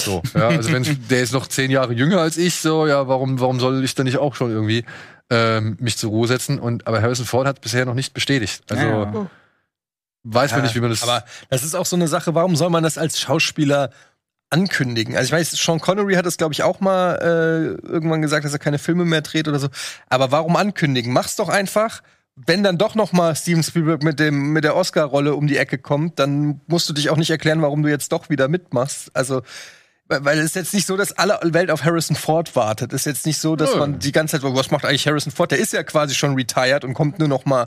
[0.00, 3.40] So, ja, also wenn der ist noch zehn Jahre jünger als ich, so, ja, warum,
[3.40, 4.84] warum soll ich dann nicht auch schon irgendwie
[5.30, 6.58] ähm, mich zur Ruhe setzen?
[6.58, 8.62] Und aber Harrison Ford hat bisher noch nicht bestätigt.
[8.70, 9.26] Also Ja.
[10.24, 11.02] weiß man Ja, nicht, wie man das.
[11.02, 13.90] Aber das ist auch so eine Sache, warum soll man das als Schauspieler
[14.54, 15.16] ankündigen?
[15.16, 18.52] Also ich weiß, Sean Connery hat es, glaube ich, auch mal äh, irgendwann gesagt, dass
[18.52, 19.68] er keine Filme mehr dreht oder so.
[20.08, 21.12] Aber warum ankündigen?
[21.12, 22.02] Mach's doch einfach.
[22.36, 25.78] Wenn dann doch noch mal Steven Spielberg mit dem mit der Oscar-Rolle um die Ecke
[25.78, 29.10] kommt, dann musst du dich auch nicht erklären, warum du jetzt doch wieder mitmachst.
[29.14, 29.42] Also
[30.06, 32.92] weil weil es ist jetzt nicht so, dass alle Welt auf Harrison Ford wartet.
[32.92, 33.78] Es ist jetzt nicht so, dass Nö.
[33.78, 35.50] man die ganze Zeit, was macht eigentlich Harrison Ford?
[35.50, 37.66] Der ist ja quasi schon retired und kommt nur noch mal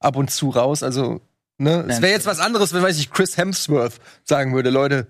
[0.00, 0.82] ab und zu raus.
[0.82, 1.20] Also
[1.58, 1.84] Ne?
[1.88, 5.08] Es wäre jetzt was anderes, wenn, weiß ich, Chris Hemsworth sagen würde, Leute,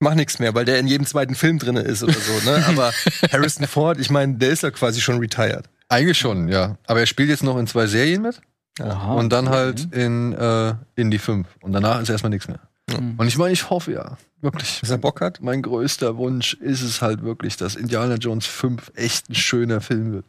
[0.00, 2.64] mach nichts mehr, weil der in jedem zweiten Film drin ist oder so, ne?
[2.66, 2.92] Aber
[3.32, 5.68] Harrison Ford, ich meine, der ist ja quasi schon retired.
[5.88, 6.76] Eigentlich schon, ja.
[6.86, 8.40] Aber er spielt jetzt noch in zwei Serien mit
[8.80, 11.48] Aha, und dann halt in, äh, in die fünf.
[11.60, 12.60] Und danach ist erstmal nichts mehr.
[12.90, 13.14] Mhm.
[13.16, 14.80] Und ich meine, ich hoffe ja, wirklich.
[14.80, 15.40] Dass er Bock hat.
[15.42, 20.12] Mein größter Wunsch ist es halt wirklich, dass Indiana Jones 5 echt ein schöner Film
[20.12, 20.26] wird.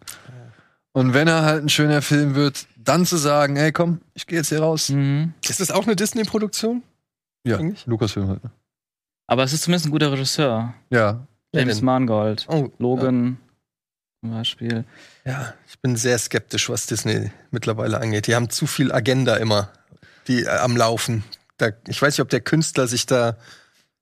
[0.91, 4.39] Und wenn er halt ein schöner Film wird, dann zu sagen, ey komm, ich gehe
[4.39, 4.89] jetzt hier raus.
[4.89, 5.33] Mhm.
[5.47, 6.81] Ist das auch eine Disney-Produktion?
[7.45, 7.85] Ja, Eigentlich?
[7.85, 8.43] Lukas-Film halt.
[8.43, 8.51] ne?
[9.29, 10.73] Aber es ist zumindest ein guter Regisseur.
[10.89, 11.81] Ja, James?
[11.83, 12.47] Mangold.
[12.49, 13.37] Oh, Logan
[14.21, 14.85] zum Beispiel.
[15.23, 18.25] Ja, ich bin sehr skeptisch, was Disney mittlerweile angeht.
[18.25, 19.69] Die haben zu viel Agenda immer,
[20.27, 21.23] die äh, am Laufen.
[21.57, 23.37] Da, ich weiß nicht, ob der Künstler sich da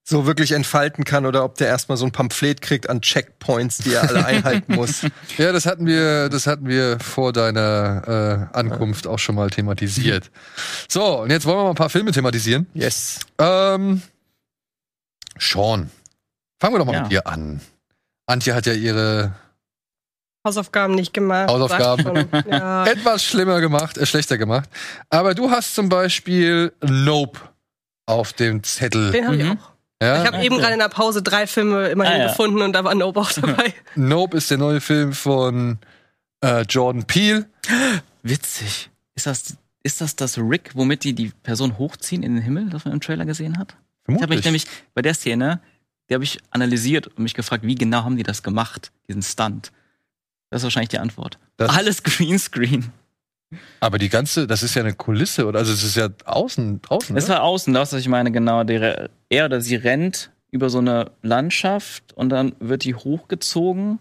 [0.06, 3.96] so wirklich entfalten kann oder ob der erstmal so ein Pamphlet kriegt an Checkpoints, die
[3.96, 5.06] er alle einhalten muss.
[5.38, 10.32] Ja, das hatten wir, das hatten wir vor deiner äh, Ankunft auch schon mal thematisiert.
[10.88, 12.68] So, und jetzt wollen wir mal ein paar Filme thematisieren.
[12.74, 13.20] Yes.
[13.38, 14.02] Ähm,
[15.40, 15.90] Sean,
[16.60, 17.02] fangen wir doch mal Ja.
[17.04, 17.62] mit dir an.
[18.26, 19.34] Antje hat ja ihre
[20.46, 21.50] Hausaufgaben nicht gemacht.
[21.50, 22.28] Hausaufgaben.
[22.50, 22.86] Ja.
[22.88, 24.70] etwas schlimmer gemacht, äh, schlechter gemacht.
[25.10, 27.40] Aber du hast zum Beispiel Nope
[28.06, 29.12] auf dem Zettel.
[29.12, 29.52] Den habe ich Mhm.
[29.60, 29.72] auch.
[30.02, 30.22] Ja?
[30.24, 32.28] Ich habe eben gerade in der Pause drei Filme immerhin Ah, ja.
[32.28, 33.74] gefunden und da war Nope auch dabei.
[33.96, 35.80] Nope ist der neue Film von
[36.42, 37.48] äh, Jordan Peele.
[38.24, 38.90] Witzig.
[39.16, 42.86] Ist das, ist das das Rick, womit die die Person hochziehen in den Himmel, das
[42.86, 43.76] man im Trailer gesehen hat?
[44.08, 45.62] Ich habe mich nämlich bei der Szene,
[46.10, 49.72] die habe ich analysiert und mich gefragt, wie genau haben die das gemacht, diesen Stunt?
[50.50, 51.38] Das ist wahrscheinlich die Antwort.
[51.58, 52.92] Das- Alles Greenscreen.
[53.80, 55.60] Aber die ganze, das ist ja eine Kulisse, oder?
[55.60, 57.16] Also es ist ja außen, draußen.
[57.16, 57.36] Das ne?
[57.36, 58.64] war außen, das, was ich meine, genau.
[58.64, 64.00] Die, re- er oder sie rennt über so eine Landschaft und dann wird die hochgezogen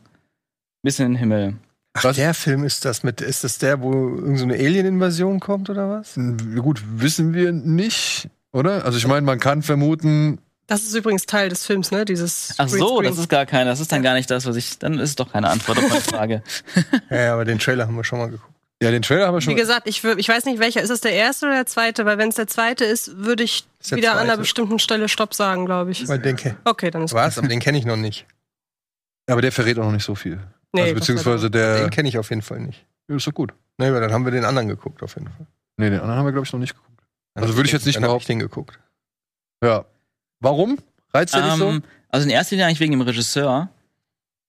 [0.82, 1.54] bis in den Himmel.
[1.94, 2.16] Ach, Was?
[2.16, 5.88] der Film ist das mit, ist das der, wo irgendeine so eine Alien-Invasion kommt oder
[5.88, 6.14] was?
[6.56, 8.84] Gut, wissen wir nicht, oder?
[8.84, 12.04] Also ich meine, man kann vermuten, Das ist übrigens Teil des Films, ne?
[12.04, 14.78] Dieses Ach so, das ist gar keine, das ist dann gar nicht das, was ich,
[14.78, 16.42] dann ist es doch keine Antwort auf meine Frage.
[17.10, 18.52] Ja, ja, aber den Trailer haben wir schon mal geguckt.
[18.82, 19.56] ja, den Trailer haben wir Wie schon.
[19.56, 20.82] gesagt, ich, ich weiß nicht, welcher.
[20.82, 22.04] Ist es der erste oder der zweite?
[22.04, 24.40] Weil wenn es der zweite ist, würde ich wieder an einer zweite.
[24.40, 26.08] bestimmten Stelle Stopp sagen, glaube ich.
[26.08, 27.38] Weil den Okay, dann ist Was?
[27.38, 28.26] Aber den kenne ich noch nicht.
[29.28, 30.40] Aber der verrät auch noch nicht so viel.
[30.72, 31.80] Nee, also beziehungsweise der.
[31.80, 32.84] Den kenne ich auf jeden Fall nicht.
[33.08, 33.52] Ja, ist doch gut.
[33.78, 35.46] Nee, aber dann haben wir den anderen geguckt, auf jeden Fall.
[35.76, 36.95] Nee, den anderen haben wir, glaube ich, noch nicht geguckt.
[37.36, 38.22] Also würde ich jetzt nicht behaupten.
[38.22, 38.78] ich den geguckt.
[39.62, 39.84] Ja.
[40.40, 40.78] Warum?
[41.12, 41.68] Reizt der dich so?
[41.68, 43.68] Ähm, also in erster Linie eigentlich wegen dem Regisseur.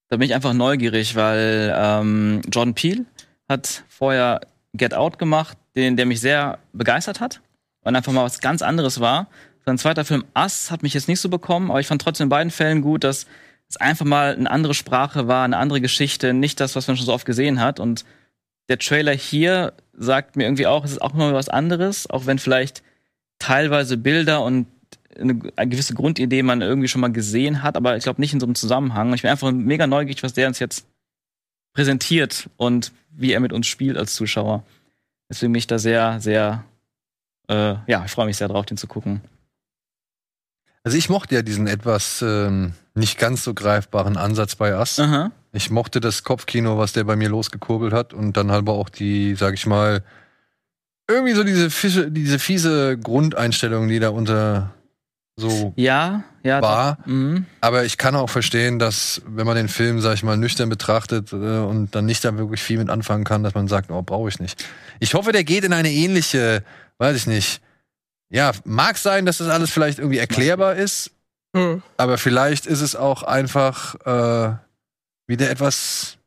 [0.09, 3.05] Da bin ich einfach neugierig, weil ähm, Jordan Peele
[3.49, 4.41] hat vorher
[4.73, 7.41] Get Out gemacht, den, der mich sehr begeistert hat
[7.81, 9.27] und einfach mal was ganz anderes war.
[9.65, 12.29] Sein zweiter Film Us hat mich jetzt nicht so bekommen, aber ich fand trotzdem in
[12.29, 13.25] beiden Fällen gut, dass
[13.69, 17.05] es einfach mal eine andere Sprache war, eine andere Geschichte, nicht das, was man schon
[17.05, 17.81] so oft gesehen hat.
[17.81, 18.05] Und
[18.69, 22.39] der Trailer hier sagt mir irgendwie auch, es ist auch mal was anderes, auch wenn
[22.39, 22.83] vielleicht
[23.39, 24.67] teilweise Bilder und
[25.17, 28.39] eine, eine gewisse Grundidee man irgendwie schon mal gesehen hat, aber ich glaube nicht in
[28.39, 29.13] so einem Zusammenhang.
[29.13, 30.85] Ich bin einfach mega neugierig, was der uns jetzt
[31.73, 34.63] präsentiert und wie er mit uns spielt als Zuschauer.
[35.29, 36.63] Deswegen bin ich da sehr, sehr,
[37.49, 39.21] äh, ja, ich freue mich sehr drauf, den zu gucken.
[40.83, 44.73] Also ich mochte ja diesen etwas ähm, nicht ganz so greifbaren Ansatz bei.
[44.75, 45.31] Aha.
[45.51, 48.89] Ich mochte das Kopfkino, was der bei mir losgekurbelt hat und dann halt aber auch
[48.89, 50.03] die, sag ich mal,
[51.07, 54.73] irgendwie so diese fische, diese fiese Grundeinstellung, die da unter
[55.37, 56.61] so Ja, ja.
[56.61, 56.97] War.
[57.05, 57.45] Mhm.
[57.61, 61.31] Aber ich kann auch verstehen, dass, wenn man den Film, sag ich mal, nüchtern betrachtet
[61.31, 64.29] äh, und dann nicht da wirklich viel mit anfangen kann, dass man sagt, oh, brauche
[64.29, 64.65] ich nicht.
[64.99, 66.63] Ich hoffe, der geht in eine ähnliche,
[66.97, 67.61] weiß ich nicht.
[68.29, 71.11] Ja, mag sein, dass das alles vielleicht irgendwie erklärbar ist,
[71.57, 71.83] Hm.
[71.97, 74.55] aber vielleicht ist es auch einfach äh,
[75.27, 76.17] wieder etwas,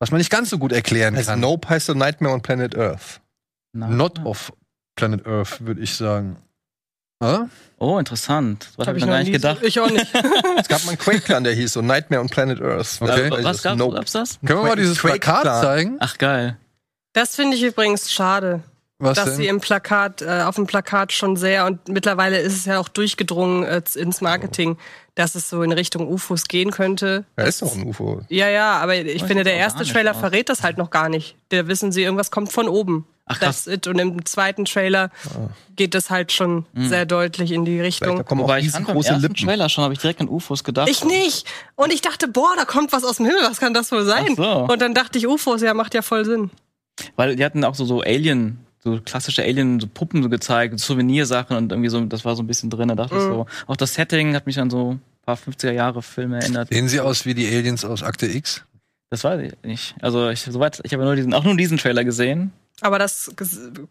[0.00, 1.40] was man nicht ganz so gut erklären Also kann.
[1.40, 3.20] Nope heißt so Nightmare on Planet Earth.
[3.72, 3.88] Na.
[3.88, 4.52] Not of
[4.96, 6.36] Planet Earth, würde ich sagen.
[7.20, 7.46] Ah?
[7.78, 8.68] Oh, interessant.
[8.76, 9.58] Das Hab habe ich mir gar noch nicht gedacht.
[9.60, 10.06] So, ich auch nicht.
[10.58, 12.98] Es gab mal einen Quake-Clan, der hieß so Nightmare on Planet Earth.
[13.00, 13.28] Okay.
[13.28, 13.96] Äh, Also was gab, Nope.
[13.96, 14.38] gab's das?
[14.44, 15.96] Können wir mal dieses Quake Plakat zeigen?
[16.00, 16.56] Ach, geil.
[17.12, 18.62] Das finde ich übrigens schade,
[19.00, 19.34] Was dass denn?
[19.36, 22.88] sie im Plakat, äh, auf dem Plakat schon sehr, und mittlerweile ist es ja auch
[22.88, 24.76] durchgedrungen äh, ins Marketing,
[25.14, 27.24] dass es so in Richtung UFOs gehen könnte.
[27.36, 28.22] Da Das- ist doch ein UFO.
[28.28, 30.18] Ja, ja, aber ich Oh, finde, der erste Trailer aus.
[30.20, 31.36] verrät das halt noch gar nicht.
[31.50, 33.06] Da wissen sie, irgendwas kommt von oben.
[33.30, 33.64] Ach, krass.
[33.64, 33.86] That's it.
[33.86, 35.10] Und im zweiten Trailer
[35.76, 38.24] geht es halt schon sehr deutlich in die Vielleicht da Richtung.
[38.24, 39.46] kommen auch ich fand beim riesengroße ersten Lippen.
[39.46, 40.88] Trailer schon, habe ich direkt an UFOs gedacht.
[40.88, 41.46] Ich nicht.
[41.76, 43.42] Und ich dachte, boah, da kommt was aus dem Himmel.
[43.42, 44.28] Was kann das wohl sein?
[44.32, 44.72] Ach so.
[44.72, 46.50] Und dann dachte ich, UFOs, ja, macht ja voll Sinn.
[47.16, 51.56] Weil die hatten auch so, so Alien, so klassische Alien, so Puppen so gezeigt, Souvenirsachen
[51.56, 52.88] und irgendwie so, das war so ein bisschen drin.
[52.88, 53.28] Da dachte ich Mhm.
[53.32, 56.68] so, auch das Setting hat mich an so ein paar 50er Jahre Filme erinnert.
[56.68, 58.64] Sehen sie aus wie die Aliens aus Akte X?
[59.10, 59.94] Das weiß ich nicht.
[60.02, 62.52] Also ich, soweit, ich habe nur diesen, auch nur diesen Trailer gesehen.
[62.80, 63.30] Aber das,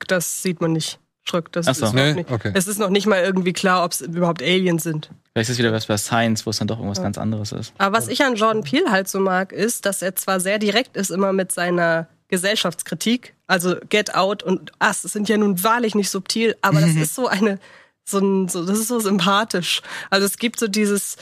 [0.07, 0.99] das sieht man nicht.
[1.29, 1.51] Schruck.
[1.51, 1.87] Das Ach ist so.
[1.87, 2.13] überhaupt Nee?
[2.21, 2.31] nicht.
[2.31, 2.51] Okay.
[2.53, 5.09] Es ist noch nicht mal irgendwie klar, ob es überhaupt Aliens sind.
[5.33, 7.73] Vielleicht ist es wieder was bei Science, wo es dann doch irgendwas ganz anderes ist.
[7.79, 10.95] Aber was ich an Jordan Peele halt so mag, ist, dass er zwar sehr direkt
[10.95, 16.09] ist immer mit seiner Gesellschaftskritik, also Get Out und Us sind ja nun wahrlich nicht
[16.09, 17.59] subtil, aber das ist so eine,
[18.03, 19.81] so ein, so, das ist so sympathisch.
[20.09, 21.17] Also es gibt so dieses,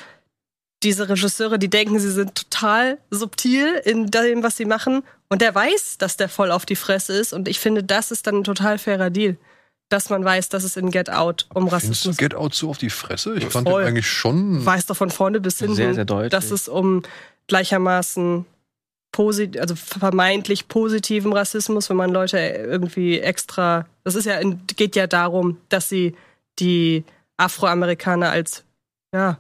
[0.84, 5.54] diese Regisseure, die denken, sie sind total subtil in dem, was sie machen und der
[5.54, 8.44] weiß, dass der voll auf die Fresse ist und ich finde, das ist dann ein
[8.44, 9.38] total fairer Deal.
[9.90, 12.72] Dass man weiß, dass es in Get Out um Findest du Rassismus Get Out so
[12.72, 13.36] auf die Fresse?
[13.36, 14.66] Ich fand den eigentlich schon.
[14.66, 16.32] weiß doch von vorne bis hinten, Sehr, sehr deutlich.
[16.32, 17.04] dass es um
[17.46, 18.48] gleichermaßen
[19.16, 24.40] posit also vermeintlich positiven Rassismus, wenn man Leute irgendwie extra, das ist ja
[24.76, 26.16] geht ja darum, dass sie
[26.60, 27.06] die
[27.38, 28.66] Afroamerikaner als
[29.14, 29.38] ja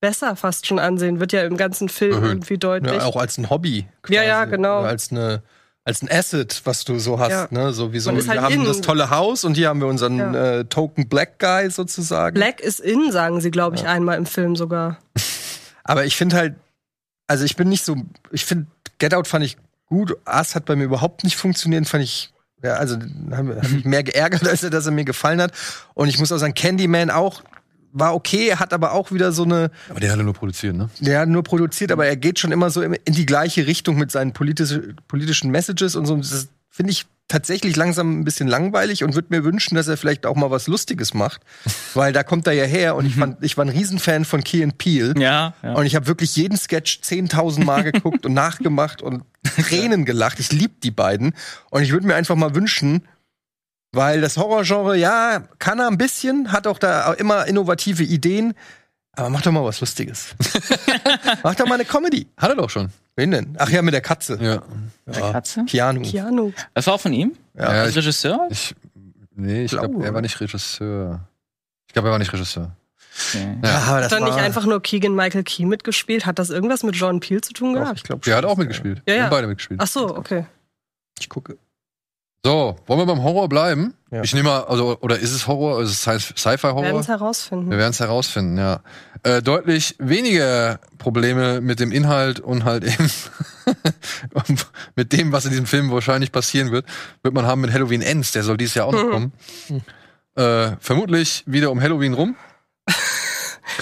[0.00, 2.28] besser fast schon ansehen, wird ja im ganzen Film Erhöht.
[2.30, 2.92] irgendwie deutlich.
[2.94, 3.86] Ja, auch als ein Hobby.
[4.08, 4.80] Ja, ja, genau.
[4.80, 5.42] Oder als eine
[5.84, 7.48] als ein Asset, was du so hast, Ja.
[7.50, 7.72] ne?
[7.72, 8.64] So wie so, ist wir halt haben in.
[8.64, 10.58] das tolle Haus und hier haben wir unseren Ja.
[10.58, 12.34] äh, Token Black Guy sozusagen.
[12.34, 14.98] Black is in, sagen sie, glaube ich, einmal im Film sogar.
[15.84, 16.54] Aber ich finde halt,
[17.28, 17.96] also ich bin nicht so,
[18.32, 18.66] ich finde
[19.02, 19.56] Get Out fand ich
[19.86, 20.16] gut.
[20.28, 22.96] Us hat bei mir überhaupt nicht funktioniert, fand ich, ja, also
[23.32, 25.50] hat mich mehr geärgert, als er, dass er mir gefallen hat.
[25.94, 27.42] Und ich muss auch sagen, Candyman auch
[27.92, 30.88] war okay, hat aber auch wieder so eine, Aber der hat nur produziert, ne?
[31.00, 34.12] der hat nur produziert, aber er geht schon immer so in die gleiche Richtung mit
[34.12, 36.16] seinen politische, politischen Messages und so.
[36.16, 40.26] Das finde ich tatsächlich langsam ein bisschen langweilig und würde mir wünschen, dass er vielleicht
[40.26, 41.40] auch mal was Lustiges macht,
[41.94, 44.62] weil da kommt er ja her und ich, fand, ich war ein Riesenfan von Key
[44.62, 45.14] and Peele.
[45.18, 45.72] Ja, ja.
[45.72, 49.24] Und ich habe wirklich jeden Sketch 10.000 Mal geguckt und nachgemacht und
[49.56, 50.40] Tränen gelacht.
[50.40, 51.32] Ich lieb die beiden.
[51.70, 53.08] Und ich würde mir einfach mal wünschen,
[53.92, 58.52] weil das Horrorgenre, ja, kann er ein bisschen, hat auch da immer innovative Ideen.
[59.14, 60.34] Aber mach doch mal was Lustiges.
[61.42, 62.26] mach doch mal eine Comedy.
[62.36, 62.88] Hat er doch schon.
[63.14, 63.54] Wen denn?
[63.58, 64.38] Ach ja, mit der Katze.
[64.40, 64.62] Ja.
[65.12, 65.32] Ja.
[65.32, 65.64] Katze?
[65.66, 66.02] Keanu.
[66.02, 66.52] Keanu.
[66.72, 67.32] Das war auch von ihm?
[67.54, 68.48] Ja, Als ich, Regisseur?
[68.50, 68.74] ich,
[69.34, 70.06] nee, ich glaube, Glaube.
[70.06, 71.20] er war nicht Regisseur.
[71.88, 72.74] Ich glaube, er war nicht Regisseur.
[73.28, 73.58] Okay.
[73.62, 73.78] Ja.
[73.80, 76.24] aber das Hat dann nicht einfach nur Keegan Michael Key mitgespielt?
[76.24, 77.98] Hat das irgendwas mit Jordan Peele zu tun Doch, gehabt?
[77.98, 78.98] ich glaube Der hat auch mitgespielt.
[79.00, 79.22] Ja, Wir ja.
[79.24, 79.78] haben beide mitgespielt.
[79.82, 80.46] Ach so, okay.
[81.20, 81.58] Ich gucke.
[82.44, 83.94] So, wollen wir beim Horror bleiben?
[84.10, 84.22] Ja.
[84.22, 85.80] Ich nehme mal, also, oder ist es Horror?
[85.80, 87.00] Ist es Sci- Wir werden Sci-Fi-Horror?
[87.00, 87.70] es herausfinden.
[87.70, 88.80] Wir werden es herausfinden, ja.
[89.22, 93.08] Äh, deutlich weniger Probleme mit dem Inhalt und halt eben
[94.96, 96.84] mit dem, was in diesem Film wahrscheinlich passieren wird,
[97.22, 98.32] wird man haben mit Halloween Ends.
[98.32, 99.32] Der soll dieses Jahr auch noch kommen.
[100.34, 102.36] Äh, vermutlich wieder um Halloween rum.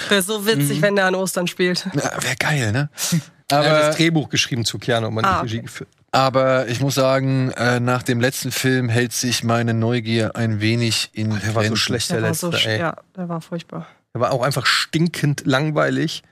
[0.08, 1.86] Wäre so witzig, wenn der an Ostern spielt.
[1.94, 2.90] Ja, Wäre geil, ne?
[3.48, 5.88] Er hat Aber, das Drehbuch geschrieben zu Keanu und man Ah, die Regie geführt.
[6.12, 11.10] Aber ich muss sagen, äh, nach dem letzten Film hält sich meine Neugier ein wenig
[11.12, 12.78] in Der war so schlecht, der, Der war letzte, so, ey.
[12.78, 13.86] ja, der war furchtbar.
[14.12, 16.22] Er war auch einfach stinkend langweilig.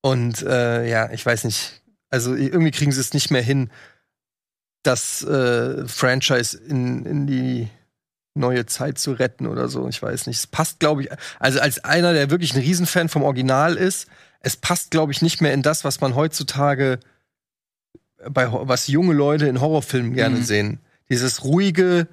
[0.00, 1.82] Und äh, ja, ich weiß nicht.
[2.10, 3.70] Also irgendwie kriegen sie es nicht mehr hin,
[4.82, 7.68] das äh, Franchise in, in die
[8.34, 9.86] neue Zeit zu retten oder so.
[9.88, 10.38] Ich weiß nicht.
[10.38, 14.08] Es passt, glaube ich, also als einer, der wirklich ein Riesenfan vom Original ist,
[14.40, 16.98] es passt, glaube ich, nicht mehr in das, was man heutzutage
[18.30, 20.44] bei was junge Leute in Horrorfilmen gerne Mhm.
[20.44, 20.78] sehen.
[21.08, 22.06] Dieses ruhige,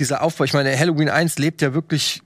[0.00, 0.44] dieser Aufbau.
[0.44, 2.22] Ich meine, Halloween 1 lebt ja wirklich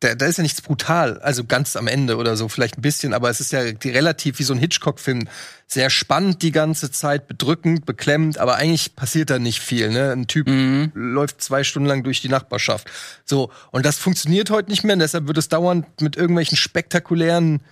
[0.00, 3.14] da, da ist ja nichts brutal, also ganz am Ende oder so, vielleicht ein bisschen,
[3.14, 5.26] aber es ist ja relativ wie so ein Hitchcock-Film.
[5.66, 9.88] Sehr spannend die ganze Zeit, bedrückend, beklemmend, aber eigentlich passiert da nicht viel.
[9.88, 10.12] Ne?
[10.12, 10.92] Ein Typ Mhm.
[10.94, 12.90] läuft zwei Stunden lang durch die Nachbarschaft.
[13.24, 17.62] So, und das funktioniert heute nicht mehr, und deshalb wird es dauernd mit irgendwelchen spektakulären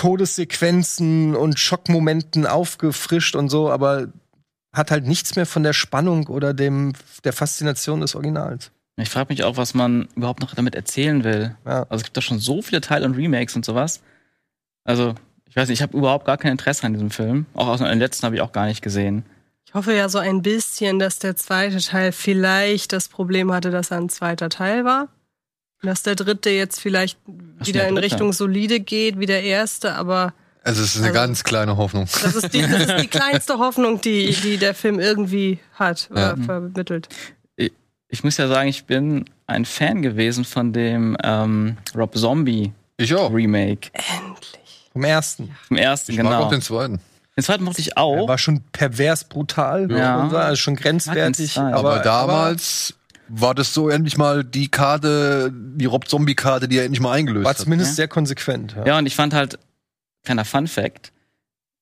[0.00, 4.08] Todessequenzen und Schockmomenten aufgefrischt und so, aber
[4.72, 6.94] hat halt nichts mehr von der Spannung oder dem
[7.24, 8.70] der Faszination des Originals.
[8.96, 11.54] Ich frage mich auch, was man überhaupt noch damit erzählen will.
[11.66, 11.82] Ja.
[11.82, 14.00] Also es gibt doch schon so viele Teile und Remakes und sowas.
[14.84, 15.14] Also,
[15.46, 17.44] ich weiß nicht, ich habe überhaupt gar kein Interesse an diesem Film.
[17.52, 19.26] Auch aus den letzten habe ich auch gar nicht gesehen.
[19.66, 23.90] Ich hoffe ja so ein bisschen, dass der zweite Teil vielleicht das Problem hatte, dass
[23.90, 25.08] er ein zweiter Teil war.
[25.82, 27.18] Dass der dritte jetzt vielleicht
[27.58, 27.98] Was wieder der in?
[27.98, 32.04] Richtung solide geht wie der erste, aber Also es ist eine Also- ganz kleine Hoffnung.
[32.22, 36.36] das ist die, das ist die kleinste Hoffnung, die, die der Film irgendwie hat oder
[36.36, 36.44] Ja.
[36.44, 37.08] vermittelt.
[38.12, 43.14] Ich muss ja sagen, ich bin ein Fan gewesen von dem ähm, Rob Zombie Ich
[43.14, 43.32] auch.
[43.32, 43.90] Remake.
[43.92, 44.88] Endlich.
[44.92, 45.56] Vom ersten.
[45.68, 46.42] Vom ersten, Ich mag genau.
[46.44, 47.00] auch den zweiten.
[47.36, 48.26] Den zweiten mochte ich Er auch.
[48.28, 50.16] war schon pervers brutal, Ja.
[50.18, 51.56] man sagen, also schon grenzwertig.
[51.56, 51.76] Mag Style.
[51.76, 52.94] Aber, damals
[53.32, 57.50] war das so endlich mal die Karte, die Rob-Zombie-Karte, die er endlich mal eingelöst war
[57.52, 57.58] hat.
[57.58, 57.94] zumindest Ja.
[57.96, 58.74] sehr konsequent.
[58.76, 58.86] Ja.
[58.86, 59.58] Ja, und ich fand halt,
[60.24, 61.12] kleiner Fun Fact,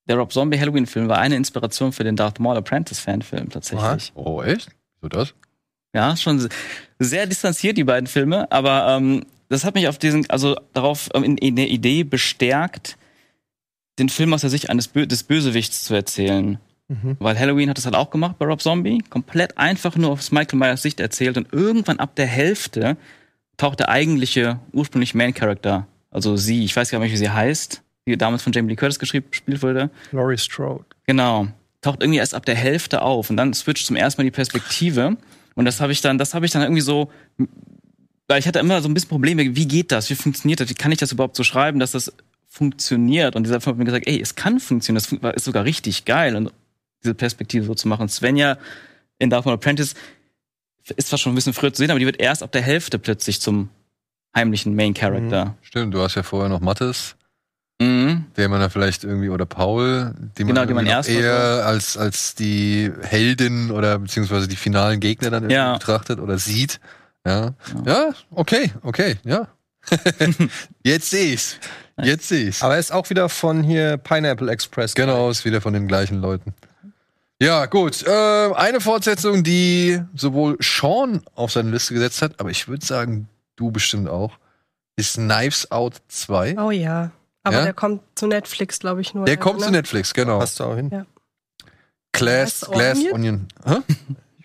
[0.07, 4.11] der Rob Zombie Halloween-Film war eine Inspiration für den Darth Maul Apprentice-Fanfilm tatsächlich.
[4.15, 4.69] Oh, echt?
[5.01, 5.33] So das?
[5.93, 6.49] Ja, schon se-
[6.99, 11.23] sehr distanziert, die beiden Filme, aber ähm, das hat mich auf diesen, also darauf ähm,
[11.23, 12.97] in, in der Idee bestärkt,
[13.97, 16.59] den Film aus der Sicht eines Bö des Bösewichts zu erzählen.
[17.19, 19.03] Weil Halloween hat das halt auch gemacht bei Rob Zombie.
[19.09, 22.97] Komplett einfach nur aus Michael Myers Sicht erzählt und irgendwann ab der Hälfte
[23.57, 27.83] taucht der eigentliche, ursprüngliche Main Character, also sie, ich weiß gar nicht, wie sie heißt,
[28.07, 29.89] die damals von Jamie Lee Curtis geschrieben, gespielt wurde.
[30.11, 30.85] Laurie Strode.
[31.05, 31.47] Genau.
[31.81, 35.17] Taucht irgendwie erst ab der Hälfte auf und dann switcht zum ersten Mal die Perspektive.
[35.55, 37.11] Und das habe ich dann, das habe ich dann irgendwie so,
[38.27, 40.09] weil ich hatte immer so ein bisschen Probleme, wie geht das?
[40.09, 40.69] Wie funktioniert das?
[40.69, 42.11] Wie kann ich das überhaupt so schreiben, dass das
[42.47, 43.35] funktioniert?
[43.35, 46.35] Und dieser Film hat mir gesagt, ey, es kann funktionieren, das ist sogar richtig geil.
[46.35, 46.51] Und
[47.03, 48.09] diese Perspektive so zu machen.
[48.09, 48.57] Svenja
[49.19, 49.95] in Dark Knight Apprentice
[50.95, 52.97] ist zwar schon ein bisschen früher zu sehen, aber die wird erst ab der Hälfte
[52.99, 53.69] plötzlich zum
[54.35, 55.55] heimlichen Main Character.
[55.61, 57.15] Stimmt, du hast ja vorher noch Mattes,
[57.81, 58.25] Mhm.
[58.35, 61.95] den man da vielleicht irgendwie, oder Paul, die man, Genau, die man erst eher als,
[61.95, 65.73] als die Heldin oder beziehungsweise die finalen Gegner dann irgendwie Ja.
[65.73, 66.79] betrachtet oder sieht.
[67.25, 67.53] Ja.
[67.85, 69.47] Ja, okay, okay, ja.
[70.83, 71.57] Jetzt sehe ich's.
[72.01, 72.63] Jetzt sehe ich's.
[72.63, 74.93] Aber er ist auch wieder von hier Pineapple Express.
[74.95, 76.53] Genau, ist wieder von den gleichen Leuten.
[77.41, 78.03] Ja, gut.
[78.05, 78.09] Äh,
[78.53, 83.71] eine Fortsetzung, die sowohl Sean auf seine Liste gesetzt hat, aber ich würde sagen, du
[83.71, 84.37] bestimmt auch,
[84.97, 86.57] ist Knives Out 2.
[86.59, 87.11] Oh ja.
[87.43, 87.63] Aber Ja?
[87.63, 89.23] der kommt zu Netflix, glaube ich, nur.
[89.25, 89.67] Der ja, kommt ne?
[89.67, 90.39] zu Netflix, genau.
[90.39, 90.89] Passt da auch hin.
[90.91, 91.05] Ja.
[92.11, 93.13] Glass, Glass Onion?
[93.13, 93.47] Onion.
[93.65, 93.75] Hä?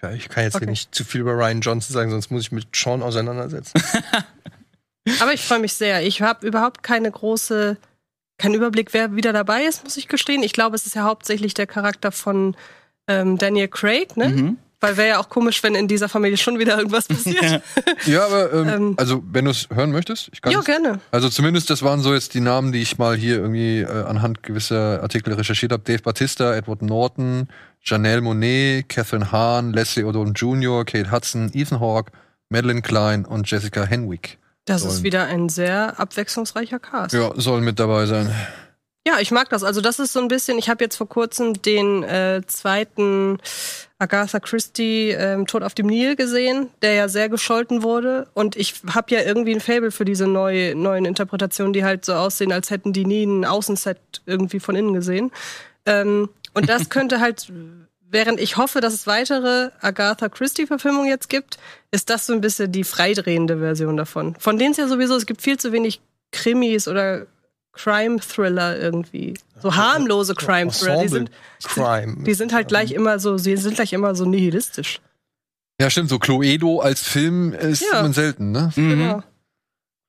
[0.03, 0.66] Ja, ich kann jetzt Okay.
[0.66, 3.83] hier nicht zu viel über Ryan Johnson sagen, sonst muss ich mit Sean auseinandersetzen.
[5.21, 6.03] Aber ich freue mich sehr.
[6.07, 7.77] Ich habe überhaupt keine große,
[8.39, 10.43] keinen Überblick, wer wieder dabei ist, muss ich gestehen.
[10.43, 12.57] Ich glaube, es ist ja hauptsächlich der Charakter von
[13.09, 14.29] ähm, Daniel Craig, ne?
[14.29, 14.59] Mhm.
[14.81, 17.63] Weil wäre ja auch komisch, wenn in dieser Familie schon wieder irgendwas passiert.
[18.07, 18.95] Ja, aber ähm, Ähm.
[18.99, 21.01] also wenn du es hören möchtest, ich kann ja, gerne.
[21.11, 24.43] Also zumindest das waren so jetzt die Namen, die ich mal hier irgendwie äh, anhand
[24.43, 25.83] gewisser Artikel recherchiert habe.
[25.85, 27.49] Dave Batista, Edward Norton,
[27.83, 32.13] Janelle Monet, Catherine Hahn, Leslie Odom Jr., Kate Hudson, Ethan Hawke,
[32.51, 34.39] Madeline Klein und Jessica Henwick.
[34.67, 34.95] Das Sollen.
[34.95, 37.15] ist wieder ein sehr abwechslungsreicher Cast.
[37.15, 38.31] Ja, sollen mit dabei sein.
[39.07, 39.65] Ja, ich mag das.
[39.65, 43.39] Also das ist so ein bisschen, ich habe jetzt vor kurzem den äh, zweiten
[43.99, 48.29] Agatha Christie ähm, Tod auf dem Nil gesehen, der ja sehr gescholten wurde.
[48.33, 52.15] Und ich habe ja irgendwie ein Fable für diese neue, neuen Interpretationen, die halt so
[52.15, 55.33] aussehen, als hätten die nie ein Außenset irgendwie von innen gesehen.
[55.85, 57.53] Ähm, und das könnte halt,
[58.09, 61.59] während ich hoffe, dass es weitere Agatha Christie-Verfilmungen jetzt gibt,
[61.91, 64.35] ist das so ein bisschen die freidrehende Version davon.
[64.39, 66.01] Von denen es ja sowieso, es gibt viel zu wenig
[66.33, 67.27] Krimis oder
[67.75, 69.35] Crime-Thriller irgendwie.
[69.61, 71.03] So harmlose Crime-Thriller.
[71.03, 71.31] Die sind,
[71.63, 72.23] Crime.
[72.25, 75.01] die sind halt gleich immer so, sie sind gleich immer so nihilistisch.
[75.81, 78.03] Ja, stimmt, so Cluedo als Film ist Ja.
[78.03, 78.71] man selten, ne?
[78.77, 78.89] Mhm.
[78.91, 79.23] Genau.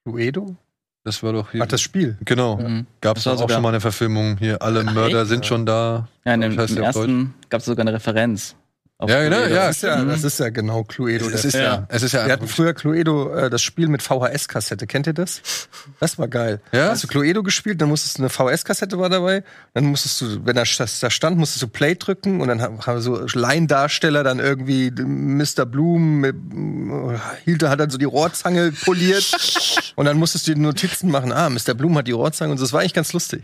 [0.06, 0.56] Cluedo?
[1.04, 1.62] Das war doch hier.
[1.64, 2.18] Ach, das Spiel.
[2.26, 2.58] genau.
[2.58, 2.88] Mhm.
[3.02, 4.62] Gab es war auch sogar- schon mal eine Verfilmung hier.
[4.62, 5.30] Alle Ach, Mörder echt?
[5.30, 6.08] sind schon da.
[6.26, 8.56] Ja, in dem, im ersten gab es sogar eine Referenz.
[8.98, 9.56] Auf Ja, genau, Cluedo.
[9.56, 9.68] ja.
[9.68, 11.26] Das ist ja, das ist ja genau Cluedo.
[11.30, 11.86] Der ist ja, Ja.
[11.90, 14.88] es ist ja Wir hatten früher Cluedo, äh, das Spiel mit VHS-Kassette.
[14.88, 15.42] Kennt ihr das?
[16.00, 16.62] Das war geil.
[16.72, 16.90] Ja?
[16.92, 19.44] Hast du Cluedo gespielt, dann musstest du eine VHS-Kassette war dabei.
[19.74, 23.02] Dann musstest du, wenn da, da stand, musstest du Play drücken und dann haben haben
[23.02, 25.66] so Laiendarsteller dann irgendwie Mr.
[25.66, 26.36] Bloom mit,
[27.44, 29.30] hielt, hat dann so die Rohrzange poliert
[29.96, 31.34] und dann musstest du die Notizen machen.
[31.34, 31.74] Ah, Mr.
[31.74, 32.64] Bloom hat die Rohrzange und so.
[32.64, 33.44] das war eigentlich ganz lustig.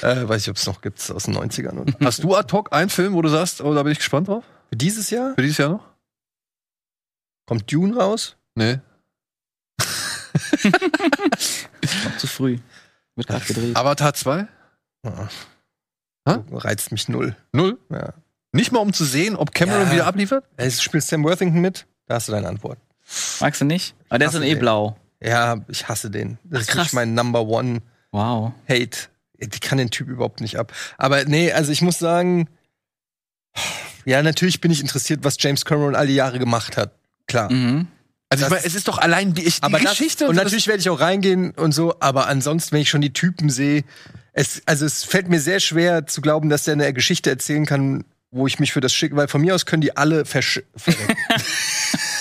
[0.00, 1.78] Äh, weiß ich, ob es noch gibt aus den 90ern.
[1.78, 1.92] Oder?
[2.06, 4.44] Hast du ad hoc einen Film, wo du sagst, oh, da bin ich gespannt drauf?
[4.68, 5.84] Für dieses Jahr Für dieses Jahr noch?
[7.46, 8.36] kommt Dune raus.
[8.54, 8.78] Nee.
[12.04, 12.58] Noch zu früh.
[13.14, 13.76] Wird gerade gedreht.
[13.76, 14.46] Avatar 2?
[15.04, 15.28] Ja.
[16.28, 16.38] Hä?
[16.52, 17.36] Reizt mich null.
[17.52, 17.78] Null?
[17.90, 18.12] Ja.
[18.52, 19.92] Nicht mal um zu sehen, ob Cameron Ja.
[19.92, 20.44] wieder abliefert?
[20.56, 21.86] Es spielt Sam Worthington mit.
[22.06, 22.78] Da hast du deine Antwort.
[23.40, 23.94] Magst du nicht?
[24.08, 24.58] Aber der ist dann eh den.
[24.58, 24.96] blau.
[25.22, 26.38] Ja, ich hasse den.
[26.44, 27.80] Das Ach, ist wirklich mein Number One
[28.12, 28.52] Wow.
[28.68, 29.08] Hate.
[29.36, 30.72] Ich kann den Typ überhaupt nicht ab.
[30.96, 32.48] Aber nee, also ich muss sagen,
[34.08, 36.92] ja, natürlich bin ich interessiert, was James Cameron all die Jahre gemacht hat.
[37.26, 37.52] Klar.
[37.52, 37.86] Mhm.
[38.30, 40.34] Also ich Das- meine, es ist doch allein die, ich, die Aber das, Geschichte und
[40.36, 43.48] so, natürlich werde ich auch reingehen und so, aber ansonsten, wenn ich schon die Typen
[43.50, 43.84] sehe,
[44.32, 48.04] es, also es fällt mir sehr schwer zu glauben, dass er eine Geschichte erzählen kann,
[48.30, 50.60] wo ich mich für das schicke, weil von mir aus können die alle versch.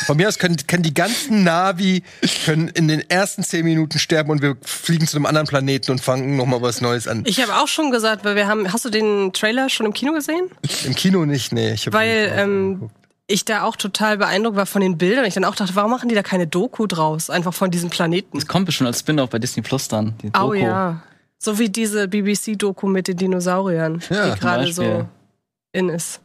[0.08, 2.02] Von mir aus können, können die ganzen Navi
[2.46, 6.00] können in den ersten zehn Minuten sterben und wir fliegen zu einem anderen Planeten und
[6.02, 7.24] fangen noch mal was Neues an.
[7.28, 10.14] Ich habe auch schon gesagt, weil wir haben, hast du den Trailer schon im Kino
[10.14, 10.50] gesehen?
[10.86, 11.74] Im Kino nicht, nee.
[11.74, 12.90] Ich Weil ähm,
[13.28, 15.26] ich da auch total beeindruckt war von den Bildern.
[15.26, 17.30] Ich dann auch dachte, warum machen die da keine Doku draus?
[17.30, 18.38] Einfach von diesem Planeten.
[18.40, 20.16] Das kommt bestimmt als Spin-off bei Disney Plus dann.
[20.24, 20.54] Die Oh Doku.
[20.56, 21.02] ja.
[21.38, 25.08] So wie diese BBC-Doku mit den Dinosauriern, Ja, die gerade so
[25.74, 26.22] in ist.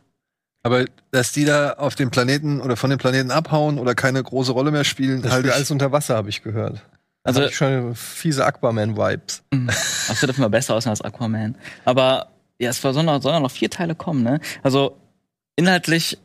[0.63, 4.53] Aber dass die da auf dem Planeten oder von dem Planeten abhauen oder keine große
[4.53, 6.83] Rolle mehr spielen, das halt alles unter Wasser, habe ich gehört.
[7.25, 9.43] Also, ich schon fiese Aquaman-Vibes.
[9.51, 11.57] das wird auf jeden Fall besser aussehen als Aquaman.
[11.85, 12.29] Aber
[12.59, 14.41] ja, es soll noch, sollen noch vier Teile kommen, ne?
[14.63, 14.97] Also
[15.57, 16.19] inhaltlich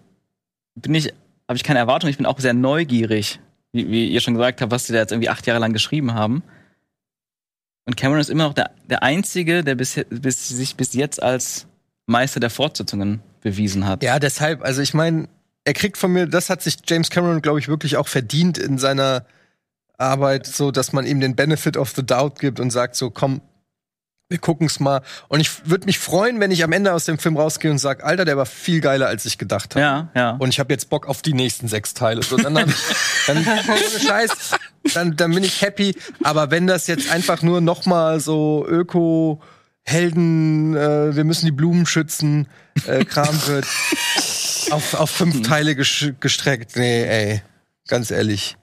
[0.76, 1.14] bin ich,
[1.48, 2.10] habe ich keine Erwartung.
[2.10, 3.40] Ich bin auch sehr neugierig,
[3.72, 6.14] wie, wie ihr schon gesagt habt, was die da jetzt irgendwie acht Jahre lang geschrieben
[6.14, 6.44] haben.
[7.86, 11.68] Und Cameron ist immer noch der, der Einzige, der bis, bis, sich bis jetzt als
[12.06, 14.04] Meister der Fortsetzungen bewiesen hat.
[14.04, 15.28] Ja, deshalb, also ich meine,
[15.64, 18.78] er kriegt von mir, das hat sich James Cameron, glaube ich, wirklich auch verdient in
[18.78, 19.26] seiner
[19.98, 23.42] Arbeit, so dass man ihm den Benefit of the Doubt gibt und sagt so, komm,
[24.30, 25.02] wir gucken's mal.
[25.30, 28.04] Und ich würde mich freuen, wenn ich am Ende aus dem Film rausgehe und sage,
[28.04, 29.82] Alter, der war viel geiler, als ich gedacht habe.
[29.82, 30.32] Ja, ja.
[30.32, 32.24] Und ich habe jetzt Bock auf die nächsten sechs Teile.
[32.24, 32.76] So, dann, hab ich,
[33.26, 33.46] dann
[34.06, 34.32] Scheiß,
[34.94, 35.96] dann, dann bin ich happy.
[36.24, 39.42] Aber wenn das jetzt einfach nur noch mal so Öko
[39.88, 42.48] Helden, äh, wir müssen die Blumen schützen,
[42.88, 43.66] äh, Kram wird
[44.72, 46.76] auf, auf fünf Teile gestreckt.
[46.76, 47.42] Nee, ey,
[47.88, 48.58] ganz ehrlich.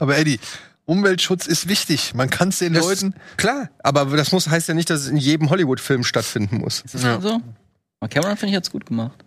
[0.00, 0.40] Aber Eddie,
[0.84, 2.14] Umweltschutz ist wichtig.
[2.14, 3.14] Man kann es den Das- Leuten.
[3.36, 6.80] Klar, aber das muss heißt ja nicht, dass es in jedem Hollywood-Film stattfinden muss.
[6.80, 7.40] Ist das so?
[8.00, 9.24] Aber Cameron finde ich jetzt gut gemacht.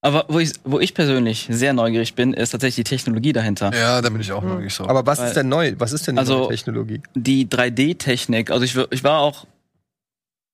[0.00, 3.72] Aber wo ich, wo ich persönlich sehr neugierig bin, ist tatsächlich die Technologie dahinter.
[3.72, 4.88] Ja, da bin ich auch wirklich so.
[4.88, 5.74] Aber was Weil- ist denn neu?
[5.78, 7.00] Was ist denn die Also- neue Technologie?
[7.14, 9.46] Die 3D-Technik, also ich, ich war auch,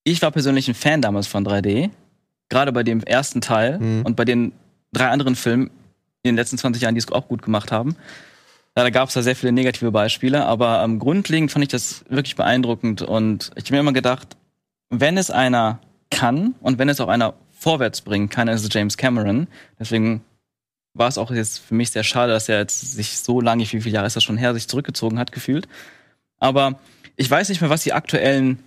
[0.04, 1.90] ich war persönlich ein Fan damals von 3D.
[2.50, 4.02] Gerade bei dem ersten Teil Mhm.
[4.04, 4.52] und bei den
[4.92, 5.68] drei anderen Filmen
[6.22, 7.96] in den letzten 20 Jahren, die es auch gut gemacht haben.
[8.76, 12.04] Ja, da gab es da sehr viele negative Beispiele, aber ähm, grundlegend fand ich das
[12.08, 14.36] wirklich beeindruckend und ich habe mir immer gedacht,
[14.90, 15.78] wenn es einer
[16.10, 19.46] kann und wenn es auch einer vorwärts bringen kann, ist es James Cameron.
[19.78, 20.22] Deswegen
[20.92, 23.66] war es auch jetzt für mich sehr schade, dass er jetzt sich so lange, wie
[23.80, 25.66] viele Jahre ist das schon her, sich zurückgezogen hat, gefühlt.
[26.38, 26.78] Aber
[27.16, 28.58] ich weiß nicht mehr, was die aktuellen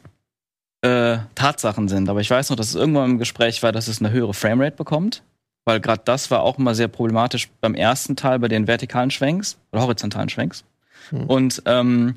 [0.87, 3.99] äh, Tatsachen sind, aber ich weiß noch, dass es irgendwann im Gespräch war, dass es
[3.99, 5.23] eine höhere Framerate bekommt.
[5.65, 9.57] Weil gerade das war auch immer sehr problematisch beim ersten Teil, bei den vertikalen Schwenks
[9.73, 10.63] oder horizontalen Schwenks.
[11.09, 11.25] Hm.
[11.25, 12.15] Und, ähm,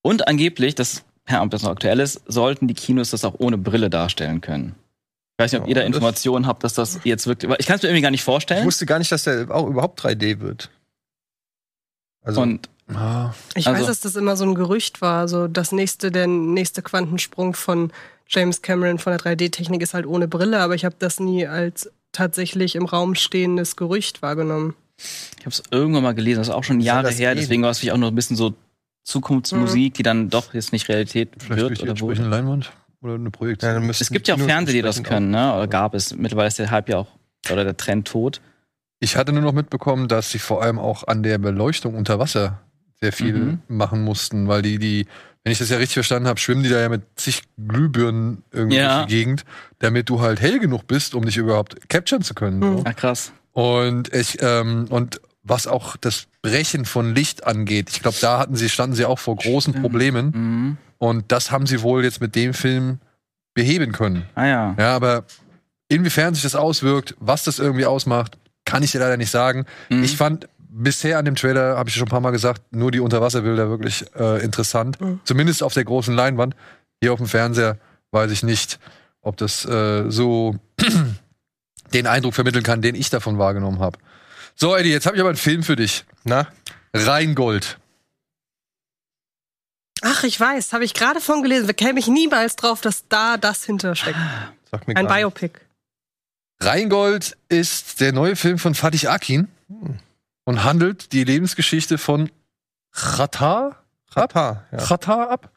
[0.00, 3.58] und angeblich, das, ja, ob das noch aktuell ist, sollten die Kinos das auch ohne
[3.58, 4.74] Brille darstellen können.
[5.36, 7.52] Ich weiß nicht, ob ihr da Informationen habt, dass das jetzt wirklich.
[7.58, 8.64] Ich kann es mir irgendwie gar nicht Ich vorstellen.
[8.64, 10.70] wusste gar nicht, dass der auch überhaupt 3D wird.
[12.22, 15.28] Also, Und Ah, Ich Also- weiß, dass das immer so ein Gerücht war.
[15.28, 17.92] So das nächste, der nächste Quantensprung von
[18.28, 21.90] James Cameron von der 3D-Technik ist halt ohne Brille, aber ich habe das nie als
[22.12, 24.74] tatsächlich im Raum stehendes Gerücht wahrgenommen.
[24.98, 27.40] ich habe es irgendwann mal gelesen, das ist auch schon Jahre das her, gehen?
[27.42, 28.54] deswegen war es vielleicht auch noch ein bisschen so
[29.04, 31.90] Zukunftsmusik, die dann doch jetzt nicht Realität vielleicht wird oder wurde.
[31.90, 33.82] entsprechende Leinwand oder eine Projektion.
[33.84, 35.54] ja, Es gibt ja auch Fernseher, die das können, ne?
[35.54, 36.14] Oder gab es.
[36.14, 37.08] Mittlerweile ist der Hype ja auch,
[37.50, 38.40] oder der Trend tot.
[39.00, 42.60] Ich hatte nur noch mitbekommen, dass sie vor allem auch an der Beleuchtung unter Wasser
[43.02, 43.58] sehr viel Mhm.
[43.68, 45.06] machen mussten, weil die, die,
[45.44, 48.76] wenn ich das ja richtig verstanden habe, schwimmen die da ja mit zig Glühbirnen irgendwie
[48.76, 48.98] Ja.
[48.98, 49.44] durch die Gegend,
[49.80, 52.58] damit du halt hell genug bist, um dich überhaupt capturen zu können.
[52.60, 52.76] Mhm.
[52.78, 52.84] So.
[52.86, 53.32] Ach krass.
[53.50, 58.54] Und ich, ähm, und was auch das Brechen von Licht angeht, ich glaube, da hatten
[58.54, 59.82] sie, standen sie auch vor großen Stimmt.
[59.82, 60.26] Problemen.
[60.34, 60.76] Mhm.
[60.98, 63.00] Und das haben sie wohl jetzt mit dem Film
[63.54, 64.22] beheben können.
[64.36, 64.74] Ah ja.
[64.78, 65.24] Ja, aber
[65.88, 69.66] inwiefern sich das auswirkt, was das irgendwie ausmacht, kann ich dir leider nicht sagen.
[69.90, 70.04] Mhm.
[70.04, 73.00] Ich fand bisher an dem Trailer, habe ich schon ein paar Mal gesagt, nur die
[73.00, 75.00] Unterwasserbilder wirklich äh, interessant.
[75.00, 75.20] Mhm.
[75.24, 76.56] Zumindest auf der großen Leinwand.
[77.00, 77.78] Hier auf dem Fernseher
[78.10, 78.78] weiß ich nicht,
[79.20, 80.56] ob das äh, so
[81.92, 83.98] den Eindruck vermitteln kann, den ich davon wahrgenommen habe.
[84.54, 86.04] So, Eddie, jetzt habe ich aber einen Film für dich.
[86.24, 86.48] Na?
[86.94, 87.78] Rheingold.
[90.02, 91.66] Ach, ich weiß, habe ich gerade von gelesen.
[91.66, 94.18] Da käme ich niemals drauf, dass da das hintersteckt.
[94.70, 95.14] Sag mir Ein nicht.
[95.14, 95.60] Biopic.
[96.60, 99.48] Rheingold ist der neue Film von Fatih Akin
[100.44, 102.30] und handelt die Lebensgeschichte von
[102.92, 103.76] Khatar,
[104.10, 104.78] Rapa, ja.
[104.78, 105.50] Khatar ab,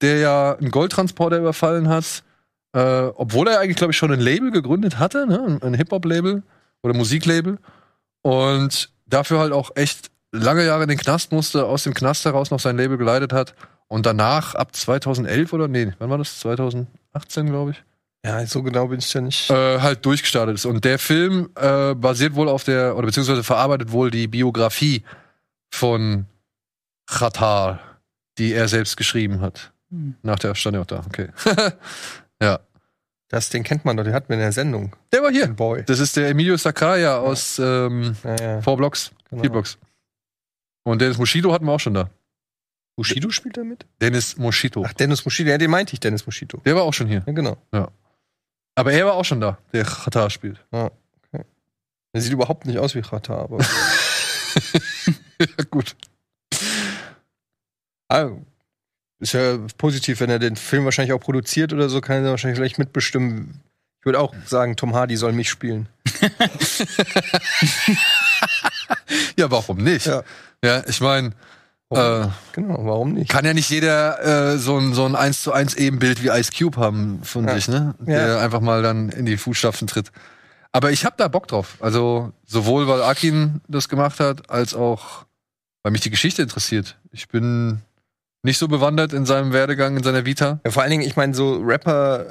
[0.00, 2.24] der ja einen Goldtransporter überfallen hat,
[2.72, 5.40] äh, obwohl er eigentlich, glaube ich, schon ein Label gegründet hatte, ne?
[5.46, 6.42] ein- ein Hip-Hop-Label
[6.82, 7.58] oder Musiklabel
[8.22, 12.50] und dafür halt auch echt lange Jahre in den Knast musste, aus dem Knast heraus
[12.50, 13.54] noch sein Label geleitet hat
[13.88, 16.38] und danach ab 2011 oder nee, wann war das?
[16.40, 17.82] 2018, glaube ich
[18.24, 19.50] Ja, so genau bin ich ja nicht.
[19.50, 20.66] äh, halt durchgestartet ist.
[20.66, 25.04] Und der Film äh, basiert wohl auf der, oder beziehungsweise verarbeitet wohl die Biografie
[25.72, 26.26] von
[27.06, 27.80] Khatar,
[28.38, 29.72] die er selbst geschrieben hat.
[29.90, 30.16] Hm.
[30.22, 31.28] Nach der stand er auch da, okay.
[33.32, 34.96] Das, den kennt man doch, den hatten wir in der Sendung.
[35.12, 35.46] Der war hier.
[35.46, 35.84] Boy.
[35.84, 38.60] Das ist der Emilio Sacraia aus ähm, Ja, ja.
[38.60, 39.42] Four Blocks, Genau.
[39.42, 39.78] vier Blocks.
[40.82, 42.10] Und Dennis Moschito hatten wir auch schon da.
[42.96, 43.86] Bushido spielt da mit?
[44.00, 44.82] Dennis Moschito.
[44.84, 46.58] Ach, Dennis Moschito, ja, den meinte ich, Dennis Moschito.
[46.64, 47.22] Der war auch schon hier.
[47.24, 47.56] Ja, genau.
[48.80, 50.58] Aber er war auch schon da, der Khatar spielt.
[50.72, 50.90] Der
[52.14, 53.58] sieht überhaupt nicht aus wie Rata, aber.
[55.38, 55.94] ja, gut.
[58.08, 58.30] ah,
[59.18, 62.58] ist ja positiv, wenn er den Film wahrscheinlich auch produziert oder so, kann er wahrscheinlich
[62.58, 63.60] gleich mitbestimmen.
[63.98, 65.90] Ich würde auch sagen, Tom Hardy soll mich spielen.
[69.36, 70.06] Ja, warum nicht?
[70.06, 70.22] Ja.
[70.62, 71.32] Ja, ich meine?
[71.90, 73.28] Äh, Genau, warum nicht?
[73.30, 76.50] kann ja nicht jeder äh, so ein so ein 1 zu 1 Ebenbild wie Ice
[76.56, 77.54] Cube haben von Ja.
[77.54, 77.94] sich, ne?
[78.00, 80.10] Der einfach mal dann in die Fußstapfen tritt.
[80.72, 81.76] Aber ich hab da Bock drauf.
[81.80, 85.24] Also sowohl weil Akin das gemacht hat, als auch
[85.82, 86.96] weil mich die Geschichte interessiert.
[87.10, 87.80] Ich bin
[88.42, 90.60] nicht so bewandert in seinem Werdegang, in seiner Vita.
[90.64, 92.24] Ja, vor allen Dingen, ich meine, so Rapper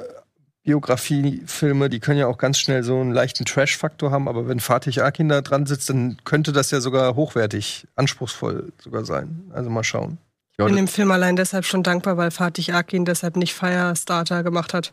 [0.62, 5.00] Biografiefilme, die können ja auch ganz schnell so einen leichten Trash-Faktor haben, aber wenn Fatih
[5.02, 9.44] Akin da dran sitzt, dann könnte das ja sogar hochwertig, anspruchsvoll sogar sein.
[9.54, 10.18] Also mal schauen.
[10.58, 14.74] Ich bin dem Film allein deshalb schon dankbar, weil Fatih Akin deshalb nicht Firestarter gemacht
[14.74, 14.92] hat.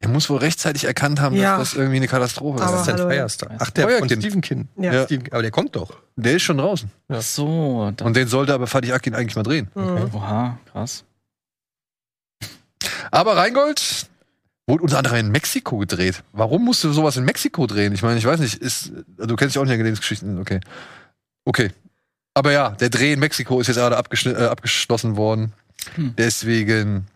[0.00, 1.58] Er muss wohl rechtzeitig erkannt haben, Ja.
[1.58, 2.94] dass das irgendwie eine Katastrophe Aber Das ist.
[2.94, 3.10] ist ein.
[3.10, 3.50] Firestar.
[3.58, 4.22] Ach, der von Feuerkind.
[4.22, 4.68] Stephen King.
[4.76, 4.92] Ja.
[4.92, 5.06] Ja.
[5.30, 5.96] Aber der kommt doch.
[6.16, 6.90] Der ist schon draußen.
[7.08, 9.68] Ach so, Und den sollte aber Fatih Akin eigentlich mal drehen.
[9.74, 10.10] Mhm.
[10.14, 11.04] oha, krass.
[13.10, 14.06] Aber Rheingold
[14.66, 16.22] wurde unter anderem in Mexiko gedreht.
[16.32, 17.92] Warum musst du sowas in Mexiko drehen?
[17.92, 20.60] Ich meine, ich weiß nicht, ist, du kennst dich auch nicht an Lebensgeschichten, okay.
[21.44, 21.70] Okay.
[22.34, 25.52] Aber ja, der Dreh in Mexiko ist jetzt gerade äh, abgeschlossen worden.
[25.94, 26.14] Hm.
[26.18, 27.06] Deswegen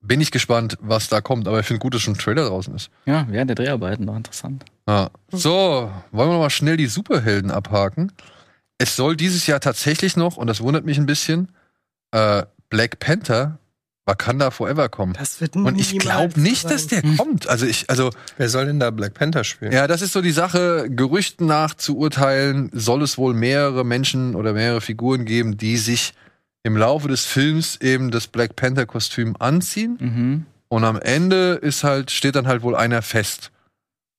[0.00, 1.48] bin ich gespannt, was da kommt.
[1.48, 2.90] Aber ich finde gut, dass schon ein Trailer draußen ist.
[3.06, 4.64] Ja, während der Dreharbeiten noch interessant.
[4.86, 5.10] Ja.
[5.32, 8.12] So, wollen wir noch mal schnell die Superhelden abhaken.
[8.78, 11.50] Es soll dieses Jahr tatsächlich noch, und das wundert mich ein bisschen,
[12.12, 13.58] äh, Black Panther
[14.08, 15.12] Wakanda Forever kommen.
[15.12, 17.02] Das wird Und ich glaube nicht, so dass sein.
[17.02, 17.48] der kommt.
[17.48, 19.70] Also ich, also Wer soll denn da Black Panther spielen?
[19.70, 20.86] ja, das ist so die Sache.
[20.90, 26.14] Gerüchten nach zu urteilen, soll es wohl mehrere Menschen oder mehrere Figuren geben, die sich
[26.64, 29.96] im Laufe des Films eben das Black Panther Kostüm anziehen.
[30.00, 30.46] Mhm.
[30.68, 33.52] Und am Ende ist halt, steht dann halt wohl einer fest.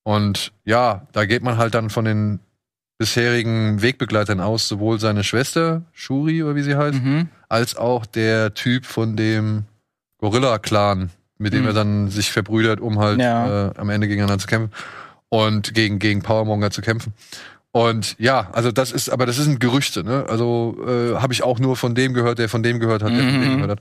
[0.03, 2.39] Und ja, da geht man halt dann von den
[2.97, 7.29] bisherigen Wegbegleitern aus, sowohl seine Schwester, Shuri oder wie sie heißt, Mhm.
[7.47, 9.65] als auch der Typ von dem
[10.19, 11.67] Gorilla-Clan, mit dem Mhm.
[11.67, 13.67] er dann sich verbrüdert, um halt Ja.
[13.69, 14.71] äh, am Ende gegeneinander zu kämpfen
[15.29, 17.13] und gegen, gegen Powermonger zu kämpfen.
[17.71, 20.25] Und ja, also das ist, aber das sind Gerüchte, ne?
[20.27, 23.19] Also äh, habe ich auch nur von dem gehört, der von dem gehört hat, der
[23.23, 23.55] von dem Mhm.
[23.61, 23.79] gehört hat.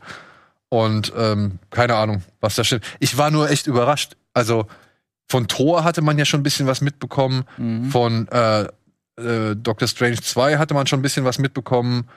[0.69, 2.85] Und ähm, keine Ahnung, was da stimmt.
[3.01, 4.17] Ich war nur echt überrascht.
[4.35, 4.67] Also
[5.27, 7.45] von Thor hatte man ja schon ein bisschen was mitbekommen.
[7.57, 7.85] Mhm.
[7.91, 8.65] Von äh,
[9.17, 12.09] äh, Doctor Strange 2 hatte man schon ein bisschen was mitbekommen.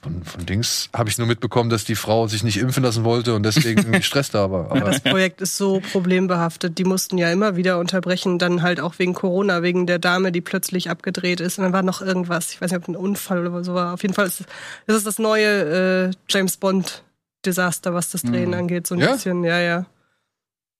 [0.00, 3.34] Von, von Dings habe ich nur mitbekommen, dass die Frau sich nicht impfen lassen wollte
[3.34, 4.70] und deswegen irgendwie Stress da war.
[4.70, 6.78] Aber Das Projekt ist so problembehaftet.
[6.78, 10.40] Die mussten ja immer wieder unterbrechen, dann halt auch wegen Corona, wegen der Dame, die
[10.40, 11.58] plötzlich abgedreht ist.
[11.58, 12.52] Und dann war noch irgendwas.
[12.52, 13.92] Ich weiß nicht, ob ein Unfall oder so war.
[13.94, 14.44] Auf jeden Fall ist
[14.86, 17.02] das ist das neue äh, James Bond
[17.44, 18.54] Desaster, was das Drehen Mhm.
[18.54, 18.86] angeht.
[18.86, 19.12] So ein Ja?
[19.14, 19.86] bisschen, ja, ja.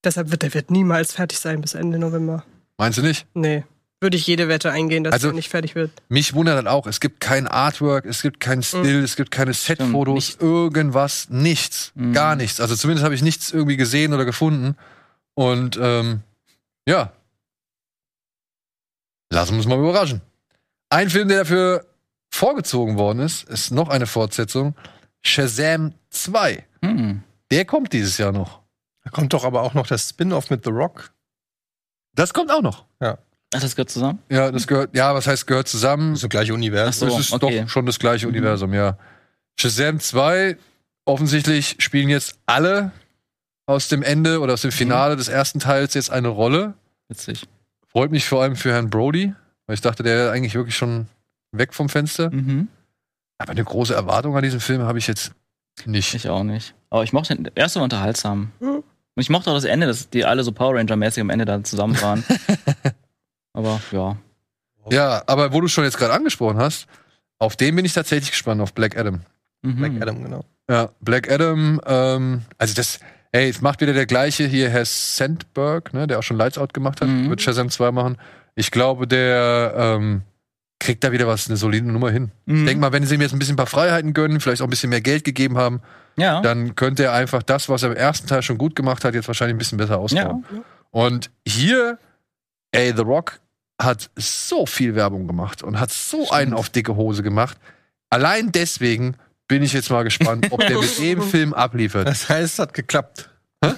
[0.03, 2.45] Deshalb wird der wird niemals fertig sein bis Ende November.
[2.77, 3.27] meinst du nicht?
[3.33, 3.65] Nee.
[4.01, 5.91] Würde ich jede Wette eingehen, dass Also- er nicht fertig wird.
[6.07, 9.53] Mich wundert halt auch, es gibt kein Artwork, es gibt kein Still, es gibt keine
[9.53, 12.13] Setfotos, irgendwas, nichts, Mhm.
[12.13, 12.61] gar nichts.
[12.61, 14.77] Also zumindest habe ich nichts irgendwie gesehen oder gefunden.
[15.35, 16.21] Und ähm,
[16.87, 17.11] ja,
[19.31, 20.21] lassen wir uns mal überraschen.
[20.89, 21.85] Ein Film, der dafür
[22.33, 24.75] vorgezogen worden ist, ist noch eine Fortsetzung.
[25.23, 26.65] Shazam 2.
[26.81, 27.23] Mhm.
[27.51, 28.61] Der kommt dieses Jahr noch.
[29.03, 31.11] Da kommt doch aber auch noch das Spin-off mit The Rock.
[32.15, 32.85] Das kommt auch noch.
[33.53, 34.19] Ach, das gehört zusammen?
[34.29, 36.11] Ja, das gehört, ja, was heißt gehört zusammen?
[36.11, 37.07] Das ist das gleiche Universum.
[37.07, 37.19] Ach so.
[37.19, 37.61] es ist okay.
[37.61, 38.33] doch schon das gleiche Mhm.
[38.33, 38.97] Universum, ja.
[39.59, 40.57] Shazam 2,
[41.05, 42.91] offensichtlich spielen jetzt alle
[43.65, 46.73] aus dem Ende oder aus dem Finale des ersten Teils jetzt eine Rolle.
[47.07, 47.47] Witzig.
[47.87, 49.33] Freut mich vor allem für Herrn Brody,
[49.65, 51.07] weil ich dachte, der wäre eigentlich wirklich schon
[51.51, 52.29] weg vom Fenster.
[52.29, 52.67] Mhm.
[53.39, 55.31] Aber eine große Erwartung an diesen Film habe ich jetzt
[55.85, 56.13] nicht.
[56.13, 56.75] Ich auch nicht.
[56.89, 58.51] Aber ich mochte den der erste war unterhaltsam.
[58.59, 58.83] Mhm.
[59.15, 61.63] Und ich mochte auch das Ende, dass die alle so Power Ranger-mäßig am Ende da
[61.63, 62.23] zusammen waren.
[63.53, 64.17] Aber ja.
[64.91, 66.87] Ja, aber wo du schon jetzt gerade angesprochen hast,
[67.37, 69.21] auf den bin ich tatsächlich gespannt, auf Black Adam.
[69.61, 69.75] Mhm.
[69.77, 70.45] Black Adam, genau.
[70.69, 72.99] Ja, Black Adam, ähm, also das,
[73.31, 76.73] ey, es macht wieder der gleiche hier, Herr Sandberg, ne, der auch schon Lights Out
[76.73, 77.29] gemacht hat, Mhm.
[77.29, 78.17] wird Shazam 2 machen.
[78.55, 80.21] Ich glaube, der ähm,
[80.79, 82.31] kriegt da wieder was, eine solide Nummer hin.
[82.45, 82.55] Mhm.
[82.59, 84.67] Ich denke mal, wenn sie ihm jetzt ein bisschen ein paar Freiheiten gönnen, vielleicht auch
[84.67, 85.81] ein bisschen mehr Geld gegeben haben,
[86.17, 86.41] Ja.
[86.41, 89.27] dann könnte er einfach das, was er im ersten Teil schon gut gemacht hat, jetzt
[89.27, 90.45] wahrscheinlich ein bisschen besser ausbauen.
[90.51, 90.61] ja.
[90.91, 91.99] Und hier,
[92.71, 93.39] ey, The Rock
[93.81, 96.31] hat so viel Werbung gemacht und hat so Stimmt.
[96.33, 97.57] einen auf dicke Hose gemacht.
[98.09, 99.15] Allein deswegen
[99.47, 102.07] bin ich jetzt mal gespannt, ob der mit dem Film abliefert.
[102.07, 103.29] Das heißt, es hat geklappt.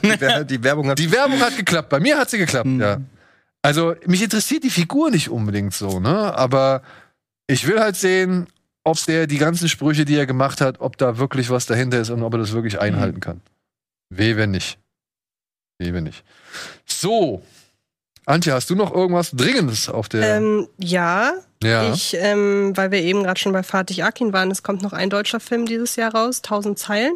[0.03, 0.99] Die, Wer- die Werbung hat.
[0.99, 1.89] Die Werbung hat geklappt.
[1.89, 2.81] Bei mir hat sie geklappt, Mhm.
[2.81, 2.97] ja.
[3.63, 6.35] Also, mich interessiert die Figur nicht unbedingt so, ne?
[6.35, 6.81] Aber
[7.47, 8.47] ich will halt sehen,
[8.83, 12.09] ob der die ganzen Sprüche, die er gemacht hat, ob da wirklich was dahinter ist
[12.09, 13.41] und ob er das wirklich einhalten kann.
[14.09, 14.79] Weh, wenn nicht.
[15.77, 16.23] Weh, wenn nicht.
[16.87, 17.43] So.
[18.25, 20.37] Antje, hast du noch irgendwas Dringendes auf der.
[20.37, 21.33] Ähm, ja,
[21.63, 21.91] ja.
[21.91, 25.09] ich, ähm, weil wir eben gerade schon bei Fatih Akin waren, es kommt noch ein
[25.09, 27.13] deutscher Film dieses Jahr raus, 1000 Zeilen.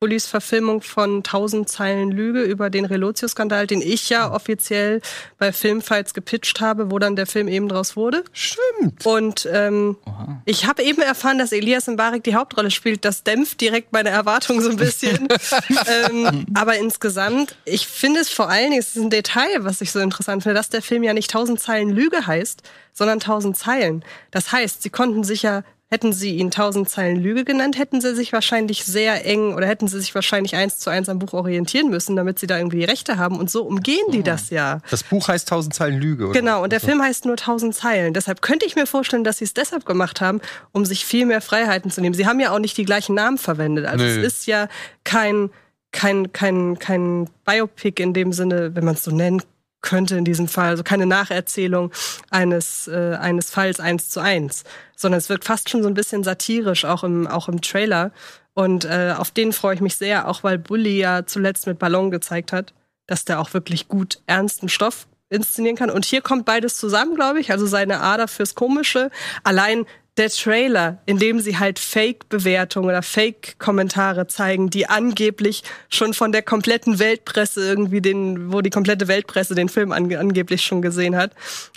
[0.00, 5.00] Ulis Verfilmung von 1000 Zeilen Lüge über den Relotio-Skandal, den ich ja offiziell
[5.38, 8.22] bei Filmfights gepitcht habe, wo dann der Film eben draus wurde.
[8.32, 9.04] Stimmt.
[9.04, 9.96] Und ähm,
[10.44, 13.04] ich habe eben erfahren, dass Elias Mbarek die Hauptrolle spielt.
[13.04, 15.26] Das dämpft direkt meine Erwartungen so ein bisschen.
[16.08, 19.90] ähm, aber insgesamt, ich finde es vor allen Dingen, es ist ein Detail, was ich
[19.90, 22.62] so interessant finde, dass der Film ja nicht 1000 Zeilen Lüge heißt,
[22.92, 24.04] sondern 1000 Zeilen.
[24.30, 28.14] Das heißt, sie konnten sich ja hätten sie ihn tausend Zeilen Lüge genannt, hätten sie
[28.14, 31.88] sich wahrscheinlich sehr eng oder hätten sie sich wahrscheinlich eins zu eins am Buch orientieren
[31.88, 33.38] müssen, damit sie da irgendwie die Rechte haben.
[33.38, 34.80] Und so umgehen die das ja.
[34.90, 36.38] Das Buch heißt Tausend Zeilen Lüge, oder?
[36.38, 38.12] Genau, und der Film heißt nur tausend Zeilen.
[38.12, 40.40] Deshalb könnte ich mir vorstellen, dass sie es deshalb gemacht haben,
[40.72, 42.14] um sich viel mehr Freiheiten zu nehmen.
[42.14, 43.86] Sie haben ja auch nicht die gleichen Namen verwendet.
[43.86, 44.10] Also Nö.
[44.10, 44.68] es ist ja
[45.04, 45.50] kein,
[45.92, 49.42] kein, kein, kein Biopic in dem Sinne, wenn man es so nennen
[49.80, 50.68] könnte in diesem Fall.
[50.70, 51.92] Also keine Nacherzählung
[52.30, 54.64] eines, äh, eines Falls eins zu eins,
[54.96, 58.12] sondern es wirkt fast schon so ein bisschen satirisch, auch im, auch im Trailer.
[58.54, 62.10] Und äh, auf den freue ich mich sehr, auch weil Bully ja zuletzt mit Ballon
[62.10, 62.74] gezeigt hat,
[63.06, 65.90] dass der auch wirklich gut ernsten Stoff inszenieren kann.
[65.90, 67.52] Und hier kommt beides zusammen, glaube ich.
[67.52, 69.10] Also seine Ader fürs Komische.
[69.44, 69.84] Allein
[70.18, 76.42] der Trailer, in dem sie halt Fake-Bewertungen oder Fake-Kommentare zeigen, die angeblich schon von der
[76.42, 81.32] kompletten Weltpresse irgendwie den, wo die komplette Weltpresse den Film ange angeblich schon gesehen hat.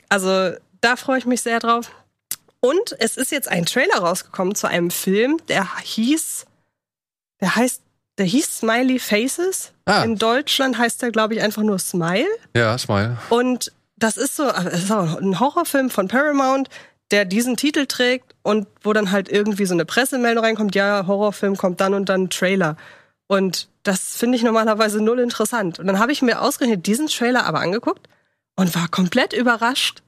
[0.09, 0.51] Also
[0.81, 1.91] da freue ich mich sehr drauf.
[2.59, 6.45] Und es ist jetzt ein Trailer rausgekommen zu einem Film, der hieß,
[7.39, 7.81] der heißt,
[8.18, 9.72] der hieß Smiley Faces.
[9.85, 10.03] Ah.
[10.03, 12.27] In Deutschland heißt der, glaube ich, einfach nur Smile.
[12.55, 13.18] Ja, Smile.
[13.30, 16.69] Und das ist so, das ist auch ein Horrorfilm von Paramount,
[17.12, 21.58] der diesen Titel trägt und wo dann halt irgendwie so eine Pressemeldung reinkommt, ja, Horrorfilm
[21.58, 22.78] kommt dann und dann Trailer.
[23.28, 25.80] Und das finde ich normalerweise null interessant.
[25.80, 28.08] Und dann habe ich mir ausgerechnet diesen Trailer aber angeguckt
[28.56, 30.02] und war komplett überrascht,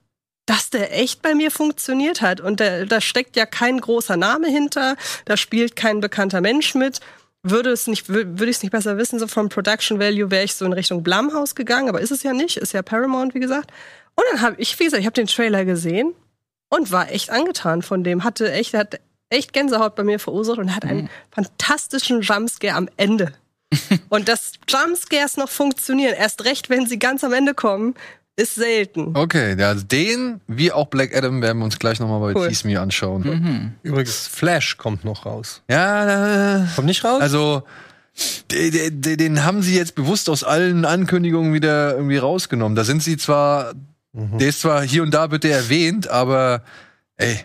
[0.46, 2.42] dass der echt bei mir funktioniert hat.
[2.42, 7.00] Und da, da steckt ja kein großer Name hinter, da spielt kein bekannter Mensch mit.
[7.44, 10.46] Würde es nicht, wür- würde ich es nicht besser wissen, so vom Production Value wäre
[10.46, 13.42] ich so in Richtung Blumhouse gegangen, aber ist es ja nicht, ist ja Paramount, wie
[13.42, 13.72] gesagt.
[14.16, 16.14] Und dann habe ich, wie gesagt, ich habe den Trailer gesehen
[16.76, 18.24] und war echt angetan von dem.
[18.24, 23.34] Hatte echt, hat echt Gänsehaut bei mir verursacht und hat einen fantastischen Jumpscare am Ende.
[24.10, 27.96] und dass Jumpscares noch funktionieren, erst recht, wenn sie ganz am Ende kommen,
[28.36, 29.16] ist selten.
[29.16, 32.48] Okay, ja, also den, wie auch Black Adam, werden wir uns gleich nochmal bei Cool.
[32.48, 33.22] Tease Me anschauen.
[33.24, 33.72] Mhm.
[33.84, 35.62] Übrigens, Flash kommt noch raus.
[35.70, 37.22] Ja, äh, Kommt nicht raus?
[37.22, 37.64] also
[38.52, 42.76] de- de- de- den haben sie jetzt bewusst aus allen Ankündigungen wieder irgendwie rausgenommen.
[42.76, 43.74] Da sind sie zwar,
[44.14, 46.64] der ist zwar hier und da wird der erwähnt, aber
[47.18, 47.40] ey,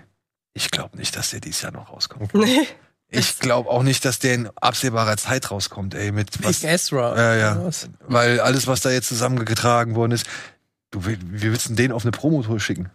[0.52, 2.34] ich glaube nicht, dass der dieses Jahr noch rauskommt.
[2.34, 2.66] Nee.
[3.10, 7.16] Ich glaube auch nicht, dass der in absehbarer Zeit rauskommt, ey, mit was, Big Ezra.
[7.16, 7.64] Ja, ja.
[7.64, 7.88] was?
[8.06, 10.26] weil alles, was da jetzt zusammengetragen worden ist,
[10.90, 12.90] du, wie wie willst den auf eine Promotour schicken?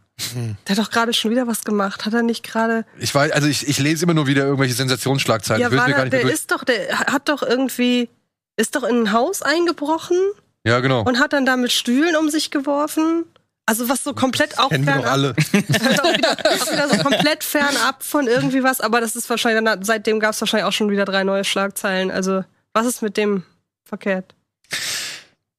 [0.67, 2.05] Der hat doch gerade schon wieder was gemacht.
[2.05, 2.85] Hat er nicht gerade.
[2.99, 5.61] Ich weiß, also ich, ich lese immer nur wieder irgendwelche Sensationsschlagzeilen.
[5.61, 8.09] Ja, war mir gar der, nicht der ist doch, der hat doch irgendwie,
[8.55, 10.17] ist doch in ein Haus eingebrochen
[10.63, 11.01] Ja, genau.
[11.03, 13.25] und hat dann da mit Stühlen um sich geworfen.
[13.65, 15.29] Also was so komplett auch Kennen wir doch fernab, alle.
[15.31, 19.83] auch wieder, auch wieder so komplett fernab von irgendwie was, aber das ist wahrscheinlich, dann-
[19.83, 22.11] seitdem gab es wahrscheinlich auch schon wieder drei neue Schlagzeilen.
[22.11, 23.43] Also, was ist mit dem
[23.85, 24.35] verkehrt?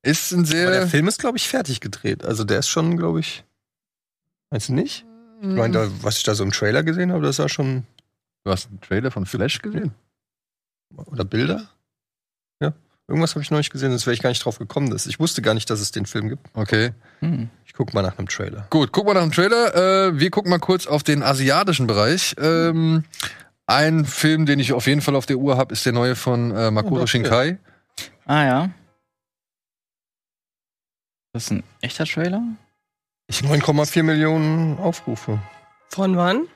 [0.02, 0.86] Ist ein Aber der sehr.
[0.88, 2.24] Film ist, glaube ich, fertig gedreht.
[2.26, 3.42] Also der ist schon, glaube ich.
[4.50, 5.06] Meinst du nicht?
[5.40, 7.84] Ich meine, da, was ich da so im Trailer gesehen habe, das sah schon.
[8.44, 9.94] Du hast einen Trailer von Flash gesehen?
[11.06, 11.68] Oder Bilder?
[12.60, 12.72] Ja.
[13.08, 14.90] Irgendwas habe ich noch nicht gesehen, sonst wäre ich gar nicht drauf gekommen.
[14.90, 16.46] Dass ich wusste gar nicht, dass es den Film gibt.
[16.54, 16.92] Okay.
[17.20, 17.48] Hm.
[17.74, 18.68] Ich guck mal nach einem Trailer.
[18.70, 19.74] Gut, gucken wir nach dem Trailer.
[20.06, 22.36] Äh, wir gucken mal kurz auf den asiatischen Bereich.
[22.38, 23.02] Ähm,
[23.66, 26.54] ein Film, den ich auf jeden Fall auf der Uhr habe, ist der neue von
[26.56, 27.58] äh, Makoto Oh, Shinkai.
[28.26, 28.70] Ah ja.
[31.32, 32.42] Das ist ein echter Trailer?
[33.32, 35.40] 9,4 Millionen Aufrufe.
[35.88, 36.46] Von wann?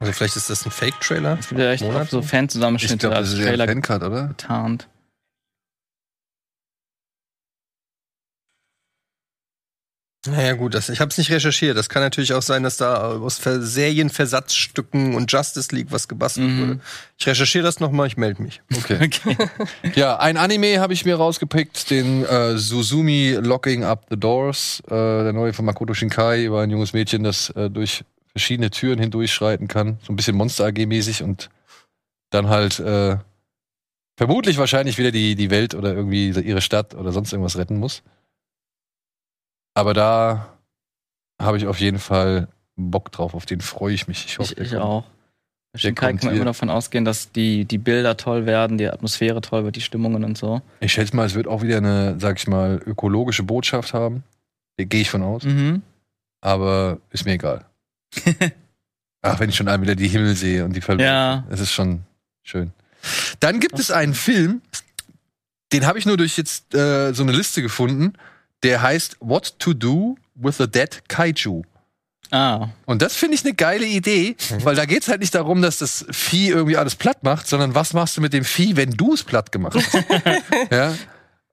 [0.00, 1.38] Also vielleicht ist das ein Fake-Trailer.
[1.38, 2.02] Es gibt ja echt Monate?
[2.02, 4.26] oft so Ich Fanzusammenschnitte glaube, das ist Trailer Fancut, oder?
[4.26, 4.88] getarnt.
[10.26, 11.76] Naja, gut, das, ich habe es nicht recherchiert.
[11.76, 16.48] Das kann natürlich auch sein, dass da aus Ver Serienversatzstücken und Justice League was gebastelt
[16.48, 16.60] Mhm.
[16.60, 16.80] wurde.
[17.18, 18.60] Ich recherchiere das nochmal, ich melde mich.
[18.76, 18.98] Okay.
[19.04, 19.36] Okay.
[19.94, 24.90] ja, ein Anime habe ich mir rausgepickt, den äh, Suzumi Locking Up the Doors, äh,
[24.90, 29.68] der neue von Makoto Shinkai über ein junges Mädchen, das äh, durch verschiedene Türen hindurchschreiten
[29.68, 31.48] kann, so ein bisschen Monster AG mäßig und
[32.30, 33.16] dann halt äh,
[34.16, 38.02] vermutlich wahrscheinlich wieder die die Welt oder irgendwie ihre Stadt oder sonst irgendwas retten muss.
[39.76, 40.56] Aber da
[41.40, 44.24] habe ich auf jeden Fall Bock drauf, auf den freue ich mich.
[44.24, 45.04] Ich hoffe, Ich, ich auch.
[45.72, 49.64] Bei kann man immer davon ausgehen, dass die, die Bilder toll werden, die Atmosphäre toll
[49.64, 50.62] wird, die Stimmungen und so.
[50.80, 54.24] Ich schätze mal, es wird auch wieder eine, sag ich mal, ökologische Botschaft haben.
[54.78, 55.42] Gehe ich von aus.
[55.42, 55.82] Mhm.
[56.40, 57.66] aber ist mir egal.
[59.20, 61.04] Ach, wenn ich schon einmal wieder die Himmel sehe und die Verlust.
[61.04, 61.44] Ja.
[61.50, 62.04] Es ist schon
[62.42, 62.72] schön.
[63.40, 64.62] Dann gibt es einen Film,
[65.72, 68.14] den habe ich nur durch jetzt äh, so eine Liste gefunden,
[68.66, 71.62] der heißt What to Do with a Dead Kaiju.
[72.32, 72.70] Ah.
[72.84, 74.34] Und das finde ich eine geile Idee,
[74.64, 77.76] weil da geht es halt nicht darum, dass das Vieh irgendwie alles platt macht, sondern
[77.76, 80.04] was machst du mit dem Vieh, wenn du es platt gemacht hast?
[80.72, 80.94] ja.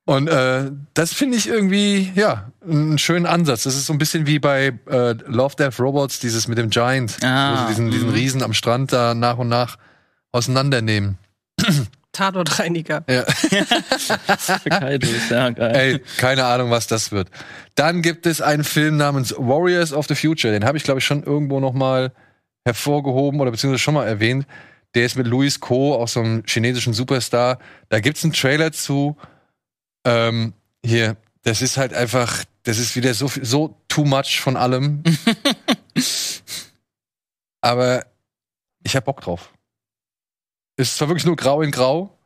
[0.06, 3.64] Und äh, das finde ich irgendwie, ja, einen schönen Ansatz.
[3.64, 7.18] Das ist so ein bisschen wie bei äh, Love, Death, Robots, dieses mit dem Giant,
[7.24, 8.16] Ah, wo sie diesen, diesen mhm.
[8.16, 9.78] Riesen am Strand da nach und nach
[10.32, 11.20] auseinandernehmen.
[12.14, 13.04] Tatortreiniger.
[13.10, 13.26] Ja.
[14.70, 15.76] Geil.
[15.76, 17.30] Ey, keine Ahnung, was das wird.
[17.76, 20.54] Dann gibt es einen Film namens Warriors of the Future.
[20.54, 22.12] Den habe ich, glaube ich, schon irgendwo noch mal
[22.66, 24.46] hervorgehoben oder beziehungsweise schon mal erwähnt.
[24.96, 27.60] Der ist mit Louis Ko, auch so einem chinesischen Superstar.
[27.90, 29.18] Da gibt's einen Trailer zu.
[30.06, 30.54] Ähm,
[30.86, 35.02] hier, das ist halt einfach, das ist wieder so, viel- so too much von allem.
[37.62, 38.06] Aber
[38.84, 39.52] ich hab Bock drauf.
[40.78, 42.18] Ist zwar wirklich nur grau in grau,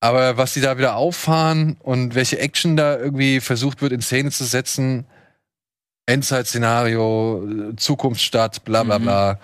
[0.00, 4.30] aber was die da wieder auffahren und welche Action da irgendwie versucht wird in Szene
[4.30, 5.06] zu setzen,
[6.06, 9.02] Endzeit-Szenario, Zukunftsstadt, bla bla Mhm.
[9.02, 9.40] bla.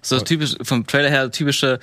[0.00, 1.78] So typisch, vom Trailer her typische,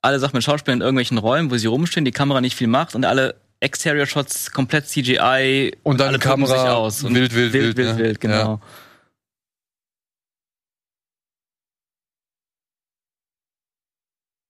[0.00, 2.94] alle Sachen mit Schauspielern in irgendwelchen Räumen, wo sie rumstehen, die Kamera nicht viel macht
[2.94, 7.04] und alle Exterior-Shots komplett CGI Und dann alle Kamera sich aus.
[7.04, 8.58] Und wild, wild, wild, wild, wild, ne?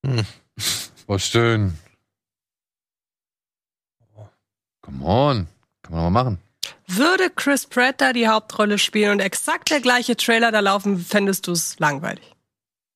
[0.05, 0.23] Genau.
[1.07, 1.77] Was schön.
[4.83, 5.47] Come on.
[5.83, 6.39] Kann man doch mal machen.
[6.87, 11.47] Würde Chris Pratt da die Hauptrolle spielen und exakt der gleiche Trailer da laufen, fändest
[11.47, 12.25] du es langweilig?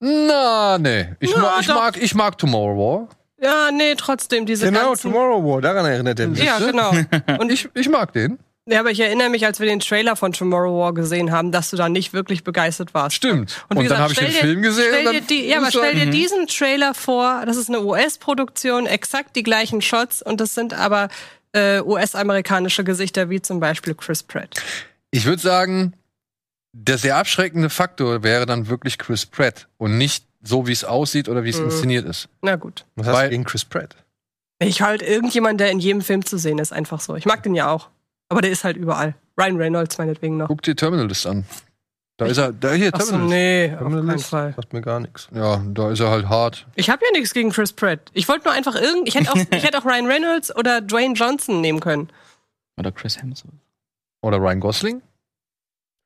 [0.01, 1.14] Na, nee.
[1.20, 1.74] Ich, Na, mag, ich, doch.
[1.74, 3.09] mag, ich mag Tomorrow War.
[3.40, 5.10] Ja, nee, trotzdem diese Genau, ganzen...
[5.12, 6.43] Tomorrow War, daran erinnert er mich.
[6.43, 6.93] Ja, genau.
[7.40, 8.39] Und Ich, ich mag den.
[8.70, 11.70] Ja, aber ich erinnere mich, als wir den Trailer von Tomorrow War gesehen haben, dass
[11.70, 13.16] du da nicht wirklich begeistert warst.
[13.16, 13.65] Stimmt.
[13.70, 14.85] Und, Und, dann habe ich den dir- Film gesehen.
[14.90, 17.81] Stell und dir die, ja, aber stell dir sagen, diesen Trailer vor, das ist eine
[17.81, 21.09] US-Produktion, exakt die gleichen Shots und das sind aber
[21.55, 24.61] äh, US-amerikanische Gesichter, wie zum Beispiel Chris Pratt.
[25.12, 25.95] Ich würde sagen,
[26.74, 31.31] der sehr abschreckende Faktor wäre dann wirklich Chris Pratt und nicht so, wie es aussieht
[31.31, 31.65] oder wie es Mhm.
[31.65, 32.28] inszeniert ist.
[32.43, 32.85] Na gut.
[32.97, 33.97] Was hast Weil- du gegen Chris Pratt?
[34.61, 37.16] Ich halt irgendjemand, der in jedem Film zu sehen ist, einfach so.
[37.16, 37.89] Ich mag den ja auch.
[38.29, 39.15] Aber der ist halt überall.
[39.39, 40.49] Ryan Reynolds meinetwegen noch.
[40.49, 41.45] Guck dir Terminalist an.
[42.17, 43.31] Da ist er, da hier, Achso, Terminalist.
[43.31, 44.27] nee, auf keinen Terminalist?
[44.29, 44.53] Fall.
[44.55, 45.29] Sagt mir gar nichts.
[45.33, 46.67] Ja, da ist er halt hart.
[46.75, 48.01] Ich habe ja nichts gegen Chris Pratt.
[48.13, 49.07] Ich wollte nur einfach irgend.
[49.07, 52.09] Ich hätte auch, ich hätte auch Ryan Reynolds oder Dwayne Johnson nehmen können.
[52.77, 53.55] Oder Chris Hemsworth.
[54.23, 55.03] Oder Ryan Gosling?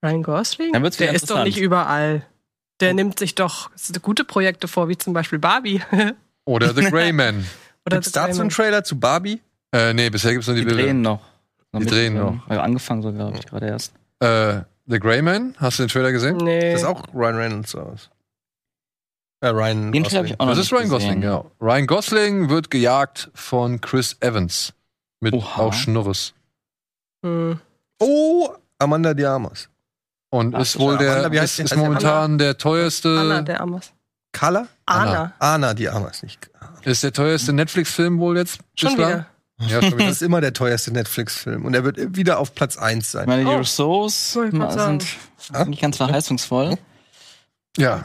[0.05, 0.73] Ryan Gosling?
[0.73, 2.27] Dann wird's Der ist doch nicht überall.
[2.81, 3.71] Der nimmt sich doch
[4.03, 5.81] gute Projekte vor, wie zum Beispiel Barbie.
[6.45, 7.47] Oder The Grey Man.
[7.87, 8.51] Oder Gibt's The dazu einen.
[8.51, 9.41] Trailer zu Barbie?
[9.73, 10.83] äh, nee, bisher gibt's nur die, Die Bilder.
[10.83, 11.21] drehen noch.
[11.75, 12.47] Die drehen noch.
[12.49, 13.95] Also angefangen so, glaube ich, gerade erst.
[14.21, 16.37] Äh, The Grey Man, hast du den Trailer gesehen?
[16.39, 16.73] Nee.
[16.73, 18.11] Das ist auch Ryan Reynolds aus.
[19.41, 20.35] Äh, Ryan Den Trailer habe Gosling.
[20.35, 21.45] ich auch noch Das ist Ryan Gosling, ja.
[21.61, 24.75] Ryan Gosling wird gejagt von Chris Evans.
[25.21, 25.63] Mit Oha.
[25.63, 26.35] auch Schnurres.
[27.25, 27.59] Hm.
[28.01, 29.69] Oh, Amanda Diamas.
[30.31, 33.61] Und Ach, ist wohl Amanda, der, wie heißt ist, ist momentan der teuerste, Anna, der
[33.61, 33.93] Amos.
[34.33, 34.67] Kala?
[34.87, 35.33] Anna.
[35.39, 36.51] Anna Diamas, nicht.
[36.85, 39.09] ist der teuerste Netflix-Film wohl jetzt Schon bislang?
[39.11, 39.27] wieder.
[39.69, 41.65] Ja, Das ist immer der teuerste Netflix-Film.
[41.65, 43.27] Und er wird wieder auf Platz 1 Ich sein.
[43.27, 43.61] meine, Oh.
[43.61, 43.75] Ich
[44.59, 45.07] grad sind
[45.53, 45.65] Ah?
[45.65, 46.79] nicht ganz verheißungsvoll.
[47.77, 48.05] ja,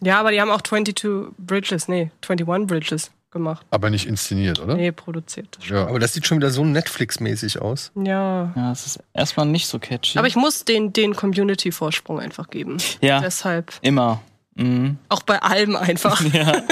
[0.00, 3.64] Ja, aber die haben auch 22 Bridges, nee, 21 Bridges gemacht.
[3.70, 4.74] aber nicht inszeniert, oder?
[4.76, 5.58] Nee, produziert.
[5.66, 5.86] Ja.
[5.86, 7.90] Aber das sieht schon wieder so Netflix-mäßig aus.
[7.94, 8.52] Ja.
[8.54, 10.18] Ja, es ist erstmal nicht so catchy.
[10.18, 12.76] Aber ich muss den, den Community-Vorsprung einfach geben.
[13.00, 13.72] ja, Deshalb.
[13.80, 14.20] immer.
[14.54, 14.98] Mhm.
[15.08, 16.20] Auch bei allem einfach.
[16.32, 16.62] Ja.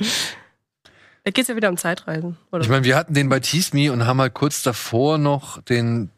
[1.26, 2.36] Da geht's ja wieder um Zeitreisen.
[2.52, 2.62] Oder?
[2.62, 6.10] Ich meine, wir hatten den bei Tease Me und haben halt kurz davor noch den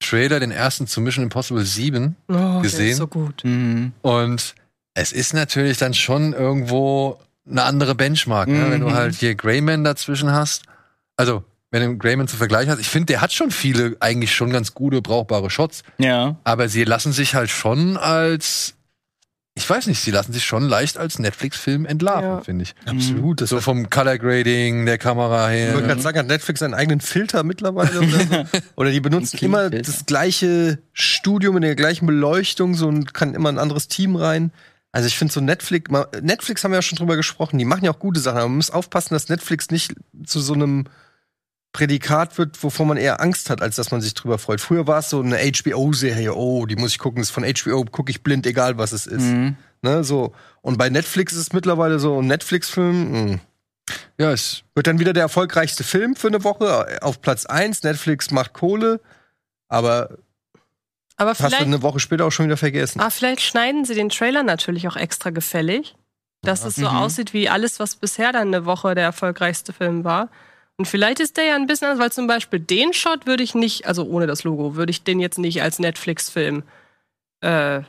[0.00, 2.14] Trailer, den ersten zu Mission Impossible 7.
[2.28, 2.90] oh, Der gesehen?
[2.90, 3.42] ist so gut.
[3.42, 3.92] Mhm.
[4.02, 4.54] Und
[4.92, 7.18] es ist natürlich dann schon irgendwo
[7.48, 8.66] eine andere Benchmark, ne?
[8.66, 8.70] Mhm.
[8.70, 10.64] wenn du halt hier Greyman dazwischen hast.
[11.16, 14.50] Also, wenn du Greyman zu vergleichen hast, ich finde, der hat schon viele eigentlich schon
[14.50, 16.36] ganz gute, brauchbare Shots, ja.
[16.44, 18.74] aber sie lassen sich halt schon als,
[19.62, 22.40] ich weiß nicht, sie lassen sich schon leicht als Netflix-Film entlarven, Ja.
[22.40, 22.74] finde ich.
[22.86, 23.40] Absolut.
[23.40, 25.86] Das So vom Color Grading, der Kamera Ich wollte her.
[25.88, 28.58] gerade sagen, hat Netflix einen eigenen Filter mittlerweile oder so?
[28.76, 33.50] Oder die benutzen immer das gleiche Studio mit der gleichen Beleuchtung, so und kann immer
[33.50, 34.52] ein anderes Team rein.
[34.92, 37.92] Also ich finde so Netflix, Netflix haben wir ja schon drüber gesprochen, die machen ja
[37.92, 40.86] auch gute Sachen, aber man muss aufpassen, dass Netflix nicht zu so einem
[41.72, 44.60] Prädikat wird, wovor man eher Angst hat, als dass man sich drüber freut.
[44.60, 48.10] Früher war es so eine HBO-Serie, oh, die muss ich gucken, ist von HBO, gucke
[48.10, 49.22] ich blind, egal was es ist.
[49.22, 49.56] Mhm.
[49.82, 50.32] Ne, so.
[50.62, 53.38] Und bei Netflix ist es mittlerweile so ein Netflix-Film, mh.
[54.18, 57.82] Ja, es, Wird dann wieder der erfolgreichste Film für eine Woche äh, auf Platz 1.
[57.82, 59.00] Netflix macht Kohle,
[59.68, 60.10] aber
[61.16, 63.00] Aber hast du eine Woche später auch schon wieder vergessen.
[63.00, 65.94] ah, vielleicht schneiden sie den Trailer natürlich auch extra gefällig,
[66.42, 66.96] dass es so Mhm.
[66.96, 70.28] aussieht wie alles, was bisher dann eine Woche der erfolgreichste Film war.
[70.80, 73.54] Und vielleicht ist der ja ein bisschen anders, weil zum Beispiel den Shot würde ich
[73.54, 76.62] nicht, also ohne das Logo, würde ich den jetzt nicht als Netflix-Film
[77.42, 77.82] äh,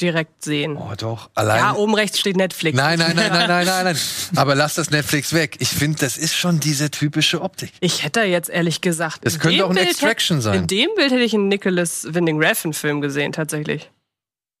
[0.00, 0.76] direkt sehen.
[0.76, 1.30] Oh, doch.
[1.36, 1.58] Allein.
[1.58, 2.76] ja, oben rechts steht Netflix.
[2.76, 3.96] Nein, nein, nein, nein, nein, nein, nein.
[4.34, 5.58] Aber lass das Netflix weg.
[5.60, 7.70] Ich finde, das ist schon diese typische Optik.
[7.78, 9.20] Ich hätte jetzt ehrlich gesagt.
[9.22, 10.58] Es könnte auch ein Bild Extraction hätte, sein.
[10.62, 13.92] In dem Bild hätte ich einen Nicholas Winding Refn-Film gesehen, tatsächlich.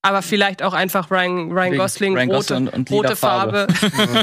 [0.00, 3.66] Aber vielleicht auch einfach Ryan, Ryan Gosling, Ryan rote, Gosling und- und rote Farbe.
[3.72, 4.22] Farbe.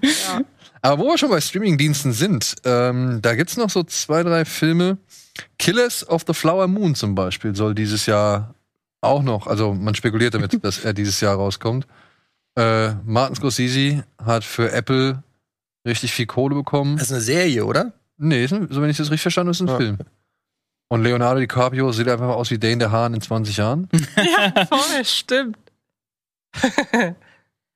[0.06, 0.42] ja.
[0.88, 4.96] Aber wo wir schon bei Streamingdiensten sind, ähm, da gibt's noch so zwei, drei Filme.
[5.58, 8.54] Killers of the Flower Moon zum Beispiel soll dieses Jahr
[9.02, 11.86] auch noch, also man spekuliert damit, dass er dieses Jahr rauskommt.
[12.56, 15.22] Äh, Martin Scorsese hat für Apple
[15.86, 16.96] richtig viel Kohle bekommen.
[16.96, 17.92] Das ist eine Serie, oder?
[18.16, 19.76] Nee, ist ein, so wenn ich das richtig verstanden habe, ist ein Ja.
[19.76, 19.98] Film.
[20.88, 23.90] Und Leonardo DiCaprio sieht einfach aus wie Dane der Hahn in 20 Jahren.
[24.16, 25.58] ja, voll, stimmt.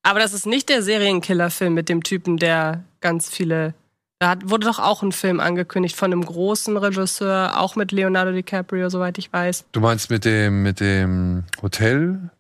[0.03, 3.74] Aber das ist nicht der Serienkiller-Film mit dem Typen, der ganz viele.
[4.19, 8.33] Da hat, wurde doch auch ein Film angekündigt von einem großen Regisseur, auch mit Leonardo
[8.33, 9.65] DiCaprio, soweit ich weiß.
[9.73, 12.31] Du meinst mit dem, mit dem Hotel,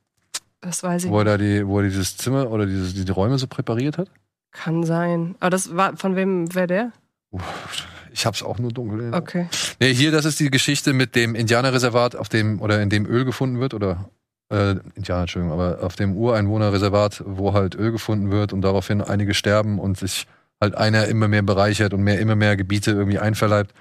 [0.60, 1.34] Das weiß ich wo er nicht.
[1.34, 4.08] da die, wo er dieses Zimmer oder dieses, die Räume so präpariert hat?
[4.52, 5.34] Kann sein.
[5.40, 6.92] Aber das war, von wem wäre der?
[8.12, 9.12] Ich hab's auch nur dunkel.
[9.14, 9.48] Okay.
[9.80, 13.24] Nee, hier, das ist die Geschichte mit dem Indianerreservat, auf dem, oder in dem Öl
[13.24, 14.08] gefunden wird, oder,
[14.52, 19.34] äh, Indianer, Entschuldigung, aber auf dem Ureinwohnerreservat, wo halt Öl gefunden wird und daraufhin einige
[19.34, 20.26] sterben und sich
[20.60, 23.72] halt einer immer mehr bereichert und mehr, immer mehr Gebiete irgendwie einverleibt.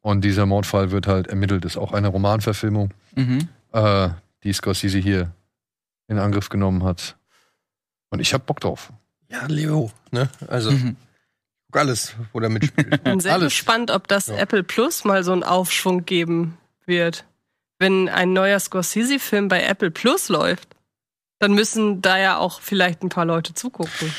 [0.00, 1.64] Und dieser Mordfall wird halt ermittelt.
[1.66, 3.48] Ist auch eine Romanverfilmung, Mhm.
[3.72, 4.08] äh,
[4.44, 5.32] die Scorsese hier
[6.08, 7.16] in Angriff genommen hat.
[8.08, 8.92] Und ich hab Bock drauf.
[9.28, 9.90] Ja, Leo.
[10.10, 10.28] Ne?
[10.48, 10.96] Also, Mhm.
[11.70, 13.04] guck alles, wo der mitspielt.
[13.04, 13.52] Bin sehr Alles.
[13.52, 14.36] gespannt, ob das Ja.
[14.36, 17.24] Apple Plus mal so einen Aufschwung geben wird.
[17.80, 20.68] Wenn ein neuer Scorsese-Film bei Apple Plus läuft,
[21.40, 24.12] dann müssen da ja auch vielleicht ein paar Leute zugucken.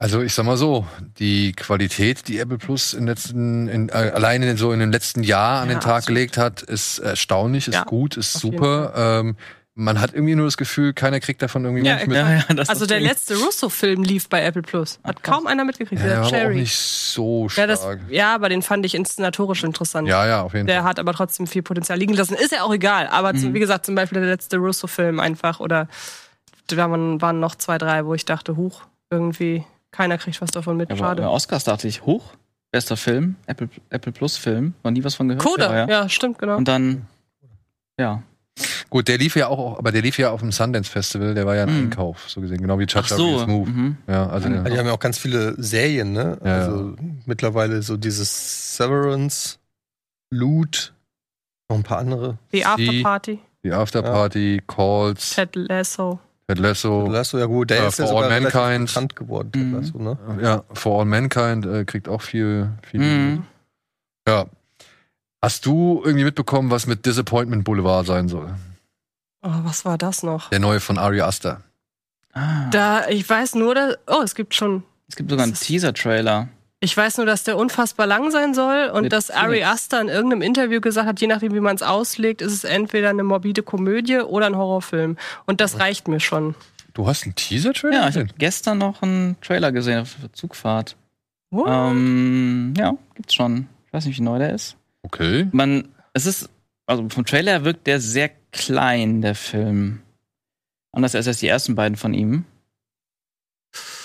[0.00, 0.86] Also ich sag mal so,
[1.18, 5.22] die Qualität, die Apple Plus in letzten, in, äh, alleine in so in den letzten
[5.22, 6.06] Jahr an Ja, den Tag absolut.
[6.16, 8.94] gelegt hat, ist erstaunlich, ist Ja, gut, ist super.
[8.96, 9.36] Ähm,
[9.80, 12.10] man hat irgendwie nur das Gefühl, keiner kriegt davon irgendwie Ja, mit.
[12.16, 13.06] Ja, ja, das Also der Ding.
[13.06, 14.98] letzte Russo-Film lief bei Apple Plus.
[15.04, 16.02] Hat Ach, kaum einer mitgekriegt.
[16.02, 16.54] Ja, der der war aber auch Cherry.
[16.56, 17.68] nicht so Ja, stark.
[17.68, 20.08] das, ja, aber den fand ich inszenatorisch interessant.
[20.08, 20.88] ja, ja, auf jeden Der Fall.
[20.90, 22.34] hat aber trotzdem viel Potenzial liegen lassen.
[22.34, 23.06] Ist ja auch egal.
[23.06, 23.54] Aber zum, Mhm.
[23.54, 25.86] wie gesagt, zum Beispiel der letzte Russo-Film einfach oder
[26.66, 30.90] da waren, noch zwei, drei, wo ich dachte, huch, irgendwie keiner kriegt was davon mit.
[30.90, 31.22] Ja, aber Schade.
[31.22, 32.34] bei Oscars dachte ich, hoch,
[32.72, 35.42] bester Film, Apple, Apple Plus Film, noch nie was von gehört.
[35.44, 35.88] Coda, Ja, ja.
[36.02, 36.08] ja.
[36.08, 36.56] stimmt, genau.
[36.56, 37.06] Und dann,
[37.98, 38.22] ja.
[38.90, 41.56] Gut, der lief ja auch, aber der lief ja auf dem Sundance Festival, der war
[41.56, 41.84] ja ein Mhm.
[41.84, 43.46] Einkauf, so gesehen, genau wie Ach Chacha so.
[43.46, 43.70] Move.
[43.70, 43.96] Mhm.
[44.06, 46.38] Ja, also Ja, der, Die haben ja auch ganz viele Serien, ne?
[46.44, 46.94] Ja, also
[47.26, 49.58] mittlerweile so dieses Severance,
[50.30, 50.92] Loot,
[51.68, 52.38] noch ein paar andere.
[52.52, 56.18] Die Afterparty, die Afterparty, Calls, Ted Lasso.
[56.46, 58.86] Ted Lasso, Lasso, ja gut, der Äh, ist ja For sogar Mankind.
[58.88, 59.72] bekannt geworden, Mhm.
[59.74, 60.18] Ted Lasso, ne?
[60.42, 63.44] ja, For All Mankind äh, kriegt auch viel, viel Mhm.
[64.26, 64.46] Ja.
[65.42, 68.54] Hast du irgendwie mitbekommen, was mit Disappointment Boulevard sein soll?
[69.42, 70.50] Oh, was war das noch?
[70.50, 71.62] Der neue von Ari Aster.
[72.32, 76.48] Ah, Da, ich weiß nur, dass, oh, es gibt schon, es gibt sogar einen Teaser-Trailer.
[76.80, 79.62] ich weiß nur, dass der unfassbar lang sein soll und Mit dass Ari.
[79.62, 83.10] Aster in irgendeinem Interview gesagt hat, je nachdem, wie man es auslegt, ist es entweder
[83.10, 85.16] eine morbide Komödie oder ein Horrorfilm.
[85.46, 86.56] Und das reicht mir schon.
[86.94, 87.94] Du hast einen Teaser-Trailer?
[87.94, 90.96] Ja, ich habe gestern noch einen Trailer gesehen auf der Zugfahrt.
[91.50, 91.68] What?
[91.68, 93.68] Ähm, ja, gibt's schon.
[93.86, 94.76] Ich weiß nicht, wie neu der ist.
[95.02, 95.48] Okay.
[95.52, 96.48] Man, es ist,
[96.86, 100.00] also vom Trailer wirkt der sehr klein, der Film.
[100.92, 102.44] Anders als erst die ersten beiden von ihm.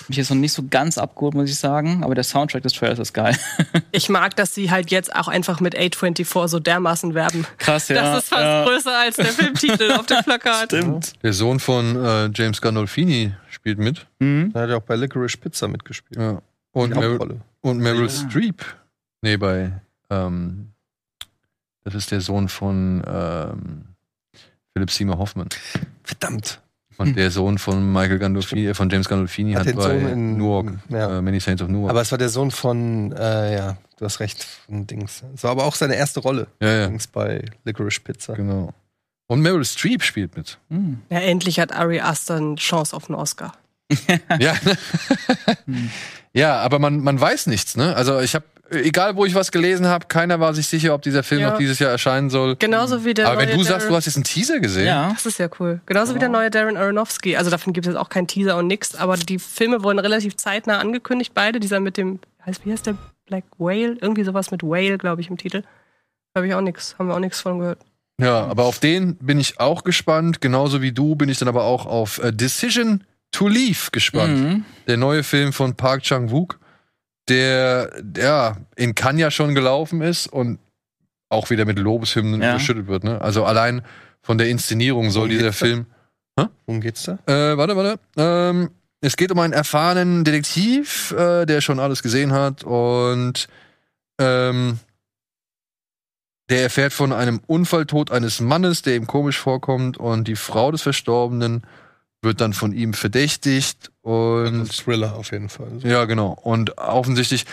[0.08, 2.98] Mich jetzt noch nicht so ganz abgeholt, muss ich sagen, aber der Soundtrack des Trailers
[2.98, 3.36] ist geil.
[3.92, 7.46] Ich mag, dass sie halt jetzt auch einfach mit A24 so dermaßen werben.
[7.58, 7.94] Krass, ja.
[7.94, 8.64] das ist fast ja.
[8.64, 10.64] größer als der Filmtitel auf dem Plakat.
[10.72, 11.12] Stimmt.
[11.22, 14.08] Der Sohn von äh, James Gandolfini spielt mit.
[14.18, 14.50] Mhm.
[14.52, 16.20] Er hat ja auch bei Licorice Pizza mitgespielt.
[16.20, 16.42] Ja.
[16.72, 17.40] Und, Hauptrolle.
[17.60, 18.28] und Meryl Ja.
[18.28, 18.64] Streep.
[19.22, 19.80] Nee, bei.
[20.10, 20.72] Ähm,
[21.84, 23.84] das ist der Sohn von ähm,
[24.72, 25.48] Philip Seymour Hoffman.
[26.02, 26.60] Verdammt.
[26.96, 30.74] Und der Sohn von Michael Gandolfini, äh, von James Gandolfini Hat hat, bei in- Newark,
[30.88, 31.18] ja.
[31.18, 31.90] äh, Many Saints of Newark.
[31.90, 35.24] Aber es war der Sohn von, äh, ja, du hast recht, von Dings.
[35.34, 38.34] Es war aber auch seine erste Rolle ja, ja, Dings bei Licorice Pizza.
[38.34, 38.72] genau.
[39.26, 40.58] Und Meryl Streep spielt mit.
[40.68, 41.00] Mhm.
[41.10, 43.52] Ja, endlich hat Ari Aster eine Chance auf einen Oscar.
[44.38, 44.54] Ja.
[45.66, 45.90] Hm.
[46.32, 47.94] ja, aber man, man weiß nichts, ne?
[47.96, 51.22] Also ich habe, egal wo ich was gelesen habe, keiner war sich sicher, ob dieser
[51.22, 51.50] Film Ja.
[51.50, 52.56] noch dieses Jahr erscheinen soll.
[52.56, 54.86] Genauso wie der aber wenn neue du sagst, Darren- du hast jetzt einen Teaser gesehen,
[54.86, 55.10] Ja.
[55.12, 55.80] Das ist ja cool.
[55.86, 57.36] Genauso wie der neue Darren Aronofsky.
[57.36, 60.36] Also davon gibt es jetzt auch keinen Teaser und nix, aber die Filme wurden relativ
[60.36, 61.60] zeitnah angekündigt, beide.
[61.60, 62.96] Dieser mit dem, heißt, wie heißt der?
[63.26, 63.96] Black Whale?
[64.00, 65.62] Irgendwie sowas mit Whale, glaube ich, im Titel.
[66.36, 67.78] Habe ich auch nichts, haben wir auch nichts von gehört.
[68.20, 70.40] Ja, aber auf den bin ich auch gespannt.
[70.40, 74.38] Genauso wie du bin ich dann aber auch auf äh, Decision to Leave gespannt.
[74.38, 74.64] Mhm.
[74.86, 76.58] Der neue Film von Park Chang-wook,
[77.28, 80.58] der ja in Cannes ja schon gelaufen ist und
[81.28, 82.50] auch wieder mit Lobeshymnen Ja.
[82.50, 83.04] überschüttet wird.
[83.04, 83.20] Ne?
[83.20, 83.82] Also allein
[84.22, 85.66] von der Inszenierung soll Worum dieser geht's da?
[85.66, 85.86] Film.
[86.66, 87.12] Worum geht's da?
[87.26, 88.00] Äh, warte, warte.
[88.16, 88.70] Ähm,
[89.00, 93.48] es geht um einen erfahrenen Detektiv, äh, der schon alles gesehen hat und
[94.20, 94.78] ähm,
[96.50, 100.82] der erfährt von einem Unfalltod eines Mannes, der ihm komisch vorkommt und die Frau des
[100.82, 101.62] Verstorbenen
[102.24, 105.78] wird dann von ihm verdächtigt und Ein Thriller auf jeden Fall.
[105.82, 106.36] ja, genau.
[106.42, 107.46] Und offensichtlich,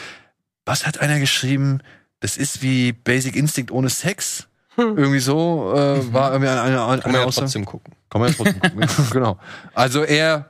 [0.65, 1.81] was hat einer geschrieben?
[2.19, 4.48] Das ist wie Basic Instinct ohne Sex.
[4.76, 4.98] Hm.
[4.98, 7.93] Irgendwie so äh, war irgendwie eine, eine, eine, Kann man ja trotzdem gucken.
[8.10, 8.88] Kann man ja trotzdem gucken.
[9.11, 9.38] genau.
[9.73, 10.49] Also er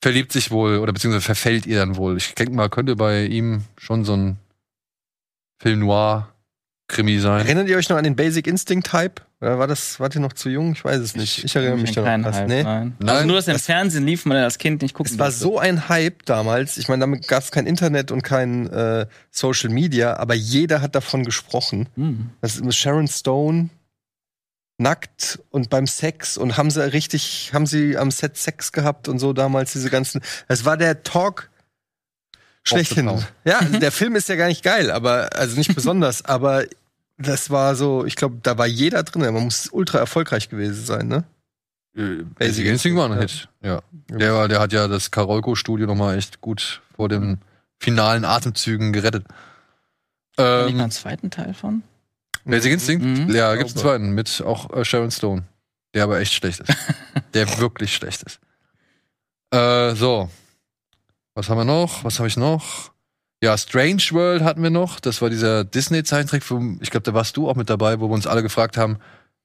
[0.00, 2.16] verliebt sich wohl oder beziehungsweise verfällt ihr dann wohl.
[2.16, 4.38] Ich denke mal, könnte bei ihm schon so ein
[5.60, 6.32] Film noir
[6.88, 7.44] Krimi sein.
[7.44, 9.20] Erinnert ihr euch noch an den Basic Instinct Hype?
[9.40, 10.72] Oder war das, wart ihr noch zu jung?
[10.72, 11.44] Ich weiß es nicht.
[11.44, 12.40] Ich erinnere mich da keinen noch fast.
[12.40, 12.62] Hype, Nee.
[12.64, 12.96] nein.
[12.98, 15.18] Nein, also nur, dass er im das- Fernsehen lief, man als Kind nicht gucken Es
[15.18, 16.76] war so ein Hype damals.
[16.78, 20.94] Ich meine, damit gab es kein Internet und kein äh, Social Media, aber jeder hat
[20.94, 21.88] davon gesprochen.
[21.94, 22.30] Hm.
[22.40, 23.68] Das ist mit Sharon Stone
[24.78, 29.18] nackt und beim Sex und haben sie richtig, haben sie am Set Sex gehabt und
[29.18, 30.20] so damals diese ganzen.
[30.48, 31.50] Es war der Talk
[32.68, 33.24] schlechthin.
[33.44, 36.64] Ja, der Film ist ja gar nicht geil, aber also nicht besonders, aber
[37.18, 39.22] das war so, ich glaube, da war jeder drin.
[39.22, 41.24] Man muss ultra erfolgreich gewesen sein, ne?
[41.96, 43.20] Äh, Basic Instinct war ein ja.
[43.20, 43.48] Hit.
[43.62, 43.82] Ja.
[44.08, 47.40] Der, war, der hat ja das Karolko-Studio nochmal echt gut vor den
[47.78, 49.24] finalen Atemzügen gerettet.
[50.36, 51.82] War nicht mal Ähm, einen zweiten Teil von?
[52.44, 53.04] Basic Instinct?
[53.04, 53.34] Mhm.
[53.34, 55.42] Ja, gibt's einen zweiten mit auch äh, Sharon Stone.
[55.94, 56.72] Der aber echt schlecht ist.
[57.34, 58.38] der wirklich schlecht ist.
[59.50, 60.30] Äh, so.
[61.38, 62.02] Was haben wir noch?
[62.02, 62.90] Was habe ich noch?
[63.40, 64.98] Ja, Strange World hatten wir noch.
[64.98, 66.42] Das war dieser Disney-Zeichentrick.
[66.50, 68.98] wo- Ich glaube, da warst du auch mit dabei, wo wir uns alle gefragt haben,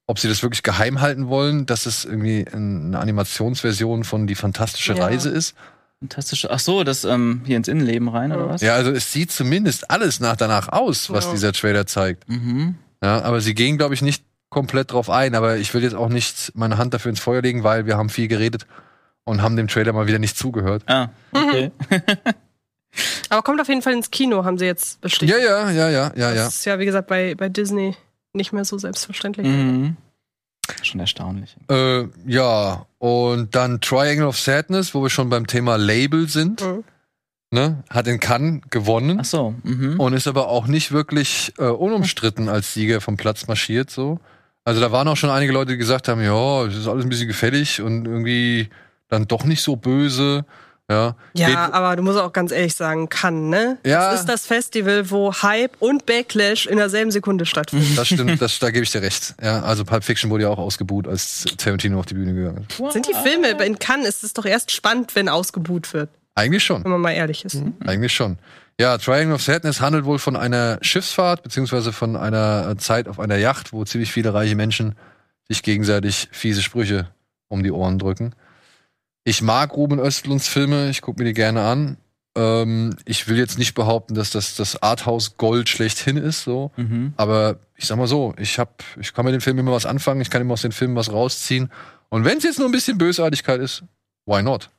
[0.07, 4.95] ob sie das wirklich geheim halten wollen, dass es irgendwie eine Animationsversion von Die fantastische
[4.95, 5.05] Ja.
[5.05, 5.53] Reise ist.
[5.99, 6.47] Fantastisch.
[6.49, 8.61] Ach so, das ähm, hier ins Innenleben rein, oder was?
[8.61, 11.31] Ja, also es sieht zumindest alles nach danach aus, was Ja.
[11.33, 12.27] dieser Trailer zeigt.
[12.27, 12.75] Mhm.
[13.03, 15.35] Ja, aber sie gehen, glaube ich, nicht komplett drauf ein.
[15.35, 18.09] Aber ich will jetzt auch nicht meine Hand dafür ins Feuer legen, weil wir haben
[18.09, 18.65] viel geredet
[19.25, 20.83] und haben dem Trailer mal wieder nicht zugehört.
[20.87, 21.71] Ah, okay.
[23.29, 25.39] Aber kommt auf jeden Fall ins Kino, haben sie jetzt bestätigt.
[25.39, 26.43] Ja, ja, ja, ja, ja, ja.
[26.45, 27.95] Das ist ja, wie gesagt, bei, bei Disney
[28.33, 29.47] nicht mehr so selbstverständlich.
[29.47, 29.97] mhm.
[30.81, 31.57] Schon erstaunlich.
[31.69, 36.61] Äh, ja, und dann Triangle of Sadness, wo wir schon beim Thema Label sind.
[36.61, 36.83] Mhm.
[37.51, 37.83] Ne?
[37.89, 39.53] Hat in Cannes gewonnen Ach so.
[39.63, 39.99] Mhm.
[39.99, 43.91] und ist aber auch nicht wirklich äh, unumstritten als Sieger vom Platz marschiert.
[43.91, 44.19] So.
[44.63, 47.09] Also da waren auch schon einige Leute, die gesagt haben, ja, es ist alles ein
[47.09, 48.69] bisschen gefällig und irgendwie
[49.09, 50.45] dann doch nicht so böse.
[50.89, 53.77] Ja, Ja, aber du musst auch ganz ehrlich sagen, kann, ne?
[53.85, 54.11] Ja.
[54.11, 57.95] Das ist das Festival, wo Hype und Backlash in derselben Sekunde stattfinden.
[57.95, 59.33] Das stimmt, das, da gebe ich dir recht.
[59.41, 62.93] Ja, also Pulp Fiction wurde ja auch ausgebuht, als Tarantino auf die Bühne gegangen ist.
[62.93, 66.83] Sind die Filme in Cannes ist es doch erst spannend, wenn ausgebuht wird, Eigentlich schon,
[66.83, 67.63] wenn man mal ehrlich ist.
[67.85, 68.37] eigentlich schon.
[68.79, 73.19] Ja, Triangle of Sadness handelt wohl von einer Schiffsfahrt, beziehungsweise von einer äh, Zeit auf
[73.19, 74.95] einer Yacht, wo ziemlich viele reiche Menschen
[75.47, 77.07] sich gegenseitig fiese Sprüche
[77.47, 78.33] um die Ohren drücken.
[79.23, 81.97] Ich mag Ruben Östlunds Filme, ich gucke mir die gerne an.
[82.35, 86.71] Ähm, ich will jetzt nicht behaupten, dass das das Arthouse Gold schlechthin ist, so.
[86.77, 87.13] Mhm.
[87.15, 90.19] Aber ich sag mal so, ich hab, ich kann mit dem Film immer was anfangen,
[90.21, 91.71] ich kann immer aus den Filmen was rausziehen.
[92.09, 93.83] Und wenn es jetzt nur ein bisschen Bösartigkeit ist,
[94.25, 94.69] why not?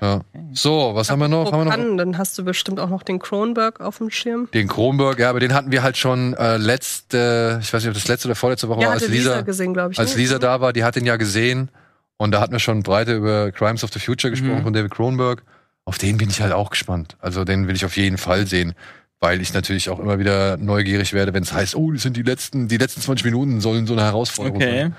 [0.00, 0.20] Ja.
[0.52, 1.50] So, was haben wir noch?
[1.50, 1.96] Haben wir noch?
[1.96, 4.48] Dann hast du bestimmt auch noch den Kronberg auf dem Schirm.
[4.52, 7.94] Den Kronberg, ja, aber den hatten wir halt schon äh, letzte, ich weiß nicht, ob
[7.94, 9.98] das letzte oder vorletzte Woche Ja, war, als Lisa, Lisa, gesehen, glaube ich.
[9.98, 10.20] als ne?
[10.20, 11.70] Lisa da war, die hat den ja gesehen.
[12.18, 14.62] Und da hatten wir schon breite über Crimes of the Future gesprochen Mhm.
[14.64, 15.42] von David Kronberg.
[15.84, 17.16] Auf den bin ich halt auch gespannt.
[17.20, 18.74] Also den will ich auf jeden Fall sehen.
[19.20, 22.22] Weil ich natürlich auch immer wieder neugierig werde, wenn es heißt, oh, das sind die
[22.22, 24.80] letzten, die letzten 20 Minuten sollen so eine Herausforderung Okay.
[24.82, 24.96] sein.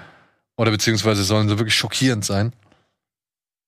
[0.57, 2.51] Oder beziehungsweise sollen so wirklich schockierend sein.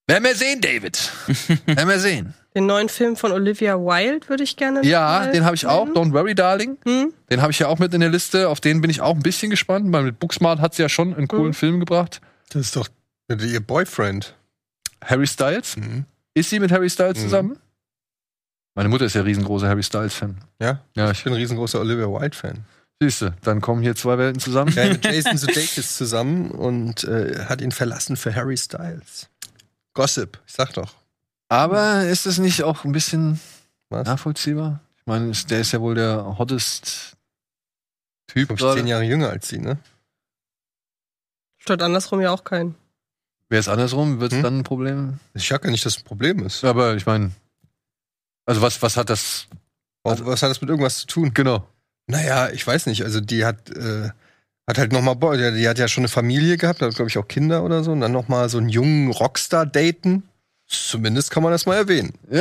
[0.08, 1.12] Werden wir sehen, David.
[1.68, 2.34] Werden wir sehen.
[2.56, 4.84] Den neuen Film von Olivia Wilde würde ich gerne.
[4.84, 5.88] Ja, den habe ich auch.
[5.88, 6.78] Don't worry, darling.
[6.84, 7.14] Hm?
[7.30, 8.50] Den habe ich ja auch mit in der Liste.
[8.50, 11.14] Auf den bin ich auch ein bisschen gespannt, weil mit Booksmart hat sie ja schon
[11.14, 11.54] einen coolen Mhm.
[11.54, 12.22] Film gebracht.
[12.50, 12.88] Das ist doch
[13.30, 14.36] ihr Boyfriend.
[15.04, 15.78] Harry Styles.
[15.78, 16.06] Mhm.
[16.34, 17.24] Ist sie mit Harry Styles Mhm.
[17.24, 17.60] zusammen?
[18.76, 20.38] Meine Mutter ist ja riesengroßer Harry Styles-Fan.
[20.60, 22.64] Ja, Ja, ich ich bin ein riesengroßer Olivia Wilde-Fan.
[23.02, 24.72] siehste, dann kommen hier zwei Welten zusammen.
[24.74, 29.30] Ja, mit Jason Sudeikis zusammen und äh, hat ihn verlassen für Harry Styles.
[29.94, 30.96] Gossip, ich sag doch.
[31.50, 33.40] Aber ist es nicht auch ein bisschen
[33.90, 34.06] Was?
[34.08, 34.82] nachvollziehbar?
[34.98, 37.16] Ich meine, der ist ja wohl der hottest
[38.28, 38.88] Typ Ich bin zehn.
[38.88, 39.78] Jahre jünger als sie, ne?
[41.58, 42.76] Stört andersrum ja auch keinen.
[43.50, 44.44] Wäre es andersrum, wird es Hm?
[44.44, 45.20] dann ein Problem?
[45.34, 46.64] Ich sag ja nicht, dass es ein Problem ist.
[46.64, 47.32] Aber ich meine,
[48.46, 49.48] also was, was hat das?
[50.04, 51.34] Warum- was hat das mit irgendwas zu tun?
[51.34, 51.68] Genau.
[52.08, 53.04] Naja, ich weiß nicht.
[53.04, 54.10] Also die hat, äh,
[54.68, 57.28] hat halt nochmal, die, die hat ja schon eine Familie gehabt, hat glaube ich auch
[57.28, 57.92] Kinder oder so.
[57.92, 60.24] Und dann nochmal so einen jungen Rockstar daten.
[60.68, 62.14] Zumindest kann man das mal erwähnen.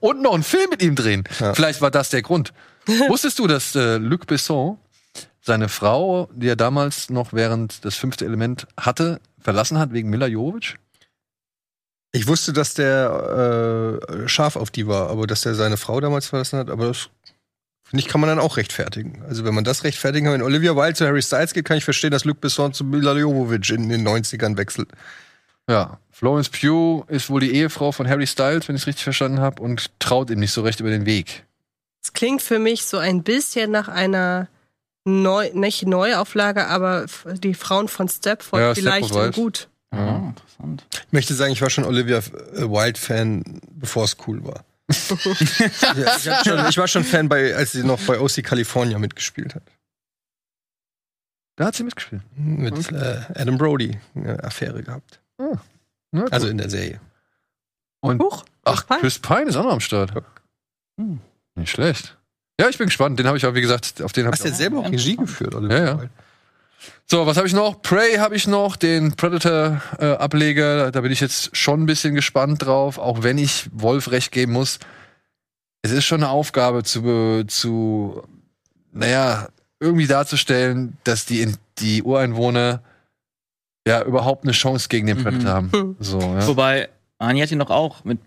[0.00, 1.24] Und noch einen Film mit ihm drehen.
[1.40, 1.52] Ja.
[1.54, 2.52] Vielleicht war das der Grund.
[3.08, 4.78] Wusstest du, dass äh, Luc Besson
[5.46, 10.26] seine Frau, die er damals noch während das fünfte Element hatte, verlassen hat wegen Mila
[10.26, 10.76] Jovovich?
[12.12, 16.26] Ich wusste, dass der äh, scharf auf die war, aber dass der seine Frau damals
[16.26, 17.10] verlassen hat, aber das
[17.84, 19.22] finde ich, kann man dann auch rechtfertigen.
[19.28, 21.84] Also wenn man das rechtfertigen kann, wenn Olivia Wilde zu Harry Styles geht, kann ich
[21.84, 24.88] verstehen, dass Luc Besson zu Mila Jovovich in den 90ern wechselt.
[25.68, 29.40] Ja, Florence Pugh ist wohl die Ehefrau von Harry Styles, wenn ich es richtig verstanden
[29.40, 31.44] habe, und traut ihm nicht so recht über den Weg.
[32.02, 34.48] Es klingt für mich so ein bisschen nach einer
[35.08, 39.68] Neu nicht Neuauflage, aber die Frauen von Stepford Ja, vielleicht Stepford gut.
[39.92, 40.84] Ah, interessant.
[40.90, 44.64] Ich möchte sagen, ich war schon Olivia äh, Wilde-Fan, bevor es cool war.
[44.88, 49.54] ja, ich, schon, ich war schon Fan, bei, als sie noch bei OC California mitgespielt
[49.54, 49.62] hat.
[51.54, 52.22] Da hat sie mitgespielt.
[52.36, 55.20] Mit äh, Adam Brody eine Affäre gehabt.
[55.38, 55.60] Ja,
[56.12, 56.32] gut.
[56.32, 57.00] Also in der Serie.
[58.00, 59.00] und Huch, ach, Pine.
[59.00, 60.12] Chris Pine ist auch noch am Start.
[60.98, 61.20] Hm.
[61.54, 62.16] Nicht schlecht.
[62.60, 63.18] Ja, ich bin gespannt.
[63.18, 64.58] Den habe ich auch, wie gesagt, auf den habe Hast ich du auch.
[64.58, 66.00] selber auch Regie geführt, Olivia Ja, ja.
[67.08, 67.82] So, was habe ich noch?
[67.82, 70.90] Prey habe ich noch, den Predator-Ableger.
[70.90, 74.52] da bin ich jetzt schon ein bisschen gespannt drauf, auch wenn ich Wolf recht geben
[74.52, 74.78] muss.
[75.82, 78.22] Es ist schon eine Aufgabe zu, zu
[78.92, 82.82] naja, irgendwie darzustellen, dass die, die Ureinwohner
[83.86, 85.22] ja überhaupt eine Chance gegen den Mhm.
[85.22, 85.72] Predator haben.
[85.72, 85.96] Hm.
[86.00, 86.46] So, ja.
[86.46, 86.88] Wobei,
[87.18, 88.18] Ani hat ihn doch auch mit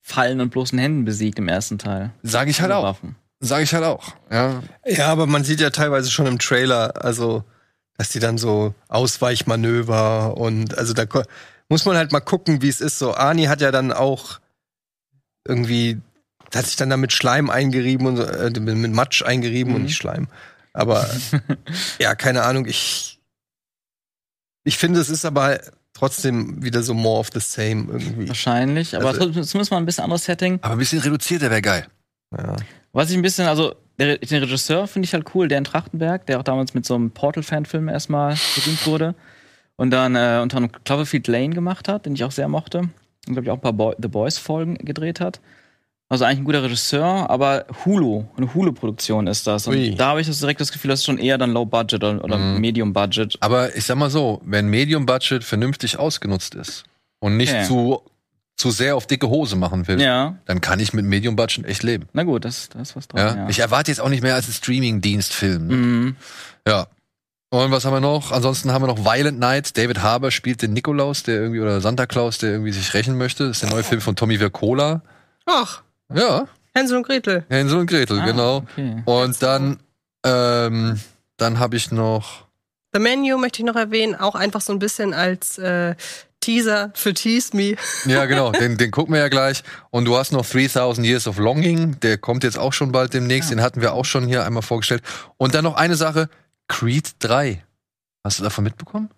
[0.00, 2.10] Fallen und bloßen Händen besiegt im ersten Teil.
[2.22, 2.84] Sage ich halt auch.
[2.84, 3.16] Waffen.
[3.40, 4.14] Sage ich halt auch.
[4.30, 4.62] Ja.
[4.86, 7.44] Ja, aber man sieht ja teilweise schon im Trailer, also,
[7.98, 11.04] dass die dann so Ausweichmanöver und, also da
[11.68, 12.98] muss man halt mal gucken, wie es ist.
[12.98, 14.40] So, Ani hat ja dann auch
[15.46, 16.00] irgendwie,
[16.54, 19.86] hat sich dann da mit Schleim eingerieben und äh, mit Matsch eingerieben und Mhm.
[19.86, 20.28] nicht Schleim.
[20.72, 21.08] Aber,
[21.98, 23.20] ja, keine Ahnung, ich,
[24.64, 25.60] ich finde, es ist aber
[25.92, 28.28] trotzdem wieder so more of the same irgendwie.
[28.28, 30.58] Wahrscheinlich, aber Also- zumindest mal ein bisschen anderes Setting.
[30.62, 31.86] Aber ein bisschen reduzierter wäre geil.
[32.36, 32.56] Ja.
[32.92, 36.38] Was ich ein bisschen, also der, den Regisseur finde ich halt cool, Dan Trachtenberg, der
[36.38, 39.14] auch damals mit so einem Portal-Fan-Film erstmal berühmt wurde.
[39.76, 42.78] Und dann äh, unter anderem Cloverfield Lane gemacht hat, den ich auch sehr mochte.
[42.78, 42.92] Und
[43.26, 45.40] glaube ich auch ein paar Boy The Boys-Folgen gedreht hat.
[46.08, 49.66] Also eigentlich ein guter Regisseur, aber Hulu, eine Hulu-Produktion ist das.
[49.66, 49.94] Und Ui.
[49.96, 52.22] da habe ich das direkt das Gefühl, das ist schon eher dann Low Budget oder,
[52.24, 52.60] oder Mhm.
[52.60, 53.36] Medium Budget.
[53.40, 56.84] Aber ich sag mal so, wenn Medium Budget vernünftig ausgenutzt ist
[57.18, 57.64] und nicht Ja.
[57.64, 58.02] zu,
[58.56, 61.82] zu sehr auf dicke Hose machen will, Ja, dann kann ich mit Medium Budget echt
[61.82, 62.08] leben.
[62.14, 63.28] na gut, das, das ist was Ja?
[63.28, 63.38] dran.
[63.38, 63.48] Ja.
[63.48, 65.66] Ich erwarte jetzt auch nicht mehr als ein Streaming-Dienstfilm.
[65.66, 65.74] Ne?
[65.74, 66.16] Mhm.
[66.66, 66.86] Ja.
[67.50, 68.32] Und was haben wir noch?
[68.32, 69.76] Ansonsten haben wir noch Violent Night.
[69.78, 73.46] David Harbour spielt den Nikolaus, der irgendwie, oder Santa Claus, der irgendwie sich rächen möchte.
[73.46, 75.02] Das ist der neue Film von Tommy Vercola.
[75.46, 77.44] Ach, Ja, Hänsel und Gretel.
[77.48, 78.56] Hänsel und Gretel, Ah, genau.
[78.58, 79.02] Okay.
[79.04, 79.78] Und dann,
[80.24, 81.00] ähm,
[81.36, 82.46] dann habe ich noch,
[82.92, 85.94] The Menu möchte ich noch erwähnen, auch einfach so ein bisschen als äh,
[86.46, 87.74] Teaser für Tease Me.
[88.04, 89.64] ja genau, den, den gucken wir ja gleich.
[89.90, 93.50] Und du hast noch 3000 Years of Longing, der kommt jetzt auch schon bald demnächst,
[93.50, 95.02] den hatten wir auch schon hier einmal vorgestellt.
[95.38, 96.28] Und dann noch eine Sache,
[96.68, 97.64] Creed 3.
[98.22, 99.10] Hast du davon mitbekommen?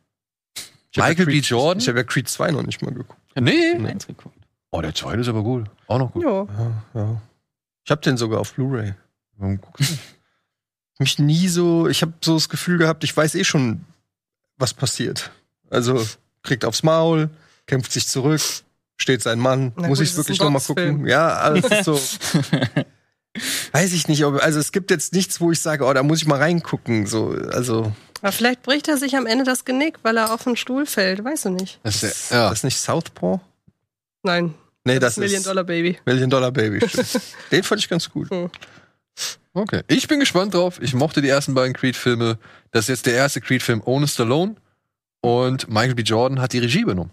[0.90, 1.32] Ich hab ja Michael B.
[1.32, 1.80] Creed- Jordan?
[1.82, 3.20] Ich habe ja Creed 2 noch nicht mal geguckt.
[3.38, 3.74] Nee.
[4.06, 4.36] Geguckt.
[4.70, 5.66] Oh, der zweite ist aber gut.
[5.86, 6.22] Auch noch gut.
[6.22, 6.48] Jo.
[6.58, 7.22] Ja, ja.
[7.84, 8.94] Ich habe den sogar auf Blu-ray.
[9.36, 9.96] Warum guckst du
[10.98, 13.84] mich nie so, ich habe so das Gefühl gehabt, ich weiß eh schon,
[14.56, 15.30] was passiert.
[15.70, 16.04] Also
[16.42, 17.30] kriegt aufs Maul,
[17.66, 18.40] kämpft sich zurück,
[18.96, 20.96] steht sein Mann, Na muss gut, ich wirklich ein noch mal Boxfilm.
[20.96, 21.08] gucken.
[21.08, 21.94] Ja, alles ist so.
[23.72, 26.18] weiß ich nicht, ob, also es gibt jetzt nichts, wo ich sage, oh, da muss
[26.18, 27.06] ich mal reingucken.
[27.06, 27.92] So, also
[28.22, 31.24] Aber vielleicht bricht er sich am Ende das Genick, weil er auf den Stuhl fällt.
[31.24, 31.78] Weißt du nicht.
[31.82, 32.48] Das das, ist, ja.
[32.48, 33.40] das ist nicht Southpaw?
[34.22, 34.54] Nein,
[34.88, 35.98] Nee, das, Million ist Dollar Baby.
[36.06, 36.86] Million Dollar Baby.
[36.88, 37.20] stimmt.
[37.50, 38.28] Den fand ich ganz gut.
[39.52, 39.82] Okay.
[39.86, 40.80] Ich bin gespannt drauf.
[40.80, 42.38] Ich mochte die ersten beiden Creed-Filme.
[42.70, 44.56] Das ist jetzt der erste Creed-Film ohne Stallone.
[45.20, 46.02] Und Michael B.
[46.02, 47.10] Jordan hat die Regie übernommen.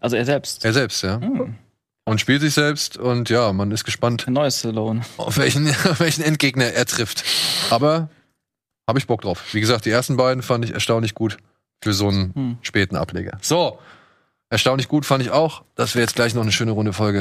[0.00, 0.64] Also er selbst.
[0.64, 1.20] Er selbst, ja.
[1.20, 1.54] Hm.
[2.04, 2.96] Und spielt sich selbst.
[2.98, 5.00] Und ja, man ist gespannt, Ein neues Stallone.
[5.16, 7.24] auf welchen, auf welchen Endgegner er trifft.
[7.70, 8.08] Aber
[8.88, 9.42] habe ich Bock drauf.
[9.52, 11.38] Wie gesagt, die ersten beiden fand ich erstaunlich gut
[11.82, 12.58] für so einen Hm.
[12.62, 13.38] späten Ableger.
[13.40, 13.78] So,
[14.50, 17.20] erstaunlich gut fand ich auch, dass wir jetzt gleich noch eine schöne Runde Folge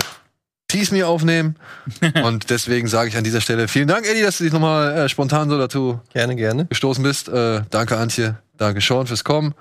[0.68, 1.56] Tease Me aufnehmen.
[2.24, 5.10] Und deswegen sage ich an dieser Stelle vielen Dank, Eddie, dass du dich nochmal äh,
[5.10, 6.66] spontan so dazu Gerne, gerne.
[6.66, 7.30] gestoßen bist.
[7.30, 8.38] Äh, danke, Antje.
[8.58, 9.54] Danke, Sean, fürs Kommen.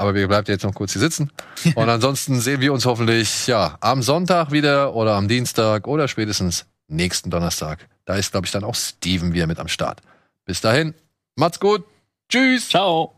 [0.00, 1.30] Aber wir bleibt jetzt noch kurz hier sitzen.
[1.74, 6.64] Und ansonsten sehen wir uns hoffentlich ja am Sonntag wieder oder am Dienstag oder spätestens
[6.88, 7.86] nächsten Donnerstag.
[8.06, 10.00] Da ist, glaube ich, dann auch Steven wieder mit am Start.
[10.46, 10.94] Bis dahin,
[11.36, 11.84] macht's gut.
[12.30, 12.70] Tschüss.
[12.70, 13.12] Ciao.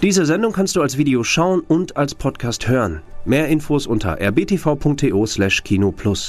[0.00, 3.02] Diese Sendung kannst du als Video schauen und als Podcast hören.
[3.24, 6.22] Mehr Infos unter rbtv.to/kinoplus.